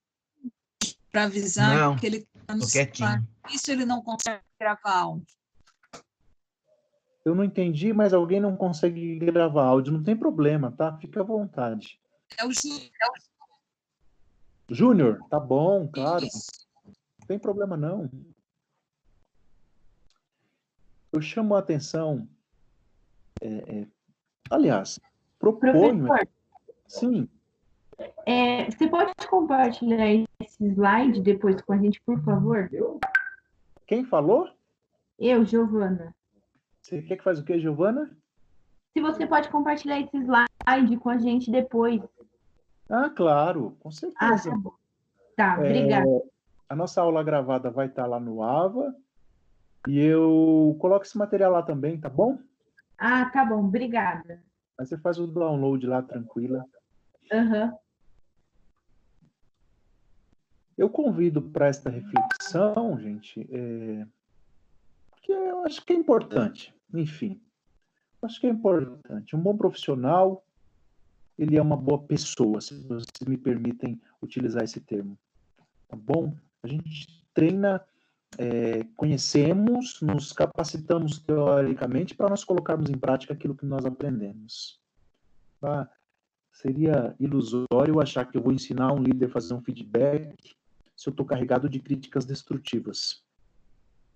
para 1.10 1.24
avisar 1.24 1.76
Não, 1.76 1.96
que 1.96 2.06
ele 2.06 2.26
no 2.54 2.62
celular. 2.62 3.22
Isso 3.50 3.70
ele 3.70 3.84
não 3.84 4.02
consegue 4.02 4.42
gravar 4.58 4.98
áudio. 4.98 5.36
Eu 7.24 7.34
não 7.34 7.44
entendi, 7.44 7.92
mas 7.92 8.14
alguém 8.14 8.40
não 8.40 8.56
consegue 8.56 9.18
gravar 9.18 9.64
áudio. 9.64 9.92
Não 9.92 10.02
tem 10.02 10.16
problema, 10.16 10.72
tá? 10.72 10.96
Fica 10.98 11.20
à 11.20 11.24
vontade. 11.24 12.00
É 12.38 12.46
o 12.46 12.52
Júnior. 12.52 12.90
É 13.02 13.06
o 13.08 14.74
Júnior, 14.74 15.20
tá 15.28 15.38
bom, 15.38 15.88
claro. 15.88 16.24
Isso. 16.24 16.66
Não 17.18 17.26
tem 17.26 17.38
problema 17.38 17.76
não. 17.76 18.10
Eu 21.12 21.20
chamo 21.20 21.54
a 21.54 21.58
atenção. 21.58 22.28
é, 23.42 23.80
é, 23.80 23.86
aliás, 24.48 24.98
proponho. 25.38 26.06
Professor, 26.06 26.28
Sim, 26.86 27.28
é, 28.26 28.70
você 28.70 28.88
pode 28.88 29.12
compartilhar 29.28 30.12
esse 30.12 30.28
slide 30.68 31.20
depois 31.20 31.60
com 31.62 31.72
a 31.72 31.78
gente, 31.78 32.00
por 32.02 32.22
favor? 32.24 32.70
quem 33.86 34.04
falou? 34.04 34.48
Eu, 35.18 35.44
Giovana. 35.44 36.14
Você 36.82 37.02
quer 37.02 37.16
que 37.16 37.24
faz 37.24 37.38
o 37.38 37.44
quê, 37.44 37.58
Giovana? 37.60 38.10
Se 38.92 39.00
você 39.00 39.26
pode 39.26 39.48
compartilhar 39.50 40.00
esse 40.00 40.16
slide 40.16 40.96
com 40.98 41.08
a 41.10 41.18
gente 41.18 41.50
depois. 41.50 42.00
Ah, 42.88 43.10
claro, 43.10 43.76
com 43.80 43.88
Ah, 43.88 43.92
certeza. 43.92 44.50
tá 44.50 44.56
bom. 44.56 44.72
Tá, 45.36 45.54
É, 45.58 45.64
obrigada. 45.64 46.06
a 46.68 46.76
nossa 46.76 47.00
aula 47.00 47.22
gravada 47.22 47.70
vai 47.70 47.86
estar 47.86 48.06
lá 48.06 48.18
no 48.20 48.42
AVA 48.42 48.94
e 49.88 49.98
eu 49.98 50.76
coloco 50.80 51.04
esse 51.04 51.16
material 51.16 51.52
lá 51.52 51.62
também, 51.62 52.00
tá 52.00 52.08
bom? 52.08 52.38
Ah, 52.98 53.30
tá 53.30 53.44
bom, 53.44 53.64
obrigada. 53.64 54.42
Aí 54.78 54.86
você 54.86 54.98
faz 54.98 55.18
o 55.18 55.26
download 55.26 55.86
lá 55.86 56.02
tranquila. 56.02 56.64
Aham. 57.32 57.72
Eu 60.80 60.88
convido 60.88 61.42
para 61.42 61.66
esta 61.66 61.90
reflexão, 61.90 62.98
gente, 62.98 63.46
é, 63.52 64.06
que 65.20 65.30
eu 65.30 65.62
acho 65.66 65.84
que 65.84 65.92
é 65.92 65.96
importante. 65.96 66.74
Enfim, 66.94 67.38
acho 68.22 68.40
que 68.40 68.46
é 68.46 68.50
importante. 68.50 69.36
Um 69.36 69.40
bom 69.40 69.54
profissional, 69.54 70.42
ele 71.38 71.58
é 71.58 71.60
uma 71.60 71.76
boa 71.76 71.98
pessoa, 71.98 72.62
se 72.62 72.74
vocês 72.88 73.28
me 73.28 73.36
permitem 73.36 74.00
utilizar 74.22 74.64
esse 74.64 74.80
termo. 74.80 75.18
Tá 75.86 75.98
bom? 75.98 76.34
A 76.62 76.66
gente 76.66 77.26
treina, 77.34 77.84
é, 78.38 78.82
conhecemos, 78.96 80.00
nos 80.00 80.32
capacitamos 80.32 81.18
teoricamente 81.18 82.14
para 82.14 82.30
nós 82.30 82.42
colocarmos 82.42 82.88
em 82.88 82.96
prática 82.96 83.34
aquilo 83.34 83.54
que 83.54 83.66
nós 83.66 83.84
aprendemos. 83.84 84.80
Tá? 85.60 85.90
Seria 86.54 87.14
ilusório 87.20 88.00
achar 88.00 88.24
que 88.24 88.38
eu 88.38 88.42
vou 88.42 88.54
ensinar 88.54 88.94
um 88.94 89.02
líder 89.02 89.26
a 89.26 89.32
fazer 89.32 89.52
um 89.52 89.60
feedback 89.60 90.58
se 91.00 91.08
eu 91.08 91.12
estou 91.12 91.24
carregado 91.24 91.66
de 91.66 91.80
críticas 91.80 92.26
destrutivas. 92.26 93.24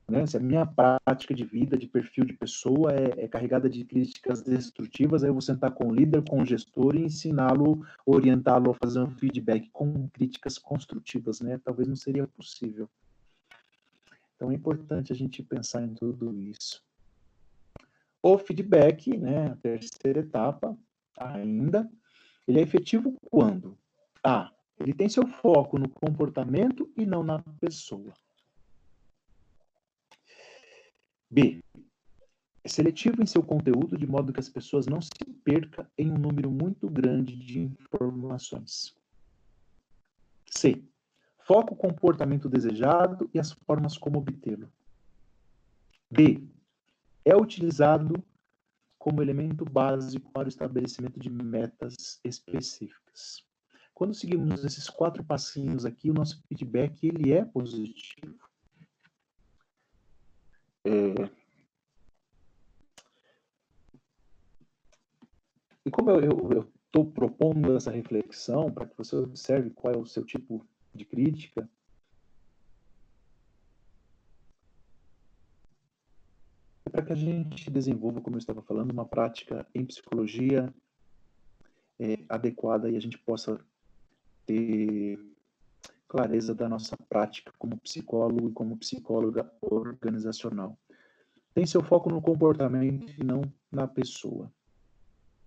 Né? 0.07 0.27
Se 0.27 0.37
a 0.37 0.41
minha 0.41 0.67
prática 0.67 1.33
de 1.33 1.43
vida, 1.43 1.79
de 1.79 1.87
perfil 1.87 2.27
de 2.27 2.35
pessoa 2.35 2.93
é, 2.93 3.25
é 3.25 3.27
carregada 3.27 3.71
de 3.71 3.87
críticas 3.87 4.43
destrutivas, 4.43 5.25
aí 5.25 5.31
eu 5.31 5.33
vou 5.33 5.41
sentar 5.41 5.71
com 5.71 5.89
o 5.89 5.95
líder, 5.95 6.23
com 6.29 6.43
o 6.43 6.45
gestor 6.45 6.95
e 6.95 7.05
ensiná-lo, 7.05 7.87
orientá-lo 8.05 8.71
a 8.71 8.75
fazer 8.75 9.01
um 9.01 9.11
feedback 9.11 9.71
com 9.73 10.07
críticas 10.11 10.59
construtivas, 10.59 11.41
né? 11.41 11.59
Talvez 11.65 11.89
não 11.89 11.97
seria 11.97 12.27
possível. 12.27 12.87
Então 14.37 14.51
é 14.51 14.55
importante 14.55 15.11
a 15.11 15.17
gente 15.17 15.43
pensar 15.43 15.83
em 15.83 15.95
tudo 15.95 16.39
isso. 16.39 16.85
O 18.23 18.37
feedback, 18.37 19.17
né, 19.17 19.53
a 19.53 19.57
terceira 19.57 20.21
etapa, 20.21 20.77
ainda, 21.19 21.91
ele 22.47 22.59
é 22.59 22.63
efetivo 22.63 23.17
quando? 23.31 23.79
A. 24.23 24.54
Ele 24.79 24.93
tem 24.93 25.09
seu 25.09 25.27
foco 25.27 25.79
no 25.79 25.89
comportamento 25.89 26.91
e 26.97 27.07
não 27.07 27.23
na 27.23 27.39
pessoa. 27.61 28.13
B. 31.31 31.63
É 32.63 32.69
seletivo 32.69 33.23
em 33.23 33.27
seu 33.27 33.43
conteúdo 33.43 33.97
de 33.97 34.07
modo 34.07 34.33
que 34.33 34.41
as 34.41 34.49
pessoas 34.49 34.87
não 34.87 35.01
se 35.01 35.11
percam 35.45 35.87
em 35.99 36.11
um 36.11 36.17
número 36.17 36.51
muito 36.51 36.89
grande 36.89 37.37
de 37.37 37.61
informações. 37.61 38.97
C. 40.47 40.83
Foca 41.41 41.75
o 41.75 41.77
comportamento 41.77 42.49
desejado 42.49 43.29
e 43.35 43.39
as 43.39 43.53
formas 43.53 43.99
como 43.99 44.19
obtê-lo. 44.19 44.73
D. 46.11 46.43
É 47.25 47.37
utilizado 47.37 48.23
como 48.99 49.21
elemento 49.21 49.65
básico 49.65 50.31
para 50.33 50.47
o 50.47 50.49
estabelecimento 50.49 51.21
de 51.21 51.29
metas 51.29 52.19
específicas. 52.25 53.45
Quando 53.95 54.13
seguimos 54.13 54.65
esses 54.65 54.91
quatro 54.91 55.23
passinhos 55.23 55.87
aqui, 55.87 56.11
o 56.11 56.15
nosso 56.15 56.43
feedback 56.49 57.07
ele 57.07 57.33
é 57.33 57.45
positivo. 57.45 58.37
É... 60.85 61.31
E 65.87 65.91
como 65.91 66.11
eu 66.11 66.69
estou 66.87 67.09
propondo 67.11 67.77
essa 67.77 67.91
reflexão 67.91 68.73
para 68.73 68.87
que 68.87 68.97
você 68.97 69.15
observe 69.15 69.71
qual 69.71 69.95
é 69.95 69.97
o 69.97 70.07
seu 70.07 70.25
tipo 70.25 70.67
de 70.93 71.05
crítica, 71.05 71.69
é 76.85 76.91
para 76.91 77.03
que 77.03 77.13
a 77.13 77.17
gente 77.17 77.71
desenvolva, 77.71 78.21
como 78.21 78.37
eu 78.37 78.39
estava 78.39 78.63
falando, 78.63 78.91
uma 78.91 79.07
prática 79.07 79.67
em 79.73 79.85
psicologia 79.85 80.75
é, 82.01 82.25
adequada 82.29 82.91
e 82.91 82.97
a 82.97 83.01
gente 83.01 83.19
possa 83.19 83.65
ter 84.47 85.19
clareza 86.09 86.55
da 86.55 86.69
nossa 86.69 86.97
prática 87.09 87.53
como 87.59 87.77
psicólogo 87.79 88.49
e 88.49 88.53
como 88.53 88.77
psicóloga 88.77 89.51
organizacional. 89.61 90.79
Tem 91.53 91.67
seu 91.67 91.83
foco 91.83 92.11
no 92.11 92.21
comportamento 92.21 93.13
e 93.21 93.25
não 93.25 93.43
na 93.71 93.87
pessoa. 93.87 94.51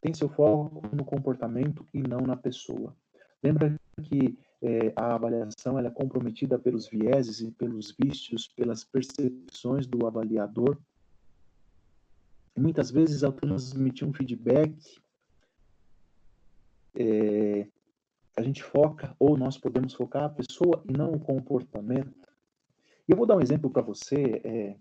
Tem 0.02 0.14
seu 0.14 0.30
foco 0.30 0.82
no 0.96 1.04
comportamento 1.04 1.86
e 1.94 2.02
não 2.02 2.20
na 2.20 2.36
pessoa. 2.36 2.96
Lembra 3.42 3.80
que 4.04 4.38
é, 4.62 4.92
a 4.96 5.16
avaliação 5.16 5.78
é 5.78 5.90
comprometida 5.90 6.58
pelos 6.58 6.88
vieses 6.88 7.42
e 7.42 7.52
pelos 7.52 7.96
vícios, 7.98 8.48
pelas 8.48 8.84
percepções 8.84 9.86
do 9.86 10.06
avaliador. 10.08 10.78
Muitas 12.58 12.90
vezes, 12.90 13.24
ao 13.24 13.32
transmitir 13.32 14.08
um 14.08 14.14
feedback, 14.14 14.76
é, 16.96 17.68
a 18.38 18.44
gente 18.44 18.64
foca, 18.64 19.16
ou 19.18 19.36
nós 19.36 19.58
podemos 19.58 19.96
focar 19.96 20.26
a 20.26 20.30
pessoa 20.30 20.84
e 20.88 20.96
não 20.96 21.12
o 21.12 21.20
comportamento. 21.20 22.30
E 23.08 23.12
eu 23.12 23.18
vou 23.18 23.26
dar 23.26 23.36
um 23.36 23.42
exemplo 23.42 23.68
para 23.68 23.82
você 23.82 24.42
é, 24.44 24.76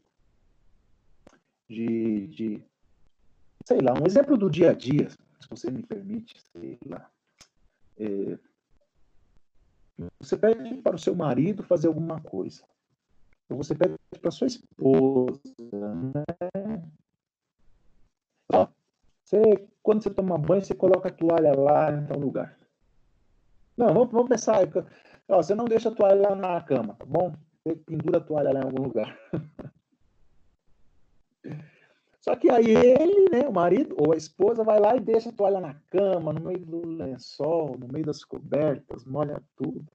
de, 1.67 2.27
de, 2.27 2.63
sei 3.65 3.81
lá, 3.81 3.95
um 3.95 4.07
exemplo 4.07 4.37
do 4.37 4.51
dia 4.51 4.73
a 4.73 4.75
dia, 4.75 5.09
se 5.09 5.49
você 5.49 5.71
me 5.71 5.83
permite, 5.83 6.39
sei 6.53 6.79
lá. 6.87 7.11
É, 7.99 8.39
você 10.21 10.37
pede 10.37 10.75
para 10.83 10.97
o 10.97 10.99
seu 10.99 11.15
marido 11.15 11.63
fazer 11.63 11.89
alguma 11.89 12.21
coisa. 12.21 12.63
Ou 13.49 13.57
você 13.57 13.75
pede 13.75 13.95
para 14.21 14.31
sua 14.31 14.49
esposa, 14.49 15.41
né? 16.13 16.83
Ó, 18.53 18.69
você, 19.25 19.67
quando 19.83 20.03
você 20.03 20.11
toma 20.11 20.37
banho, 20.37 20.63
você 20.63 20.75
coloca 20.75 21.09
a 21.09 21.13
toalha 21.13 21.59
lá 21.59 21.91
em 21.91 22.05
tal 22.05 22.19
lugar. 22.19 22.66
Não, 23.77 23.89
vamos, 23.89 24.11
vamos 24.11 24.29
pensar. 24.29 24.61
Ó, 25.29 25.37
você 25.43 25.55
não 25.55 25.67
deixa 25.67 25.89
a 25.89 25.95
toalha 25.95 26.31
lá 26.31 26.35
na 26.35 26.61
cama, 26.63 26.95
tá 26.95 27.05
bom? 27.05 27.33
Você 27.63 27.77
pendura 27.77 28.19
a 28.19 28.21
toalha 28.21 28.53
lá 28.53 28.61
em 28.61 28.65
algum 28.65 28.83
lugar. 28.83 29.19
Só 32.21 32.35
que 32.35 32.51
aí 32.51 32.71
ele, 32.71 33.31
né, 33.31 33.47
o 33.47 33.53
marido 33.53 33.95
ou 33.99 34.13
a 34.13 34.17
esposa, 34.17 34.65
vai 34.65 34.81
lá 34.81 34.97
e 34.97 35.01
deixa 35.01 35.29
a 35.29 35.33
toalha 35.33 35.61
na 35.61 35.75
cama, 35.91 36.33
no 36.33 36.41
meio 36.41 36.59
do 36.59 36.85
lençol, 36.85 37.77
no 37.79 37.87
meio 37.87 38.05
das 38.05 38.25
cobertas, 38.25 39.05
molha 39.05 39.41
tudo. 39.55 39.87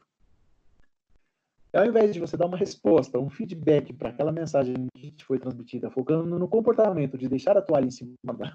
E 1.73 1.77
ao 1.77 1.85
invés 1.85 2.13
de 2.13 2.21
você 2.21 2.37
dar 2.37 2.45
uma 2.45 2.57
resposta, 2.57 3.19
um 3.19 3.29
feedback 3.29 3.91
para 3.93 4.09
aquela 4.09 4.31
mensagem 4.31 4.87
que 4.93 5.11
te 5.11 5.25
foi 5.25 5.39
transmitida, 5.39 5.89
focando 5.89 6.39
no 6.39 6.47
comportamento 6.47 7.17
de 7.17 7.27
deixar 7.27 7.57
a 7.57 7.61
toalha 7.61 7.87
em 7.87 7.91
cima 7.91 8.15
da, 8.37 8.53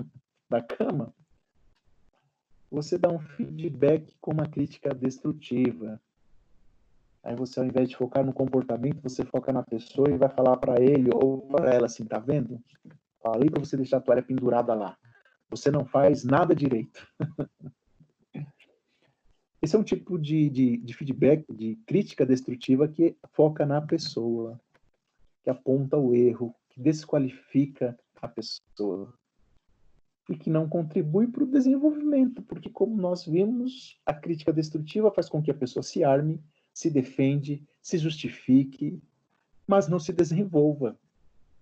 da 0.48 0.62
cama, 0.62 1.14
você 2.76 2.98
dá 2.98 3.08
um 3.08 3.18
feedback 3.18 4.14
com 4.20 4.32
uma 4.32 4.46
crítica 4.46 4.94
destrutiva. 4.94 5.98
Aí 7.22 7.34
você, 7.34 7.58
ao 7.58 7.64
invés 7.64 7.88
de 7.88 7.96
focar 7.96 8.22
no 8.22 8.34
comportamento, 8.34 9.00
você 9.02 9.24
foca 9.24 9.50
na 9.50 9.62
pessoa 9.62 10.10
e 10.10 10.18
vai 10.18 10.28
falar 10.28 10.58
para 10.58 10.78
ele 10.78 11.08
ou 11.14 11.40
para 11.46 11.72
ela 11.72 11.86
assim, 11.86 12.04
tá 12.04 12.18
vendo? 12.18 12.62
Falei 13.22 13.48
para 13.48 13.64
você 13.64 13.78
deixar 13.78 13.96
a 13.96 14.00
toalha 14.00 14.22
pendurada 14.22 14.74
lá. 14.74 14.94
Você 15.48 15.70
não 15.70 15.86
faz 15.86 16.22
nada 16.22 16.54
direito. 16.54 17.08
Esse 19.62 19.74
é 19.74 19.78
um 19.78 19.82
tipo 19.82 20.18
de, 20.18 20.50
de, 20.50 20.76
de, 20.76 20.94
feedback, 20.94 21.50
de 21.50 21.76
crítica 21.86 22.26
destrutiva 22.26 22.86
que 22.86 23.16
foca 23.32 23.64
na 23.64 23.80
pessoa, 23.80 24.60
que 25.42 25.48
aponta 25.48 25.96
o 25.96 26.14
erro, 26.14 26.54
que 26.68 26.78
desqualifica 26.78 27.98
a 28.20 28.28
pessoa 28.28 29.14
e 30.28 30.36
que 30.36 30.50
não 30.50 30.68
contribui 30.68 31.28
para 31.28 31.44
o 31.44 31.46
desenvolvimento, 31.46 32.42
porque, 32.42 32.68
como 32.68 32.96
nós 32.96 33.24
vimos, 33.24 34.00
a 34.04 34.12
crítica 34.12 34.52
destrutiva 34.52 35.10
faz 35.10 35.28
com 35.28 35.40
que 35.40 35.50
a 35.50 35.54
pessoa 35.54 35.82
se 35.82 36.02
arme, 36.02 36.42
se 36.74 36.90
defende, 36.90 37.64
se 37.80 37.96
justifique, 37.96 39.00
mas 39.66 39.88
não 39.88 39.98
se 39.98 40.12
desenvolva. 40.12 40.96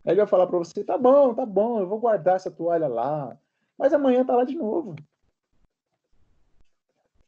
Aí 0.05 0.13
ele 0.13 0.21
vai 0.21 0.27
falar 0.27 0.47
para 0.47 0.59
você: 0.59 0.83
tá 0.83 0.97
bom, 0.97 1.35
tá 1.35 1.45
bom, 1.45 1.81
eu 1.81 1.87
vou 1.87 1.99
guardar 1.99 2.37
essa 2.37 2.51
toalha 2.51 2.89
lá, 2.89 3.39
mas 3.79 3.93
amanhã 3.93 4.25
tá 4.25 4.35
lá 4.35 4.45
de 4.45 4.55
novo. 4.55 4.95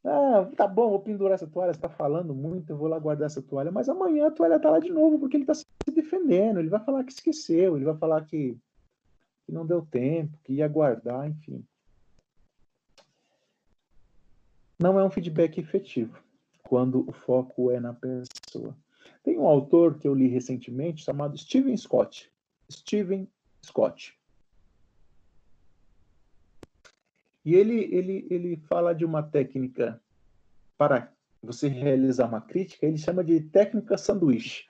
Ah, 0.05 0.49
tá 0.57 0.69
bom, 0.69 0.91
vou 0.91 1.01
pendurar 1.01 1.35
essa 1.35 1.49
toalha, 1.49 1.73
você 1.73 1.79
está 1.79 1.89
falando 1.89 2.33
muito, 2.33 2.71
eu 2.71 2.77
vou 2.77 2.87
lá 2.87 2.97
guardar 2.97 3.27
essa 3.27 3.43
toalha, 3.43 3.73
mas 3.73 3.89
amanhã 3.89 4.29
a 4.29 4.31
toalha 4.31 4.61
tá 4.61 4.71
lá 4.71 4.79
de 4.79 4.89
novo, 4.89 5.19
porque 5.19 5.37
ele 5.37 5.43
está 5.43 5.55
se 5.55 5.65
defendendo, 5.93 6.61
ele 6.61 6.69
vai 6.69 6.79
falar 6.79 7.03
que 7.03 7.13
esqueceu, 7.13 7.75
ele 7.75 7.85
vai 7.85 7.97
falar 7.97 8.25
que 8.25 8.57
que 9.47 9.53
não 9.53 9.65
deu 9.65 9.81
tempo, 9.87 10.37
que 10.43 10.55
ia 10.55 10.67
guardar, 10.67 11.31
enfim. 11.31 11.65
Não 14.79 14.99
é 14.99 15.05
um 15.05 15.11
feedback 15.11 15.59
efetivo 15.59 16.19
quando 16.65 17.09
o 17.09 17.13
foco 17.13 17.71
é 17.71 17.79
na 17.79 17.95
pessoa. 17.95 18.77
Tem 19.23 19.39
um 19.39 19.47
autor 19.47 19.99
que 19.99 20.07
eu 20.07 20.15
li 20.15 20.27
recentemente 20.27 21.05
chamado 21.05 21.39
Steven 21.39 21.77
Scott. 21.77 22.31
Steven 22.71 23.29
Scott. 23.65 24.19
E 27.45 27.55
ele, 27.55 27.95
ele, 27.95 28.27
ele 28.29 28.57
fala 28.57 28.93
de 28.93 29.05
uma 29.05 29.23
técnica 29.23 30.01
para 30.77 31.13
você 31.41 31.69
realizar 31.69 32.27
uma 32.27 32.41
crítica, 32.41 32.85
ele 32.85 32.99
chama 32.99 33.23
de 33.23 33.41
técnica 33.41 33.97
sanduíche. 33.97 34.67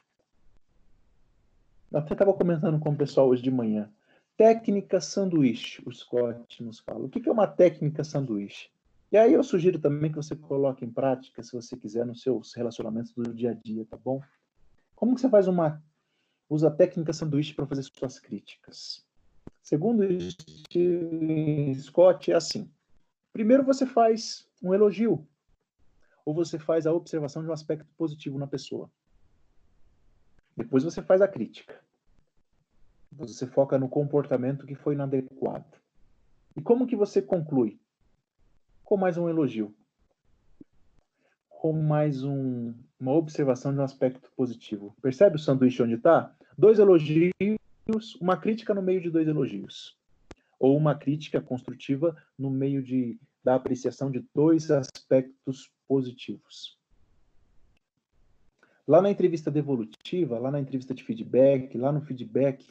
Eu 1.91 2.01
até 2.01 2.13
estava 2.13 2.35
comentando 2.35 2.79
com 2.79 2.91
o 2.91 2.97
pessoal 2.97 3.29
hoje 3.29 3.43
de 3.43 3.51
manhã. 3.51 3.91
Técnica 4.37 5.01
sanduíche, 5.01 5.83
o 5.87 5.93
Scott 5.93 6.63
nos 6.63 6.79
fala. 6.81 7.07
O 7.07 7.09
que 7.09 7.27
é 7.27 7.33
uma 7.33 7.47
técnica 7.47 8.05
sanduíche? 8.05 8.71
E 9.11 9.17
aí 9.17 9.33
eu 9.33 9.43
sugiro 9.43 9.79
também 9.79 10.11
que 10.11 10.17
você 10.17 10.37
coloque 10.37 10.85
em 10.85 10.91
prática, 10.91 11.43
se 11.43 11.53
você 11.53 11.77
quiser, 11.77 12.05
nos 12.05 12.21
seus 12.21 12.53
relacionamentos 12.53 13.13
do 13.13 13.33
dia 13.33 13.53
a 13.53 13.55
dia, 13.55 13.87
tá 13.87 13.97
bom? 13.97 14.21
Como 14.95 15.15
que 15.15 15.21
você 15.21 15.29
faz 15.31 15.49
uma... 15.49 15.83
usa 16.51 16.69
a 16.69 16.71
técnica 16.71 17.13
sanduíche 17.13 17.55
para 17.55 17.67
fazer 17.67 17.83
suas 17.85 18.19
críticas? 18.19 19.07
Segundo 19.63 20.03
Scott, 21.81 22.31
é 22.31 22.35
assim. 22.35 22.71
Primeiro 23.33 23.65
você 23.65 23.87
faz 23.87 24.49
um 24.63 24.75
elogio, 24.75 25.27
ou 26.25 26.35
você 26.35 26.59
faz 26.59 26.87
a 26.87 26.93
observação 26.93 27.43
de 27.43 27.49
um 27.49 27.53
aspecto 27.53 27.91
positivo 27.97 28.39
na 28.39 28.47
pessoa. 28.47 28.91
Depois 30.57 30.85
você 30.85 31.03
faz 31.03 31.23
a 31.23 31.29
crítica. 31.29 31.81
Você 33.19 33.47
foca 33.47 33.79
no 33.79 33.89
comportamento 33.89 34.67
que 34.67 34.75
foi 34.75 34.95
inadequado. 34.95 35.79
E 36.55 36.61
como 36.61 36.87
que 36.87 36.95
você 36.95 37.23
conclui? 37.23 37.79
Com 38.85 38.97
mais 38.97 39.17
um 39.17 39.29
elogio. 39.29 39.75
Com 41.49 41.73
mais 41.73 42.23
um, 42.23 42.75
uma 43.01 43.13
observação 43.13 43.73
de 43.73 43.81
um 43.81 43.85
aspecto 43.85 44.31
positivo. 44.37 44.95
Percebe 45.01 45.37
o 45.37 45.39
sanduíche 45.39 45.83
onde 45.83 45.95
está? 45.95 46.35
Dois 46.59 46.79
elogios, 46.79 47.33
uma 48.21 48.37
crítica 48.37 48.75
no 48.75 48.83
meio 48.83 49.01
de 49.01 49.11
dois 49.11 49.27
elogios. 49.27 49.97
Ou 50.59 50.77
uma 50.77 50.95
crítica 50.95 51.41
construtiva 51.41 52.17
no 52.39 52.51
meio 52.51 52.83
de, 52.83 53.19
da 53.43 53.55
apreciação 53.55 54.11
de 54.11 54.27
dois 54.35 54.71
aspectos 54.71 55.71
positivos. 55.89 56.79
Lá 58.87 59.01
na 59.01 59.11
entrevista 59.11 59.51
devolutiva, 59.51 60.39
lá 60.39 60.51
na 60.51 60.61
entrevista 60.61 60.95
de 60.95 61.03
feedback, 61.03 61.77
lá 61.77 61.91
no 61.91 62.01
feedback, 62.03 62.67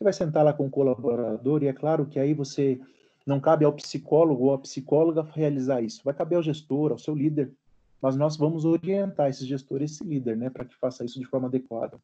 você 0.00 0.04
vai 0.04 0.12
sentar 0.14 0.42
lá 0.42 0.54
com 0.54 0.66
o 0.66 0.70
colaborador 0.70 1.62
e 1.62 1.66
é 1.66 1.74
claro 1.74 2.06
que 2.06 2.18
aí 2.18 2.32
você 2.32 2.80
não 3.26 3.38
cabe 3.38 3.66
ao 3.66 3.72
psicólogo 3.74 4.44
ou 4.44 4.54
à 4.54 4.58
psicóloga 4.58 5.22
realizar 5.22 5.82
isso. 5.82 6.00
Vai 6.02 6.14
caber 6.14 6.36
ao 6.36 6.42
gestor, 6.42 6.90
ao 6.90 6.98
seu 6.98 7.14
líder. 7.14 7.52
Mas 8.00 8.16
nós 8.16 8.34
vamos 8.34 8.64
orientar 8.64 9.28
esse 9.28 9.44
gestor, 9.44 9.82
esse 9.82 10.02
líder, 10.02 10.38
né, 10.38 10.48
para 10.48 10.64
que 10.64 10.74
faça 10.74 11.04
isso 11.04 11.20
de 11.20 11.26
forma 11.26 11.48
adequada. 11.48 12.00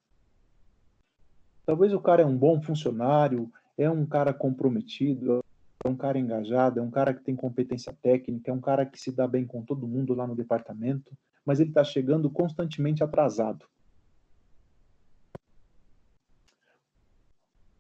Talvez 1.64 1.94
o 1.94 2.01
cara 2.01 2.20
é 2.20 2.26
um 2.26 2.36
bom 2.36 2.61
funcionário, 2.61 3.51
é 3.78 3.88
um 3.88 4.05
cara 4.05 4.34
comprometido, 4.34 5.42
é 5.82 5.88
um 5.88 5.97
cara 5.97 6.18
engajado, 6.18 6.78
é 6.78 6.82
um 6.82 6.90
cara 6.90 7.14
que 7.14 7.24
tem 7.24 7.34
competência 7.34 7.97
técnica, 8.03 8.51
é 8.51 8.55
um 8.55 8.61
cara 8.61 8.84
que 8.84 9.01
se 9.01 9.11
dá 9.11 9.26
bem 9.26 9.47
com 9.47 9.62
todo 9.62 9.88
mundo 9.88 10.12
lá 10.12 10.26
no 10.26 10.36
departamento, 10.36 11.16
mas 11.47 11.61
ele 11.61 11.70
está 11.70 11.82
chegando 11.82 12.28
constantemente 12.28 13.03
atrasado. 13.03 13.64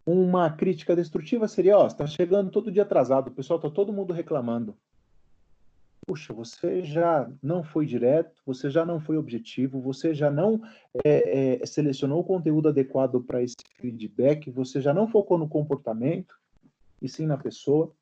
Uma 0.06 0.48
crítica 0.50 0.94
destrutiva 0.94 1.48
seria, 1.48 1.76
ó, 1.76 1.86
está 1.88 2.06
chegando 2.06 2.50
todo 2.50 2.70
dia 2.70 2.84
atrasado, 2.84 3.28
o 3.28 3.34
pessoal 3.34 3.58
está 3.58 3.68
todo 3.68 3.92
mundo 3.92 4.12
reclamando. 4.12 4.76
Puxa, 6.06 6.32
você 6.32 6.84
já 6.84 7.28
não 7.42 7.64
foi 7.64 7.84
direto, 7.84 8.40
você 8.46 8.70
já 8.70 8.86
não 8.86 9.00
foi 9.00 9.16
objetivo, 9.16 9.80
você 9.80 10.14
já 10.14 10.30
não 10.30 10.62
é, 11.04 11.60
é, 11.60 11.66
selecionou 11.66 12.20
o 12.20 12.24
conteúdo 12.24 12.68
adequado 12.68 13.20
para 13.20 13.42
esse 13.42 13.56
feedback, 13.80 14.48
você 14.48 14.80
já 14.80 14.94
não 14.94 15.08
focou 15.08 15.36
no 15.36 15.48
comportamento, 15.48 16.38
e 17.02 17.08
sim 17.08 17.26
na 17.26 17.36
pessoa. 17.36 17.92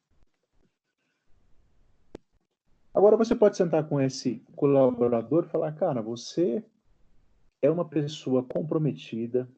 Agora 2.92 3.16
você 3.16 3.34
pode 3.34 3.56
sentar 3.56 3.88
com 3.88 4.00
esse 4.00 4.42
colaborador 4.54 5.44
e 5.44 5.48
falar, 5.48 5.72
cara, 5.72 6.00
você 6.00 6.62
é 7.60 7.70
uma 7.70 7.84
pessoa 7.84 8.44
comprometida, 8.44 9.48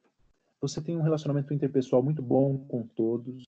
você 0.60 0.80
tem 0.80 0.96
um 0.96 1.02
relacionamento 1.02 1.52
interpessoal 1.52 2.02
muito 2.02 2.22
bom 2.22 2.58
com 2.66 2.86
todos, 2.86 3.44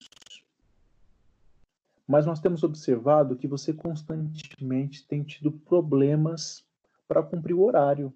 mas 2.07 2.25
nós 2.25 2.39
temos 2.39 2.63
observado 2.63 3.35
que 3.35 3.47
você 3.47 3.71
constantemente 3.73 5.05
tem 5.05 5.23
tido 5.23 5.51
problemas 5.51 6.65
para 7.07 7.21
cumprir 7.21 7.53
o 7.53 7.63
horário. 7.63 8.13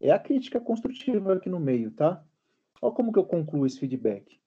É 0.00 0.10
a 0.10 0.18
crítica 0.18 0.60
construtiva 0.60 1.34
aqui 1.34 1.48
no 1.48 1.58
meio, 1.58 1.90
tá? 1.90 2.24
Olha 2.80 2.94
como 2.94 3.12
que 3.12 3.18
eu 3.18 3.24
concluo 3.24 3.66
esse 3.66 3.78
feedback. 3.78 4.38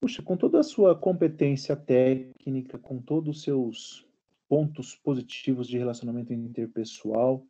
Puxa, 0.00 0.22
com 0.22 0.36
toda 0.36 0.60
a 0.60 0.64
sua 0.64 0.94
competência 0.98 1.76
técnica, 1.76 2.78
com 2.78 3.00
todos 3.00 3.36
os 3.36 3.42
seus 3.42 4.06
pontos 4.48 4.94
positivos 4.94 5.66
de 5.66 5.78
relacionamento 5.78 6.32
interpessoal, 6.32 7.46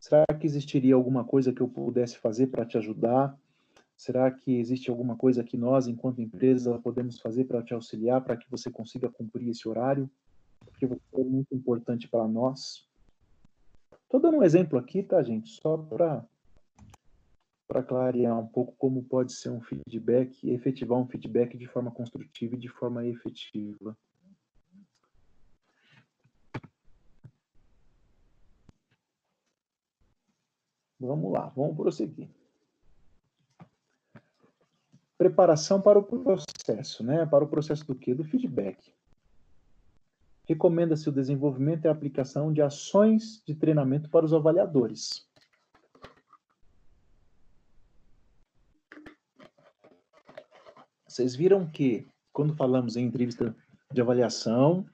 Será 0.00 0.24
que 0.26 0.46
existiria 0.46 0.94
alguma 0.94 1.24
coisa 1.24 1.52
que 1.52 1.60
eu 1.60 1.68
pudesse 1.68 2.16
fazer 2.16 2.46
para 2.46 2.64
te 2.64 2.78
ajudar? 2.78 3.38
Será 3.94 4.30
que 4.30 4.58
existe 4.58 4.88
alguma 4.88 5.14
coisa 5.14 5.44
que 5.44 5.58
nós, 5.58 5.86
enquanto 5.86 6.22
empresa, 6.22 6.78
podemos 6.78 7.20
fazer 7.20 7.44
para 7.44 7.62
te 7.62 7.74
auxiliar, 7.74 8.24
para 8.24 8.34
que 8.34 8.50
você 8.50 8.70
consiga 8.70 9.10
cumprir 9.10 9.50
esse 9.50 9.68
horário? 9.68 10.10
Porque 10.60 10.86
você 10.86 11.02
é 11.12 11.22
muito 11.22 11.54
importante 11.54 12.08
para 12.08 12.26
nós. 12.26 12.88
Estou 14.04 14.18
dando 14.18 14.38
um 14.38 14.42
exemplo 14.42 14.78
aqui, 14.78 15.02
tá, 15.02 15.22
gente? 15.22 15.50
Só 15.50 15.76
para 15.76 16.24
clarear 17.82 18.40
um 18.40 18.46
pouco 18.46 18.74
como 18.78 19.02
pode 19.02 19.34
ser 19.34 19.50
um 19.50 19.60
feedback 19.60 20.50
efetivar 20.50 20.98
um 20.98 21.06
feedback 21.06 21.58
de 21.58 21.66
forma 21.66 21.90
construtiva 21.90 22.54
e 22.54 22.58
de 22.58 22.68
forma 22.68 23.06
efetiva. 23.06 23.94
Vamos 31.00 31.32
lá, 31.32 31.50
vamos 31.56 31.74
prosseguir. 31.76 32.28
Preparação 35.16 35.80
para 35.80 35.98
o 35.98 36.02
processo, 36.02 37.02
né? 37.02 37.24
Para 37.24 37.44
o 37.44 37.48
processo 37.48 37.86
do 37.86 37.94
quê? 37.94 38.14
Do 38.14 38.24
feedback. 38.24 38.92
Recomenda-se 40.44 41.08
o 41.08 41.12
desenvolvimento 41.12 41.84
e 41.84 41.88
a 41.88 41.92
aplicação 41.92 42.52
de 42.52 42.60
ações 42.60 43.42
de 43.46 43.54
treinamento 43.54 44.10
para 44.10 44.26
os 44.26 44.34
avaliadores. 44.34 45.26
Vocês 51.06 51.34
viram 51.34 51.66
que, 51.66 52.06
quando 52.32 52.54
falamos 52.54 52.96
em 52.96 53.04
entrevista 53.04 53.54
de 53.92 54.00
avaliação, 54.00 54.86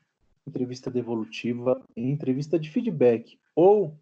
entrevista 0.47 0.91
devolutiva, 0.91 1.83
entrevista 1.97 2.59
de 2.59 2.71
feedback 2.71 3.39
ou 3.55 3.99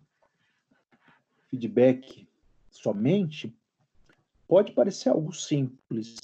feedback 1.54 2.26
somente, 2.68 3.56
pode 4.48 4.72
parecer 4.72 5.08
algo 5.08 5.32
simples, 5.32 6.16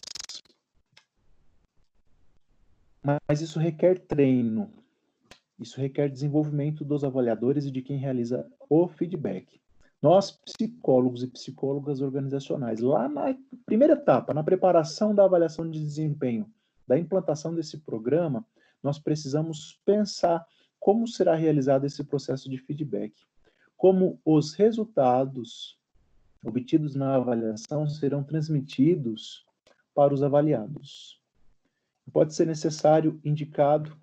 mas 3.02 3.40
isso 3.40 3.58
requer 3.58 4.00
treino. 4.00 4.72
Isso 5.58 5.80
requer 5.80 6.08
desenvolvimento 6.08 6.84
dos 6.84 7.04
avaliadores 7.04 7.64
e 7.64 7.70
de 7.70 7.82
quem 7.82 7.98
realiza 7.98 8.46
o 8.68 8.88
feedback. 8.88 9.60
Nós, 10.02 10.30
psicólogos 10.30 11.22
e 11.22 11.26
psicólogas 11.26 12.00
organizacionais, 12.00 12.80
lá 12.80 13.08
na 13.08 13.36
primeira 13.66 13.92
etapa, 13.92 14.34
na 14.34 14.42
preparação 14.42 15.14
da 15.14 15.24
avaliação 15.24 15.70
de 15.70 15.78
desempenho, 15.78 16.50
da 16.88 16.98
implantação 16.98 17.54
desse 17.54 17.78
programa, 17.78 18.44
nós 18.82 18.98
precisamos 18.98 19.78
pensar 19.84 20.44
como 20.78 21.06
será 21.06 21.34
realizado 21.34 21.84
esse 21.84 22.02
processo 22.02 22.48
de 22.48 22.56
feedback. 22.56 23.14
Como 23.80 24.20
os 24.26 24.52
resultados 24.52 25.80
obtidos 26.44 26.94
na 26.94 27.14
avaliação 27.14 27.88
serão 27.88 28.22
transmitidos 28.22 29.42
para 29.94 30.12
os 30.12 30.22
avaliados. 30.22 31.18
Pode 32.12 32.34
ser 32.34 32.46
necessário, 32.46 33.18
indicado 33.24 33.98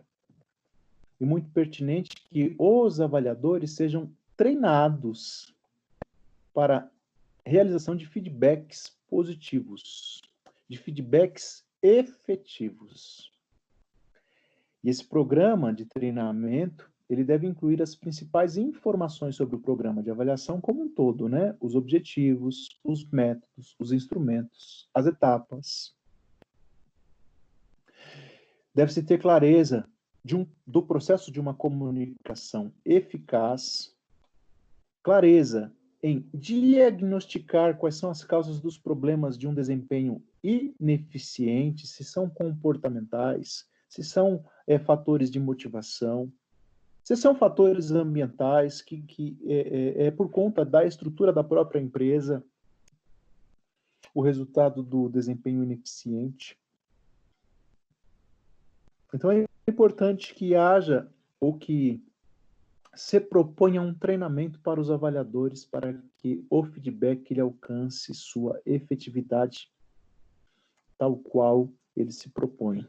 e 1.21 1.25
muito 1.27 1.51
pertinente 1.51 2.09
que 2.27 2.55
os 2.57 2.99
avaliadores 2.99 3.75
sejam 3.75 4.11
treinados 4.35 5.53
para 6.55 6.89
realização 7.45 7.95
de 7.95 8.07
feedbacks 8.07 8.97
positivos, 9.07 10.23
de 10.67 10.79
feedbacks 10.79 11.63
efetivos. 11.83 13.31
E 14.83 14.89
esse 14.89 15.05
programa 15.05 15.71
de 15.71 15.85
treinamento, 15.85 16.91
ele 17.09 17.23
deve 17.23 17.47
incluir 17.47 17.81
as 17.81 17.95
principais 17.95 18.57
informações 18.57 19.35
sobre 19.35 19.55
o 19.55 19.59
programa 19.59 20.03
de 20.03 20.11
avaliação 20.11 20.59
como 20.59 20.83
um 20.83 20.89
todo, 20.89 21.29
né? 21.29 21.55
Os 21.59 21.73
objetivos, 21.73 22.79
os 22.83 23.09
métodos, 23.09 23.75
os 23.79 23.91
instrumentos, 23.91 24.89
as 24.93 25.05
etapas. 25.05 25.95
Deve-se 28.75 29.03
ter 29.03 29.19
clareza 29.19 29.87
um, 30.35 30.45
do 30.65 30.83
processo 30.83 31.31
de 31.31 31.39
uma 31.39 31.53
comunicação 31.53 32.71
eficaz, 32.83 33.95
clareza 35.01 35.73
em 36.03 36.29
diagnosticar 36.33 37.77
quais 37.77 37.95
são 37.95 38.09
as 38.09 38.23
causas 38.23 38.59
dos 38.59 38.77
problemas 38.77 39.37
de 39.37 39.47
um 39.47 39.53
desempenho 39.53 40.21
ineficiente, 40.43 41.87
se 41.87 42.03
são 42.03 42.29
comportamentais, 42.29 43.65
se 43.89 44.03
são 44.03 44.43
é, 44.67 44.77
fatores 44.77 45.31
de 45.31 45.39
motivação, 45.39 46.31
se 47.07 47.15
são 47.15 47.33
fatores 47.33 47.89
ambientais 47.91 48.81
que, 48.81 49.01
que 49.01 49.37
é, 49.45 50.03
é, 50.03 50.07
é 50.07 50.11
por 50.11 50.29
conta 50.29 50.65
da 50.65 50.83
estrutura 50.83 51.31
da 51.31 51.41
própria 51.41 51.79
empresa, 51.79 52.43
o 54.13 54.21
resultado 54.21 54.83
do 54.83 55.07
desempenho 55.07 55.63
ineficiente. 55.63 56.59
Então 59.13 59.31
é 59.31 59.45
importante 59.65 60.35
que 60.35 60.53
haja 60.53 61.09
ou 61.39 61.57
que 61.57 62.03
se 62.93 63.21
proponha 63.21 63.81
um 63.81 63.93
treinamento 63.93 64.59
para 64.59 64.77
os 64.77 64.91
avaliadores 64.91 65.63
para 65.63 65.97
que 66.17 66.45
o 66.49 66.61
feedback 66.65 67.31
ele 67.31 67.39
alcance 67.39 68.13
sua 68.13 68.61
efetividade 68.65 69.71
tal 70.97 71.15
qual 71.15 71.71
ele 71.95 72.11
se 72.11 72.27
propõe. 72.27 72.85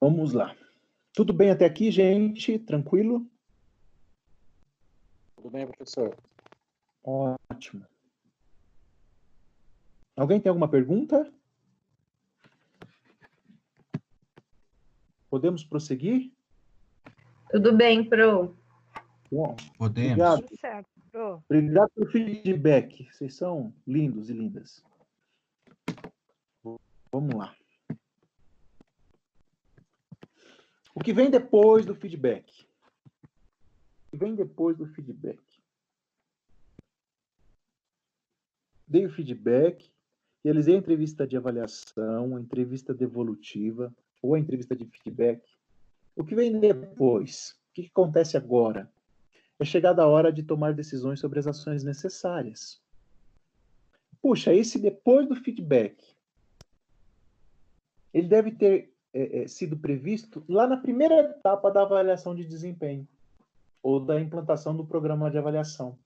Vamos 0.00 0.32
lá. 0.32 0.54
Tudo 1.12 1.32
bem 1.32 1.50
até 1.50 1.64
aqui, 1.64 1.90
gente? 1.90 2.58
Tranquilo? 2.58 3.26
Tudo 5.36 5.50
bem, 5.50 5.66
professor. 5.66 6.16
Ótimo. 7.02 7.84
Alguém 10.16 10.40
tem 10.40 10.50
alguma 10.50 10.68
pergunta? 10.68 11.32
Podemos 15.30 15.64
prosseguir? 15.64 16.32
Tudo 17.50 17.76
bem, 17.76 18.08
Pro. 18.08 18.56
Bom, 19.30 19.56
Podemos. 19.76 20.10
obrigado. 20.12 20.42
Tudo 20.42 20.60
certo. 20.60 20.88
Pro. 21.10 21.42
Obrigado 21.48 21.90
pelo 21.90 22.10
feedback. 22.10 23.08
Vocês 23.12 23.34
são 23.34 23.74
lindos 23.86 24.30
e 24.30 24.32
lindas. 24.32 24.82
Vamos 27.10 27.34
lá. 27.34 27.57
O 30.98 31.00
que 31.00 31.12
vem 31.12 31.30
depois 31.30 31.86
do 31.86 31.94
feedback? 31.94 32.66
O 33.22 34.10
que 34.10 34.16
vem 34.16 34.34
depois 34.34 34.76
do 34.76 34.84
feedback? 34.84 35.38
Dei 38.84 39.06
o 39.06 39.12
feedback, 39.12 39.92
realizei 40.44 40.74
a 40.74 40.78
entrevista 40.78 41.24
de 41.24 41.36
avaliação, 41.36 42.36
a 42.36 42.40
entrevista 42.40 42.92
devolutiva, 42.92 43.94
ou 44.20 44.34
a 44.34 44.40
entrevista 44.40 44.74
de 44.74 44.86
feedback. 44.86 45.40
O 46.16 46.24
que 46.24 46.34
vem 46.34 46.58
depois? 46.58 47.56
O 47.70 47.74
que 47.74 47.86
acontece 47.86 48.36
agora? 48.36 48.92
É 49.60 49.64
chegada 49.64 50.02
a 50.02 50.08
hora 50.08 50.32
de 50.32 50.42
tomar 50.42 50.74
decisões 50.74 51.20
sobre 51.20 51.38
as 51.38 51.46
ações 51.46 51.84
necessárias. 51.84 52.82
Puxa, 54.20 54.52
esse 54.52 54.80
depois 54.80 55.28
do 55.28 55.36
feedback, 55.36 56.04
ele 58.12 58.26
deve 58.26 58.50
ter 58.50 58.97
é, 59.12 59.42
é, 59.42 59.48
sido 59.48 59.76
previsto 59.76 60.44
lá 60.48 60.66
na 60.66 60.76
primeira 60.76 61.20
etapa 61.20 61.70
da 61.70 61.82
avaliação 61.82 62.34
de 62.34 62.44
desempenho 62.44 63.06
ou 63.82 64.00
da 64.00 64.20
implantação 64.20 64.76
do 64.76 64.84
programa 64.84 65.30
de 65.30 65.38
avaliação. 65.38 65.98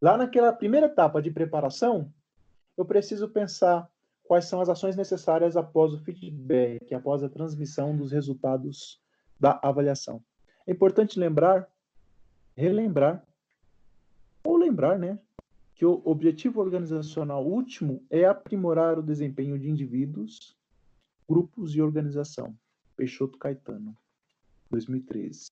Lá 0.00 0.16
naquela 0.16 0.52
primeira 0.52 0.86
etapa 0.86 1.20
de 1.20 1.30
preparação, 1.30 2.12
eu 2.76 2.84
preciso 2.84 3.28
pensar 3.28 3.90
quais 4.24 4.44
são 4.44 4.60
as 4.60 4.68
ações 4.68 4.96
necessárias 4.96 5.56
após 5.56 5.92
o 5.92 5.98
feedback, 5.98 6.94
após 6.94 7.22
a 7.22 7.28
transmissão 7.28 7.96
dos 7.96 8.12
resultados 8.12 9.00
da 9.38 9.58
avaliação. 9.62 10.22
É 10.66 10.72
importante 10.72 11.18
lembrar, 11.18 11.68
relembrar, 12.56 13.26
ou 14.44 14.56
lembrar, 14.56 14.98
né, 14.98 15.18
que 15.74 15.84
o 15.84 16.00
objetivo 16.04 16.60
organizacional 16.60 17.44
último 17.44 18.04
é 18.08 18.24
aprimorar 18.24 18.98
o 18.98 19.02
desempenho 19.02 19.58
de 19.58 19.68
indivíduos, 19.68 20.56
grupos 21.30 21.76
e 21.76 21.80
organização. 21.80 22.58
Peixoto 22.96 23.38
Caetano, 23.38 23.96
2013. 24.68 25.48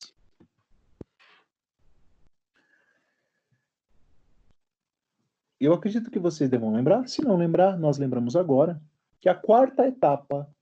Eu 5.60 5.72
acredito 5.72 6.10
que 6.10 6.18
vocês 6.18 6.50
devam 6.50 6.72
lembrar. 6.72 7.06
Se 7.06 7.22
não 7.22 7.36
lembrar, 7.36 7.78
nós 7.78 7.96
lembramos 7.96 8.34
agora 8.34 8.82
que 9.20 9.28
a 9.28 9.36
quarta 9.36 9.86
etapa 9.86 10.52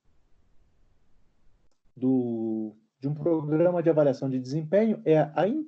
do, 1.97 2.77
de 3.01 3.09
um 3.09 3.14
programa 3.14 3.83
de 3.83 3.89
avaliação 3.89 4.29
de 4.29 4.39
desempenho 4.39 5.01
é 5.03 5.31
a 5.35 5.49
in, 5.49 5.67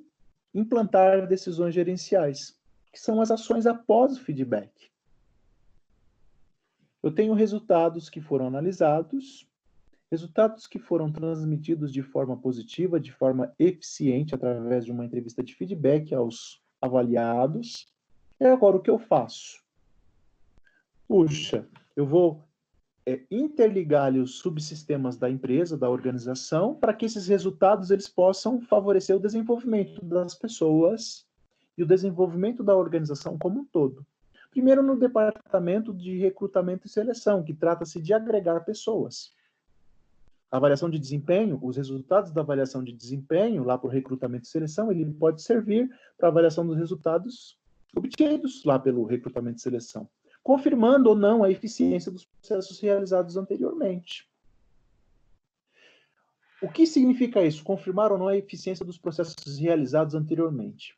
implantar 0.53 1.27
decisões 1.27 1.73
gerenciais, 1.73 2.55
que 2.93 2.99
são 2.99 3.19
as 3.19 3.31
ações 3.31 3.65
após 3.65 4.15
o 4.15 4.21
feedback. 4.21 4.91
Eu 7.01 7.11
tenho 7.11 7.33
resultados 7.33 8.09
que 8.09 8.19
foram 8.19 8.47
analisados, 8.47 9.47
resultados 10.11 10.67
que 10.67 10.79
foram 10.79 11.11
transmitidos 11.11 11.93
de 11.93 12.01
forma 12.01 12.35
positiva, 12.35 12.99
de 12.99 13.11
forma 13.11 13.53
eficiente, 13.57 14.35
através 14.35 14.83
de 14.83 14.91
uma 14.91 15.05
entrevista 15.05 15.43
de 15.43 15.55
feedback 15.55 16.13
aos 16.13 16.61
avaliados, 16.81 17.87
e 18.39 18.45
agora 18.45 18.77
o 18.77 18.81
que 18.81 18.89
eu 18.89 18.97
faço? 18.97 19.61
Puxa, 21.07 21.67
eu 21.95 22.05
vou 22.05 22.43
é, 23.05 23.21
interligar 23.29 24.13
os 24.13 24.39
subsistemas 24.39 25.17
da 25.17 25.29
empresa, 25.29 25.77
da 25.77 25.89
organização, 25.89 26.75
para 26.75 26.93
que 26.93 27.05
esses 27.05 27.27
resultados 27.27 27.91
eles 27.91 28.07
possam 28.07 28.61
favorecer 28.61 29.15
o 29.15 29.19
desenvolvimento 29.19 30.03
das 30.05 30.35
pessoas 30.35 31.25
e 31.77 31.83
o 31.83 31.87
desenvolvimento 31.87 32.63
da 32.63 32.75
organização 32.75 33.37
como 33.37 33.61
um 33.61 33.65
todo. 33.65 34.05
Primeiro, 34.51 34.81
no 34.81 34.97
departamento 34.97 35.93
de 35.93 36.17
recrutamento 36.17 36.87
e 36.87 36.89
seleção, 36.89 37.43
que 37.43 37.53
trata-se 37.53 38.01
de 38.01 38.13
agregar 38.13 38.61
pessoas. 38.61 39.33
A 40.51 40.57
avaliação 40.57 40.89
de 40.89 40.97
desempenho, 40.97 41.59
os 41.61 41.77
resultados 41.77 42.31
da 42.31 42.41
avaliação 42.41 42.83
de 42.83 42.91
desempenho, 42.91 43.63
lá 43.63 43.77
para 43.77 43.87
o 43.87 43.91
recrutamento 43.91 44.45
e 44.45 44.49
seleção, 44.49 44.91
ele 44.91 45.05
pode 45.05 45.43
servir 45.43 45.87
para 46.17 46.29
avaliação 46.29 46.65
dos 46.65 46.75
resultados 46.75 47.57
obtidos 47.95 48.63
lá 48.65 48.79
pelo 48.79 49.05
recrutamento 49.05 49.59
e 49.59 49.61
seleção, 49.61 50.09
confirmando 50.41 51.09
ou 51.09 51.15
não 51.15 51.43
a 51.43 51.51
eficiência 51.51 52.11
dos 52.11 52.25
processos 52.25 52.79
realizados 52.79 53.37
anteriormente. 53.37 54.27
O 56.61 56.69
que 56.69 56.87
significa 56.87 57.43
isso? 57.43 57.63
Confirmar 57.63 58.11
ou 58.11 58.17
não 58.17 58.27
a 58.27 58.35
eficiência 58.35 58.83
dos 58.83 58.97
processos 58.97 59.57
realizados 59.59 60.15
anteriormente. 60.15 60.97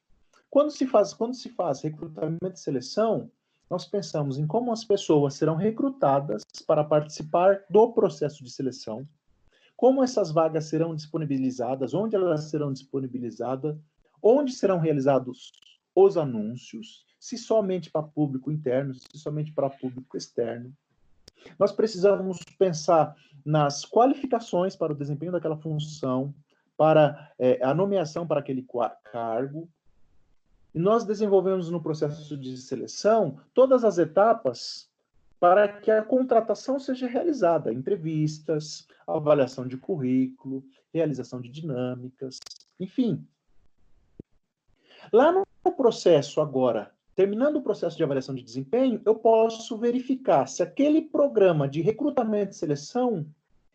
Quando 0.49 0.71
se 0.71 0.87
faz, 0.87 1.13
quando 1.13 1.35
se 1.35 1.49
faz 1.49 1.81
recrutamento 1.81 2.55
e 2.55 2.59
seleção, 2.59 3.29
nós 3.71 3.85
pensamos 3.85 4.37
em 4.37 4.45
como 4.45 4.73
as 4.73 4.83
pessoas 4.83 5.35
serão 5.35 5.55
recrutadas 5.55 6.43
para 6.67 6.83
participar 6.83 7.63
do 7.69 7.93
processo 7.93 8.43
de 8.43 8.51
seleção, 8.51 9.07
como 9.77 10.03
essas 10.03 10.29
vagas 10.29 10.65
serão 10.65 10.93
disponibilizadas, 10.93 11.93
onde 11.93 12.13
elas 12.13 12.49
serão 12.49 12.73
disponibilizadas, 12.73 13.77
onde 14.21 14.51
serão 14.51 14.77
realizados 14.77 15.53
os 15.95 16.17
anúncios, 16.17 17.05
se 17.17 17.37
somente 17.37 17.89
para 17.89 18.03
público 18.03 18.51
interno, 18.51 18.93
se 18.93 19.17
somente 19.17 19.53
para 19.53 19.69
público 19.69 20.17
externo. 20.17 20.73
Nós 21.57 21.71
precisamos 21.71 22.39
pensar 22.59 23.15
nas 23.45 23.85
qualificações 23.85 24.75
para 24.75 24.91
o 24.91 24.97
desempenho 24.97 25.31
daquela 25.31 25.55
função, 25.55 26.35
para 26.75 27.31
é, 27.39 27.63
a 27.63 27.73
nomeação 27.73 28.27
para 28.27 28.41
aquele 28.41 28.65
cargo. 29.13 29.69
E 30.73 30.79
nós 30.79 31.03
desenvolvemos 31.03 31.69
no 31.69 31.81
processo 31.81 32.37
de 32.37 32.55
seleção 32.57 33.39
todas 33.53 33.83
as 33.83 33.97
etapas 33.97 34.89
para 35.39 35.67
que 35.67 35.89
a 35.89 36.03
contratação 36.03 36.79
seja 36.79 37.07
realizada, 37.07 37.73
entrevistas, 37.73 38.87
avaliação 39.07 39.67
de 39.67 39.75
currículo, 39.75 40.63
realização 40.93 41.41
de 41.41 41.49
dinâmicas, 41.49 42.39
enfim. 42.79 43.25
Lá 45.11 45.31
no 45.31 45.71
processo 45.75 46.39
agora, 46.39 46.91
terminando 47.15 47.57
o 47.57 47.61
processo 47.61 47.97
de 47.97 48.03
avaliação 48.03 48.35
de 48.35 48.43
desempenho, 48.43 49.01
eu 49.03 49.15
posso 49.15 49.77
verificar 49.77 50.47
se 50.47 50.61
aquele 50.61 51.01
programa 51.01 51.67
de 51.67 51.81
recrutamento 51.81 52.51
e 52.51 52.55
seleção 52.55 53.25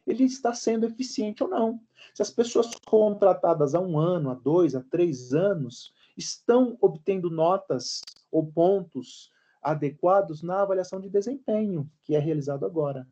ele 0.06 0.24
está 0.24 0.54
sendo 0.54 0.86
eficiente 0.86 1.42
ou 1.42 1.50
não. 1.50 1.80
Se 2.14 2.22
as 2.22 2.30
pessoas 2.30 2.70
contratadas 2.86 3.74
há 3.74 3.80
um 3.80 3.98
ano, 3.98 4.30
há 4.30 4.34
dois, 4.34 4.76
há 4.76 4.80
três 4.80 5.34
anos, 5.34 5.92
estão 6.16 6.76
obtendo 6.80 7.30
notas 7.30 8.00
ou 8.30 8.46
pontos 8.46 9.30
adequados 9.62 10.42
na 10.42 10.62
avaliação 10.62 11.00
de 11.00 11.10
desempenho, 11.10 11.90
que 12.02 12.14
é 12.14 12.18
realizado 12.18 12.64
agora. 12.64 13.06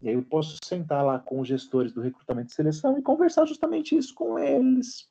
E 0.00 0.08
aí 0.08 0.14
eu 0.14 0.22
posso 0.22 0.56
sentar 0.64 1.04
lá 1.04 1.18
com 1.18 1.40
os 1.40 1.48
gestores 1.48 1.92
do 1.92 2.00
recrutamento 2.00 2.50
e 2.50 2.54
seleção 2.54 2.98
e 2.98 3.02
conversar 3.02 3.44
justamente 3.44 3.96
isso 3.96 4.14
com 4.14 4.38
eles. 4.38 5.10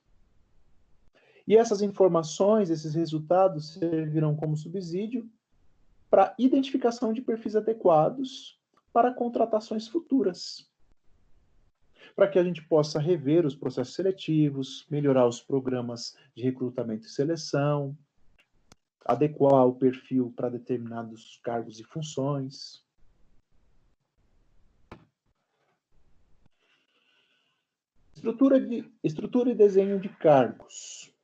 E 1.48 1.58
essas 1.58 1.82
informações, 1.82 2.70
esses 2.70 2.96
resultados 2.96 3.74
servirão 3.74 4.36
como 4.36 4.56
subsídio 4.56 5.30
para 6.10 6.34
identificação 6.40 7.12
de 7.14 7.22
perfis 7.22 7.56
adequados 7.56 8.60
para 8.94 9.14
contratações 9.14 9.88
futuras. 9.88 10.69
Para 12.20 12.28
que 12.28 12.38
a 12.38 12.44
gente 12.44 12.62
possa 12.62 13.00
rever 13.00 13.46
os 13.46 13.56
processos 13.56 13.94
seletivos, 13.94 14.86
melhorar 14.90 15.26
os 15.26 15.40
programas 15.40 16.18
de 16.36 16.44
recrutamento 16.44 17.08
e 17.08 17.10
seleção, 17.10 17.98
adequar 19.06 19.66
o 19.66 19.76
perfil 19.76 20.34
para 20.36 20.50
determinados 20.50 21.40
cargos 21.42 21.80
e 21.80 21.84
funções. 21.86 22.86
Estrutura, 28.14 28.60
de, 28.60 28.92
estrutura 29.02 29.52
e 29.52 29.56
desenho 29.56 29.98
de 29.98 30.10
cargos. 30.10 31.16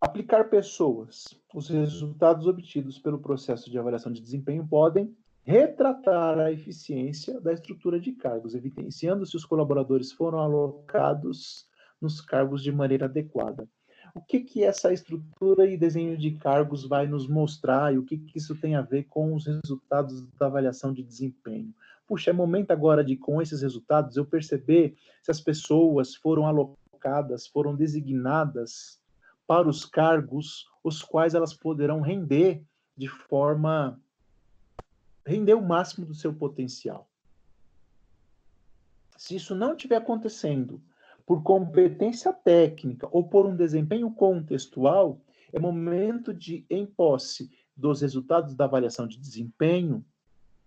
Aplicar 0.00 0.48
pessoas. 0.48 1.36
Os 1.52 1.68
resultados 1.68 2.46
obtidos 2.46 3.00
pelo 3.00 3.18
processo 3.18 3.68
de 3.68 3.76
avaliação 3.80 4.12
de 4.12 4.20
desempenho 4.20 4.64
podem 4.64 5.12
retratar 5.44 6.38
a 6.38 6.52
eficiência 6.52 7.40
da 7.40 7.52
estrutura 7.52 7.98
de 7.98 8.12
cargos, 8.12 8.54
evidenciando 8.54 9.26
se 9.26 9.36
os 9.36 9.44
colaboradores 9.44 10.12
foram 10.12 10.38
alocados 10.38 11.66
nos 12.00 12.20
cargos 12.20 12.62
de 12.62 12.72
maneira 12.72 13.06
adequada 13.06 13.68
o 14.14 14.20
que, 14.20 14.40
que 14.40 14.62
essa 14.62 14.92
estrutura 14.92 15.66
e 15.66 15.76
desenho 15.76 16.16
de 16.18 16.32
cargos 16.32 16.86
vai 16.86 17.06
nos 17.06 17.26
mostrar 17.26 17.94
e 17.94 17.98
o 17.98 18.04
que, 18.04 18.18
que 18.18 18.38
isso 18.38 18.54
tem 18.54 18.74
a 18.74 18.82
ver 18.82 19.04
com 19.04 19.34
os 19.34 19.46
resultados 19.46 20.26
da 20.38 20.46
avaliação 20.46 20.92
de 20.92 21.02
desempenho. 21.02 21.74
Puxa, 22.06 22.30
é 22.30 22.32
momento 22.32 22.72
agora 22.72 23.02
de, 23.02 23.16
com 23.16 23.40
esses 23.40 23.62
resultados, 23.62 24.16
eu 24.16 24.26
perceber 24.26 24.96
se 25.22 25.30
as 25.30 25.40
pessoas 25.40 26.14
foram 26.14 26.46
alocadas, 26.46 27.46
foram 27.46 27.74
designadas 27.74 29.00
para 29.46 29.68
os 29.68 29.84
cargos 29.84 30.66
os 30.84 31.02
quais 31.02 31.34
elas 31.34 31.54
poderão 31.54 32.00
render 32.00 32.62
de 32.96 33.08
forma. 33.08 33.98
Render 35.26 35.54
o 35.54 35.62
máximo 35.62 36.06
do 36.06 36.14
seu 36.14 36.34
potencial. 36.34 37.08
Se 39.16 39.36
isso 39.36 39.54
não 39.54 39.72
estiver 39.72 39.96
acontecendo, 39.96 40.82
por 41.24 41.42
competência 41.42 42.32
técnica 42.32 43.08
ou 43.12 43.28
por 43.28 43.46
um 43.46 43.54
desempenho 43.54 44.10
contextual, 44.10 45.20
é 45.52 45.58
momento 45.58 46.34
de, 46.34 46.66
em 46.68 46.84
posse 46.84 47.50
dos 47.76 48.00
resultados 48.00 48.54
da 48.54 48.64
avaliação 48.64 49.06
de 49.06 49.18
desempenho, 49.18 50.04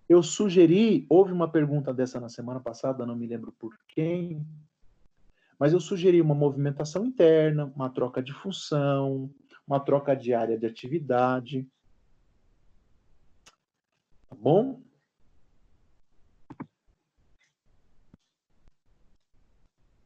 eu 0.08 0.22
sugeri, 0.22 1.06
houve 1.10 1.32
uma 1.32 1.50
pergunta 1.50 1.94
dessa 1.94 2.20
na 2.20 2.30
semana 2.30 2.60
passada, 2.60 3.06
não 3.06 3.16
me 3.16 3.26
lembro 3.26 3.52
por 3.52 3.76
quem, 3.88 4.46
mas 5.58 5.74
eu 5.74 5.80
sugeri 5.80 6.22
uma 6.22 6.36
movimentação 6.36 7.06
interna, 7.06 7.72
uma 7.76 7.90
troca 7.90 8.22
de 8.22 8.32
função, 8.32 9.32
uma 9.68 9.80
troca 9.80 10.16
de 10.16 10.34
área 10.34 10.58
de 10.58 10.66
atividade. 10.66 11.68
Tá 14.36 14.42
bom? 14.42 14.82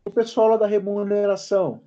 O 0.05 0.11
pessoal 0.11 0.49
lá 0.49 0.57
da 0.57 0.67
remuneração. 0.67 1.84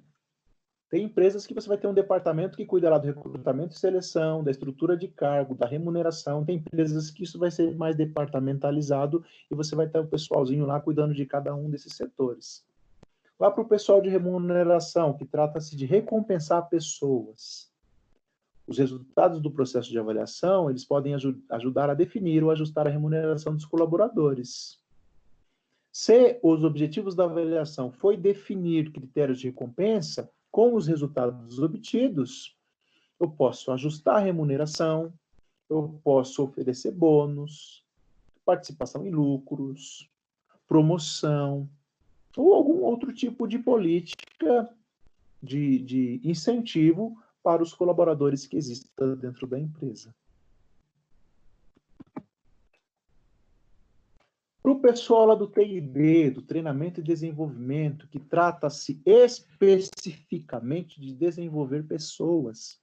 Tem 0.91 1.05
empresas 1.05 1.47
que 1.47 1.55
você 1.55 1.69
vai 1.69 1.79
ter 1.79 1.87
um 1.87 1.95
departamento 1.95 2.57
que 2.57 2.67
cuida 2.67 2.91
lá 2.91 2.99
do 2.99 3.07
recrutamento 3.07 3.75
e 3.75 3.79
seleção, 3.79 4.45
da 4.45 4.51
estrutura 4.51 4.97
de 4.97 5.09
cargo, 5.09 5.55
da 5.55 5.67
remuneração. 5.67 6.45
Tem 6.45 6.57
empresas 6.57 7.11
que 7.11 7.23
isso 7.23 7.39
vai 7.39 7.51
ser 7.51 7.75
mais 7.77 7.97
departamentalizado 7.97 9.25
e 9.51 9.55
você 9.55 9.75
vai 9.75 9.89
ter 9.89 10.01
o 10.01 10.07
pessoalzinho 10.07 10.67
lá 10.67 10.81
cuidando 10.81 11.15
de 11.15 11.25
cada 11.25 11.55
um 11.55 11.71
desses 11.71 11.95
setores. 11.95 12.67
Lá 13.41 13.51
para 13.51 13.63
o 13.63 13.69
pessoal 13.69 14.03
de 14.03 14.11
remuneração, 14.11 15.17
que 15.17 15.25
trata-se 15.25 15.75
de 15.75 15.87
recompensar 15.87 16.69
pessoas. 16.69 17.72
Os 18.67 18.79
resultados 18.79 19.41
do 19.41 19.51
processo 19.51 19.91
de 19.91 19.99
avaliação, 19.99 20.71
eles 20.71 20.85
podem 20.85 21.15
ajudar 21.51 21.91
a 21.91 21.95
definir 21.95 22.45
ou 22.45 22.51
ajustar 22.51 22.87
a 22.87 22.91
remuneração 22.91 23.55
dos 23.55 23.65
colaboradores. 23.65 24.81
Se 25.91 26.39
os 26.43 26.65
objetivos 26.65 27.15
da 27.15 27.25
avaliação 27.25 27.91
foi 27.91 28.17
definir 28.17 28.93
critérios 28.93 29.41
de 29.41 29.49
recompensa 29.49 30.31
com 30.51 30.75
os 30.75 30.87
resultados 30.87 31.59
obtidos, 31.59 32.57
eu 33.21 33.29
posso 33.29 33.71
ajustar 33.73 34.17
a 34.17 34.21
remuneração, 34.21 35.13
eu 35.69 36.01
posso 36.03 36.43
oferecer 36.43 36.93
bônus, 36.93 37.85
participação 38.45 39.07
em 39.07 39.11
lucros, 39.11 40.09
promoção, 40.67 41.69
ou 42.37 42.55
algum 42.55 42.83
outro 42.83 43.13
tipo 43.13 43.47
de 43.47 43.59
política 43.59 44.69
de, 45.43 45.79
de 45.81 46.21
incentivo 46.25 47.17
para 47.43 47.63
os 47.63 47.75
colaboradores 47.75 48.47
que 48.47 48.57
existam 48.57 49.17
dentro 49.17 49.47
da 49.47 49.59
empresa. 49.59 50.15
Para 54.63 54.73
o 54.73 54.81
pessoal 54.81 55.27
lá 55.27 55.35
do 55.35 55.49
TID, 55.49 56.31
do 56.31 56.43
treinamento 56.43 57.01
e 57.01 57.03
desenvolvimento, 57.03 58.07
que 58.07 58.21
trata-se 58.21 59.03
especificamente 59.05 61.01
de 61.01 61.13
desenvolver 61.13 61.83
pessoas, 61.83 62.81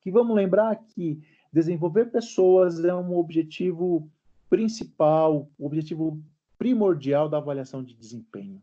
que 0.00 0.10
vamos 0.10 0.36
lembrar 0.36 0.76
que 0.76 1.20
desenvolver 1.52 2.12
pessoas 2.12 2.84
é 2.84 2.94
um 2.94 3.16
objetivo 3.16 4.08
principal, 4.48 5.50
o 5.58 5.66
objetivo 5.66 6.22
primordial 6.56 7.28
da 7.28 7.38
avaliação 7.38 7.82
de 7.82 7.92
desempenho. 7.94 8.62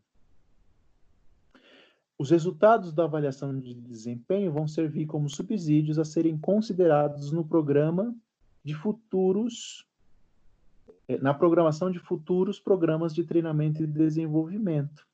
Os 2.16 2.30
resultados 2.30 2.92
da 2.92 3.04
avaliação 3.04 3.58
de 3.58 3.74
desempenho 3.74 4.52
vão 4.52 4.68
servir 4.68 5.06
como 5.06 5.28
subsídios 5.28 5.98
a 5.98 6.04
serem 6.04 6.38
considerados 6.38 7.32
no 7.32 7.44
programa 7.44 8.14
de 8.62 8.74
futuros 8.74 9.86
é, 11.06 11.18
na 11.18 11.34
programação 11.34 11.90
de 11.90 11.98
futuros 11.98 12.58
programas 12.58 13.14
de 13.14 13.24
treinamento 13.24 13.82
e 13.82 13.86
desenvolvimento. 13.86 15.06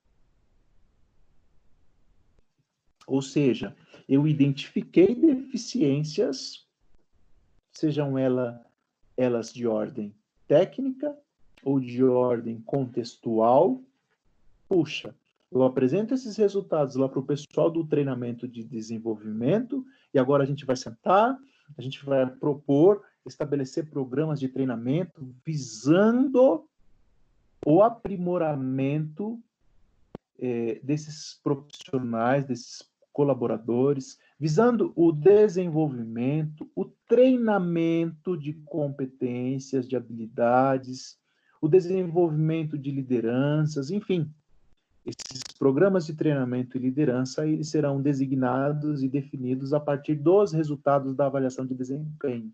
Ou 3.06 3.20
seja, 3.20 3.77
eu 4.09 4.27
identifiquei 4.28 5.14
deficiências, 5.14 6.64
sejam 7.72 8.16
ela, 8.16 8.64
elas 9.16 9.52
de 9.52 9.66
ordem 9.66 10.14
técnica 10.47 11.16
ou 11.64 11.81
de 11.81 12.05
ordem 12.05 12.60
contextual. 12.60 13.82
Puxa, 14.68 15.12
eu 15.51 15.64
apresento 15.64 16.14
esses 16.14 16.36
resultados 16.36 16.94
lá 16.94 17.09
para 17.09 17.18
o 17.18 17.27
pessoal 17.27 17.70
do 17.70 17.85
treinamento 17.85 18.47
de 18.47 18.62
desenvolvimento 18.62 19.85
e 20.14 20.18
agora 20.18 20.44
a 20.44 20.47
gente 20.47 20.64
vai 20.64 20.77
sentar, 20.77 21.36
a 21.77 21.82
gente 21.82 22.05
vai 22.05 22.24
propor 22.27 23.02
estabelecer 23.27 23.90
programas 23.90 24.39
de 24.39 24.48
treinamento 24.48 25.35
visando 25.44 26.64
o 27.66 27.82
aprimoramento 27.82 29.40
é, 30.39 30.81
desses 30.82 31.39
profissionais, 31.43 32.47
desses 32.47 32.90
colaboradores, 33.12 34.18
visando 34.39 34.93
o 34.97 35.12
desenvolvimento, 35.12 36.70
o 36.74 36.86
treinamento 37.06 38.36
de 38.36 38.55
competências, 38.64 39.86
de 39.86 39.97
habilidades, 39.97 41.18
o 41.60 41.68
desenvolvimento 41.68 42.78
de 42.78 42.90
lideranças, 42.90 43.90
enfim. 43.90 44.32
Esses 45.11 45.43
programas 45.59 46.07
de 46.07 46.15
treinamento 46.15 46.77
e 46.77 46.81
liderança 46.81 47.45
eles 47.45 47.69
serão 47.69 48.01
designados 48.01 49.03
e 49.03 49.09
definidos 49.09 49.73
a 49.73 49.81
partir 49.81 50.15
dos 50.15 50.53
resultados 50.53 51.16
da 51.16 51.27
avaliação 51.27 51.66
de 51.66 51.74
desempenho. 51.74 52.53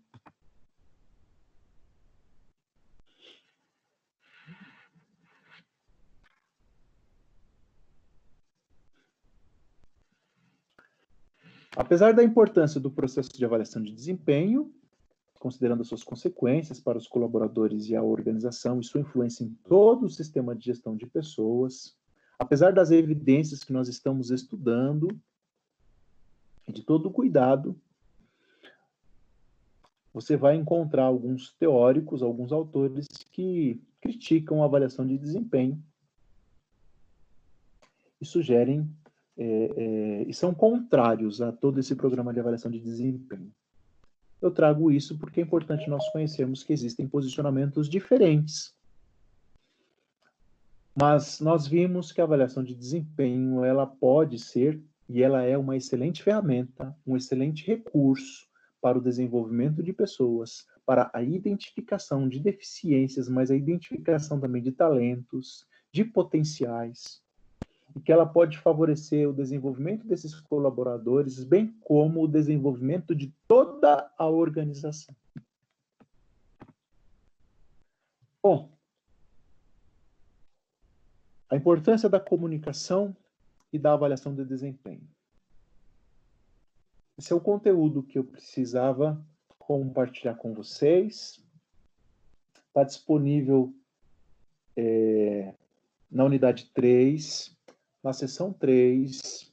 Apesar 11.75 12.11
da 12.11 12.23
importância 12.23 12.79
do 12.79 12.89
processo 12.89 13.29
de 13.37 13.45
avaliação 13.45 13.83
de 13.83 13.93
desempenho, 13.93 14.73
considerando 15.37 15.85
suas 15.85 16.03
consequências 16.03 16.79
para 16.79 16.97
os 16.97 17.07
colaboradores 17.07 17.87
e 17.87 17.95
a 17.95 18.01
organização 18.01 18.79
e 18.79 18.83
sua 18.83 19.01
influência 19.01 19.43
em 19.43 19.55
todo 19.69 20.07
o 20.07 20.09
sistema 20.09 20.55
de 20.55 20.65
gestão 20.65 20.95
de 20.95 21.05
pessoas, 21.05 21.95
apesar 22.39 22.71
das 22.73 22.91
evidências 22.91 23.63
que 23.63 23.73
nós 23.73 23.87
estamos 23.87 24.29
estudando, 24.31 25.07
de 26.67 26.83
todo 26.83 27.07
o 27.07 27.11
cuidado, 27.11 27.79
você 30.13 30.35
vai 30.35 30.55
encontrar 30.55 31.03
alguns 31.03 31.53
teóricos, 31.53 32.21
alguns 32.21 32.51
autores 32.51 33.07
que 33.31 33.81
criticam 34.01 34.61
a 34.61 34.65
avaliação 34.65 35.05
de 35.05 35.17
desempenho 35.17 35.81
e 38.19 38.25
sugerem 38.25 38.89
é, 39.37 39.43
é, 39.45 40.23
e 40.23 40.33
são 40.33 40.53
contrários 40.53 41.41
a 41.41 41.51
todo 41.51 41.79
esse 41.79 41.95
programa 41.95 42.33
de 42.33 42.39
avaliação 42.39 42.71
de 42.71 42.79
desempenho. 42.79 43.53
Eu 44.41 44.51
trago 44.51 44.91
isso 44.91 45.17
porque 45.17 45.39
é 45.39 45.43
importante 45.43 45.89
nós 45.89 46.07
conhecermos 46.09 46.63
que 46.63 46.73
existem 46.73 47.07
posicionamentos 47.07 47.89
diferentes. 47.89 48.76
Mas 50.99 51.39
nós 51.39 51.67
vimos 51.67 52.11
que 52.11 52.19
a 52.19 52.23
avaliação 52.23 52.63
de 52.63 52.73
desempenho, 52.73 53.63
ela 53.63 53.85
pode 53.85 54.39
ser 54.39 54.81
e 55.07 55.21
ela 55.21 55.43
é 55.43 55.55
uma 55.55 55.77
excelente 55.77 56.23
ferramenta, 56.23 56.97
um 57.05 57.15
excelente 57.15 57.63
recurso 57.67 58.47
para 58.81 58.97
o 58.97 59.01
desenvolvimento 59.01 59.83
de 59.83 59.93
pessoas, 59.93 60.65
para 60.87 61.11
a 61.13 61.21
identificação 61.21 62.27
de 62.27 62.39
deficiências, 62.39 63.29
mas 63.29 63.51
a 63.51 63.55
identificação 63.55 64.39
também 64.39 64.59
de 64.59 64.71
talentos, 64.71 65.67
de 65.91 66.03
potenciais, 66.03 67.21
e 67.95 67.99
que 67.99 68.11
ela 68.11 68.25
pode 68.25 68.57
favorecer 68.57 69.29
o 69.29 69.33
desenvolvimento 69.33 70.07
desses 70.07 70.33
colaboradores, 70.39 71.43
bem 71.43 71.75
como 71.81 72.23
o 72.23 72.27
desenvolvimento 72.27 73.13
de 73.13 73.31
toda 73.47 74.11
a 74.17 74.27
organização. 74.27 75.15
Bom, 78.41 78.76
a 81.49 81.55
importância 81.55 82.09
da 82.09 82.19
comunicação 82.19 83.15
e 83.71 83.79
da 83.79 83.93
avaliação 83.93 84.33
de 84.33 84.43
desempenho. 84.43 85.07
Esse 87.17 87.33
é 87.33 87.35
o 87.35 87.41
conteúdo 87.41 88.03
que 88.03 88.17
eu 88.17 88.23
precisava 88.23 89.19
compartilhar 89.57 90.35
com 90.35 90.53
vocês. 90.53 91.43
Está 92.67 92.83
disponível 92.83 93.73
é, 94.75 95.53
na 96.11 96.23
unidade 96.23 96.69
3, 96.73 97.55
na 98.03 98.13
seção 98.13 98.53
3 98.53 99.51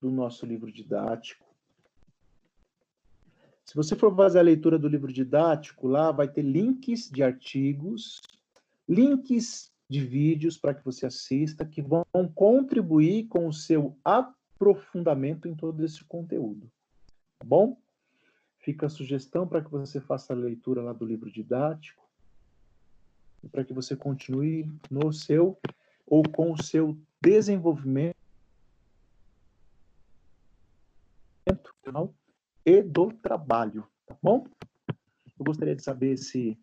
do 0.00 0.10
nosso 0.10 0.44
livro 0.44 0.72
didático. 0.72 1.44
Se 3.64 3.74
você 3.74 3.96
for 3.96 4.14
fazer 4.14 4.40
a 4.40 4.42
leitura 4.42 4.78
do 4.78 4.88
livro 4.88 5.12
didático, 5.12 5.86
lá 5.86 6.10
vai 6.10 6.28
ter 6.28 6.42
links 6.42 7.10
de 7.10 7.22
artigos, 7.22 8.20
links 8.88 9.73
de 9.88 10.04
vídeos 10.04 10.56
para 10.56 10.74
que 10.74 10.84
você 10.84 11.06
assista, 11.06 11.64
que 11.64 11.82
vão 11.82 12.04
contribuir 12.34 13.28
com 13.28 13.46
o 13.46 13.52
seu 13.52 13.96
aprofundamento 14.04 15.46
em 15.46 15.54
todo 15.54 15.84
esse 15.84 16.02
conteúdo. 16.04 16.70
Tá 17.38 17.46
bom? 17.46 17.76
Fica 18.58 18.86
a 18.86 18.90
sugestão 18.90 19.46
para 19.46 19.62
que 19.62 19.70
você 19.70 20.00
faça 20.00 20.32
a 20.32 20.36
leitura 20.36 20.82
lá 20.82 20.92
do 20.92 21.04
livro 21.04 21.30
didático, 21.30 22.02
para 23.52 23.64
que 23.64 23.74
você 23.74 23.94
continue 23.94 24.72
no 24.90 25.12
seu 25.12 25.58
ou 26.06 26.22
com 26.22 26.52
o 26.52 26.62
seu 26.62 26.98
desenvolvimento 27.20 28.16
e 32.64 32.82
do 32.82 33.12
trabalho, 33.12 33.86
tá 34.06 34.16
bom? 34.22 34.46
Eu 35.38 35.44
gostaria 35.44 35.76
de 35.76 35.82
saber 35.82 36.16
se 36.16 36.56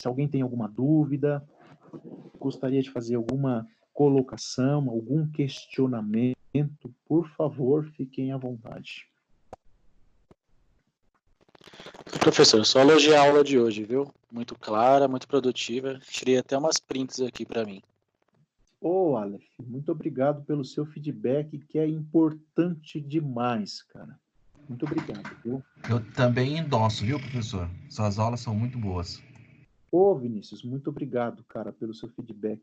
se 0.00 0.06
alguém 0.06 0.28
tem 0.28 0.42
alguma 0.42 0.68
dúvida, 0.68 1.44
gostaria 2.38 2.80
de 2.80 2.90
fazer 2.90 3.16
alguma 3.16 3.66
colocação, 3.92 4.88
algum 4.88 5.28
questionamento, 5.28 6.94
por 7.04 7.28
favor, 7.30 7.84
fiquem 7.96 8.30
à 8.30 8.36
vontade. 8.36 9.08
Professor, 12.20 12.64
só 12.64 12.80
elogiar 12.80 13.20
a 13.20 13.26
aula 13.26 13.42
de 13.42 13.58
hoje, 13.58 13.84
viu? 13.84 14.12
Muito 14.30 14.54
clara, 14.54 15.08
muito 15.08 15.26
produtiva. 15.26 15.98
Tirei 16.08 16.38
até 16.38 16.56
umas 16.56 16.78
prints 16.78 17.20
aqui 17.20 17.44
para 17.44 17.64
mim. 17.64 17.82
Ô, 18.80 19.10
oh, 19.10 19.16
Aleph, 19.16 19.42
muito 19.60 19.90
obrigado 19.90 20.44
pelo 20.44 20.64
seu 20.64 20.86
feedback, 20.86 21.58
que 21.58 21.78
é 21.78 21.88
importante 21.88 23.00
demais, 23.00 23.82
cara. 23.82 24.16
Muito 24.68 24.84
obrigado, 24.84 25.36
viu? 25.44 25.62
Eu 25.90 26.00
também 26.12 26.58
endosso, 26.58 27.04
viu, 27.04 27.18
professor? 27.18 27.68
Suas 27.88 28.18
aulas 28.18 28.40
são 28.40 28.54
muito 28.54 28.78
boas. 28.78 29.20
Ô, 29.90 30.14
Vinícius, 30.14 30.62
muito 30.62 30.90
obrigado, 30.90 31.42
cara, 31.44 31.72
pelo 31.72 31.94
seu 31.94 32.08
feedback 32.10 32.60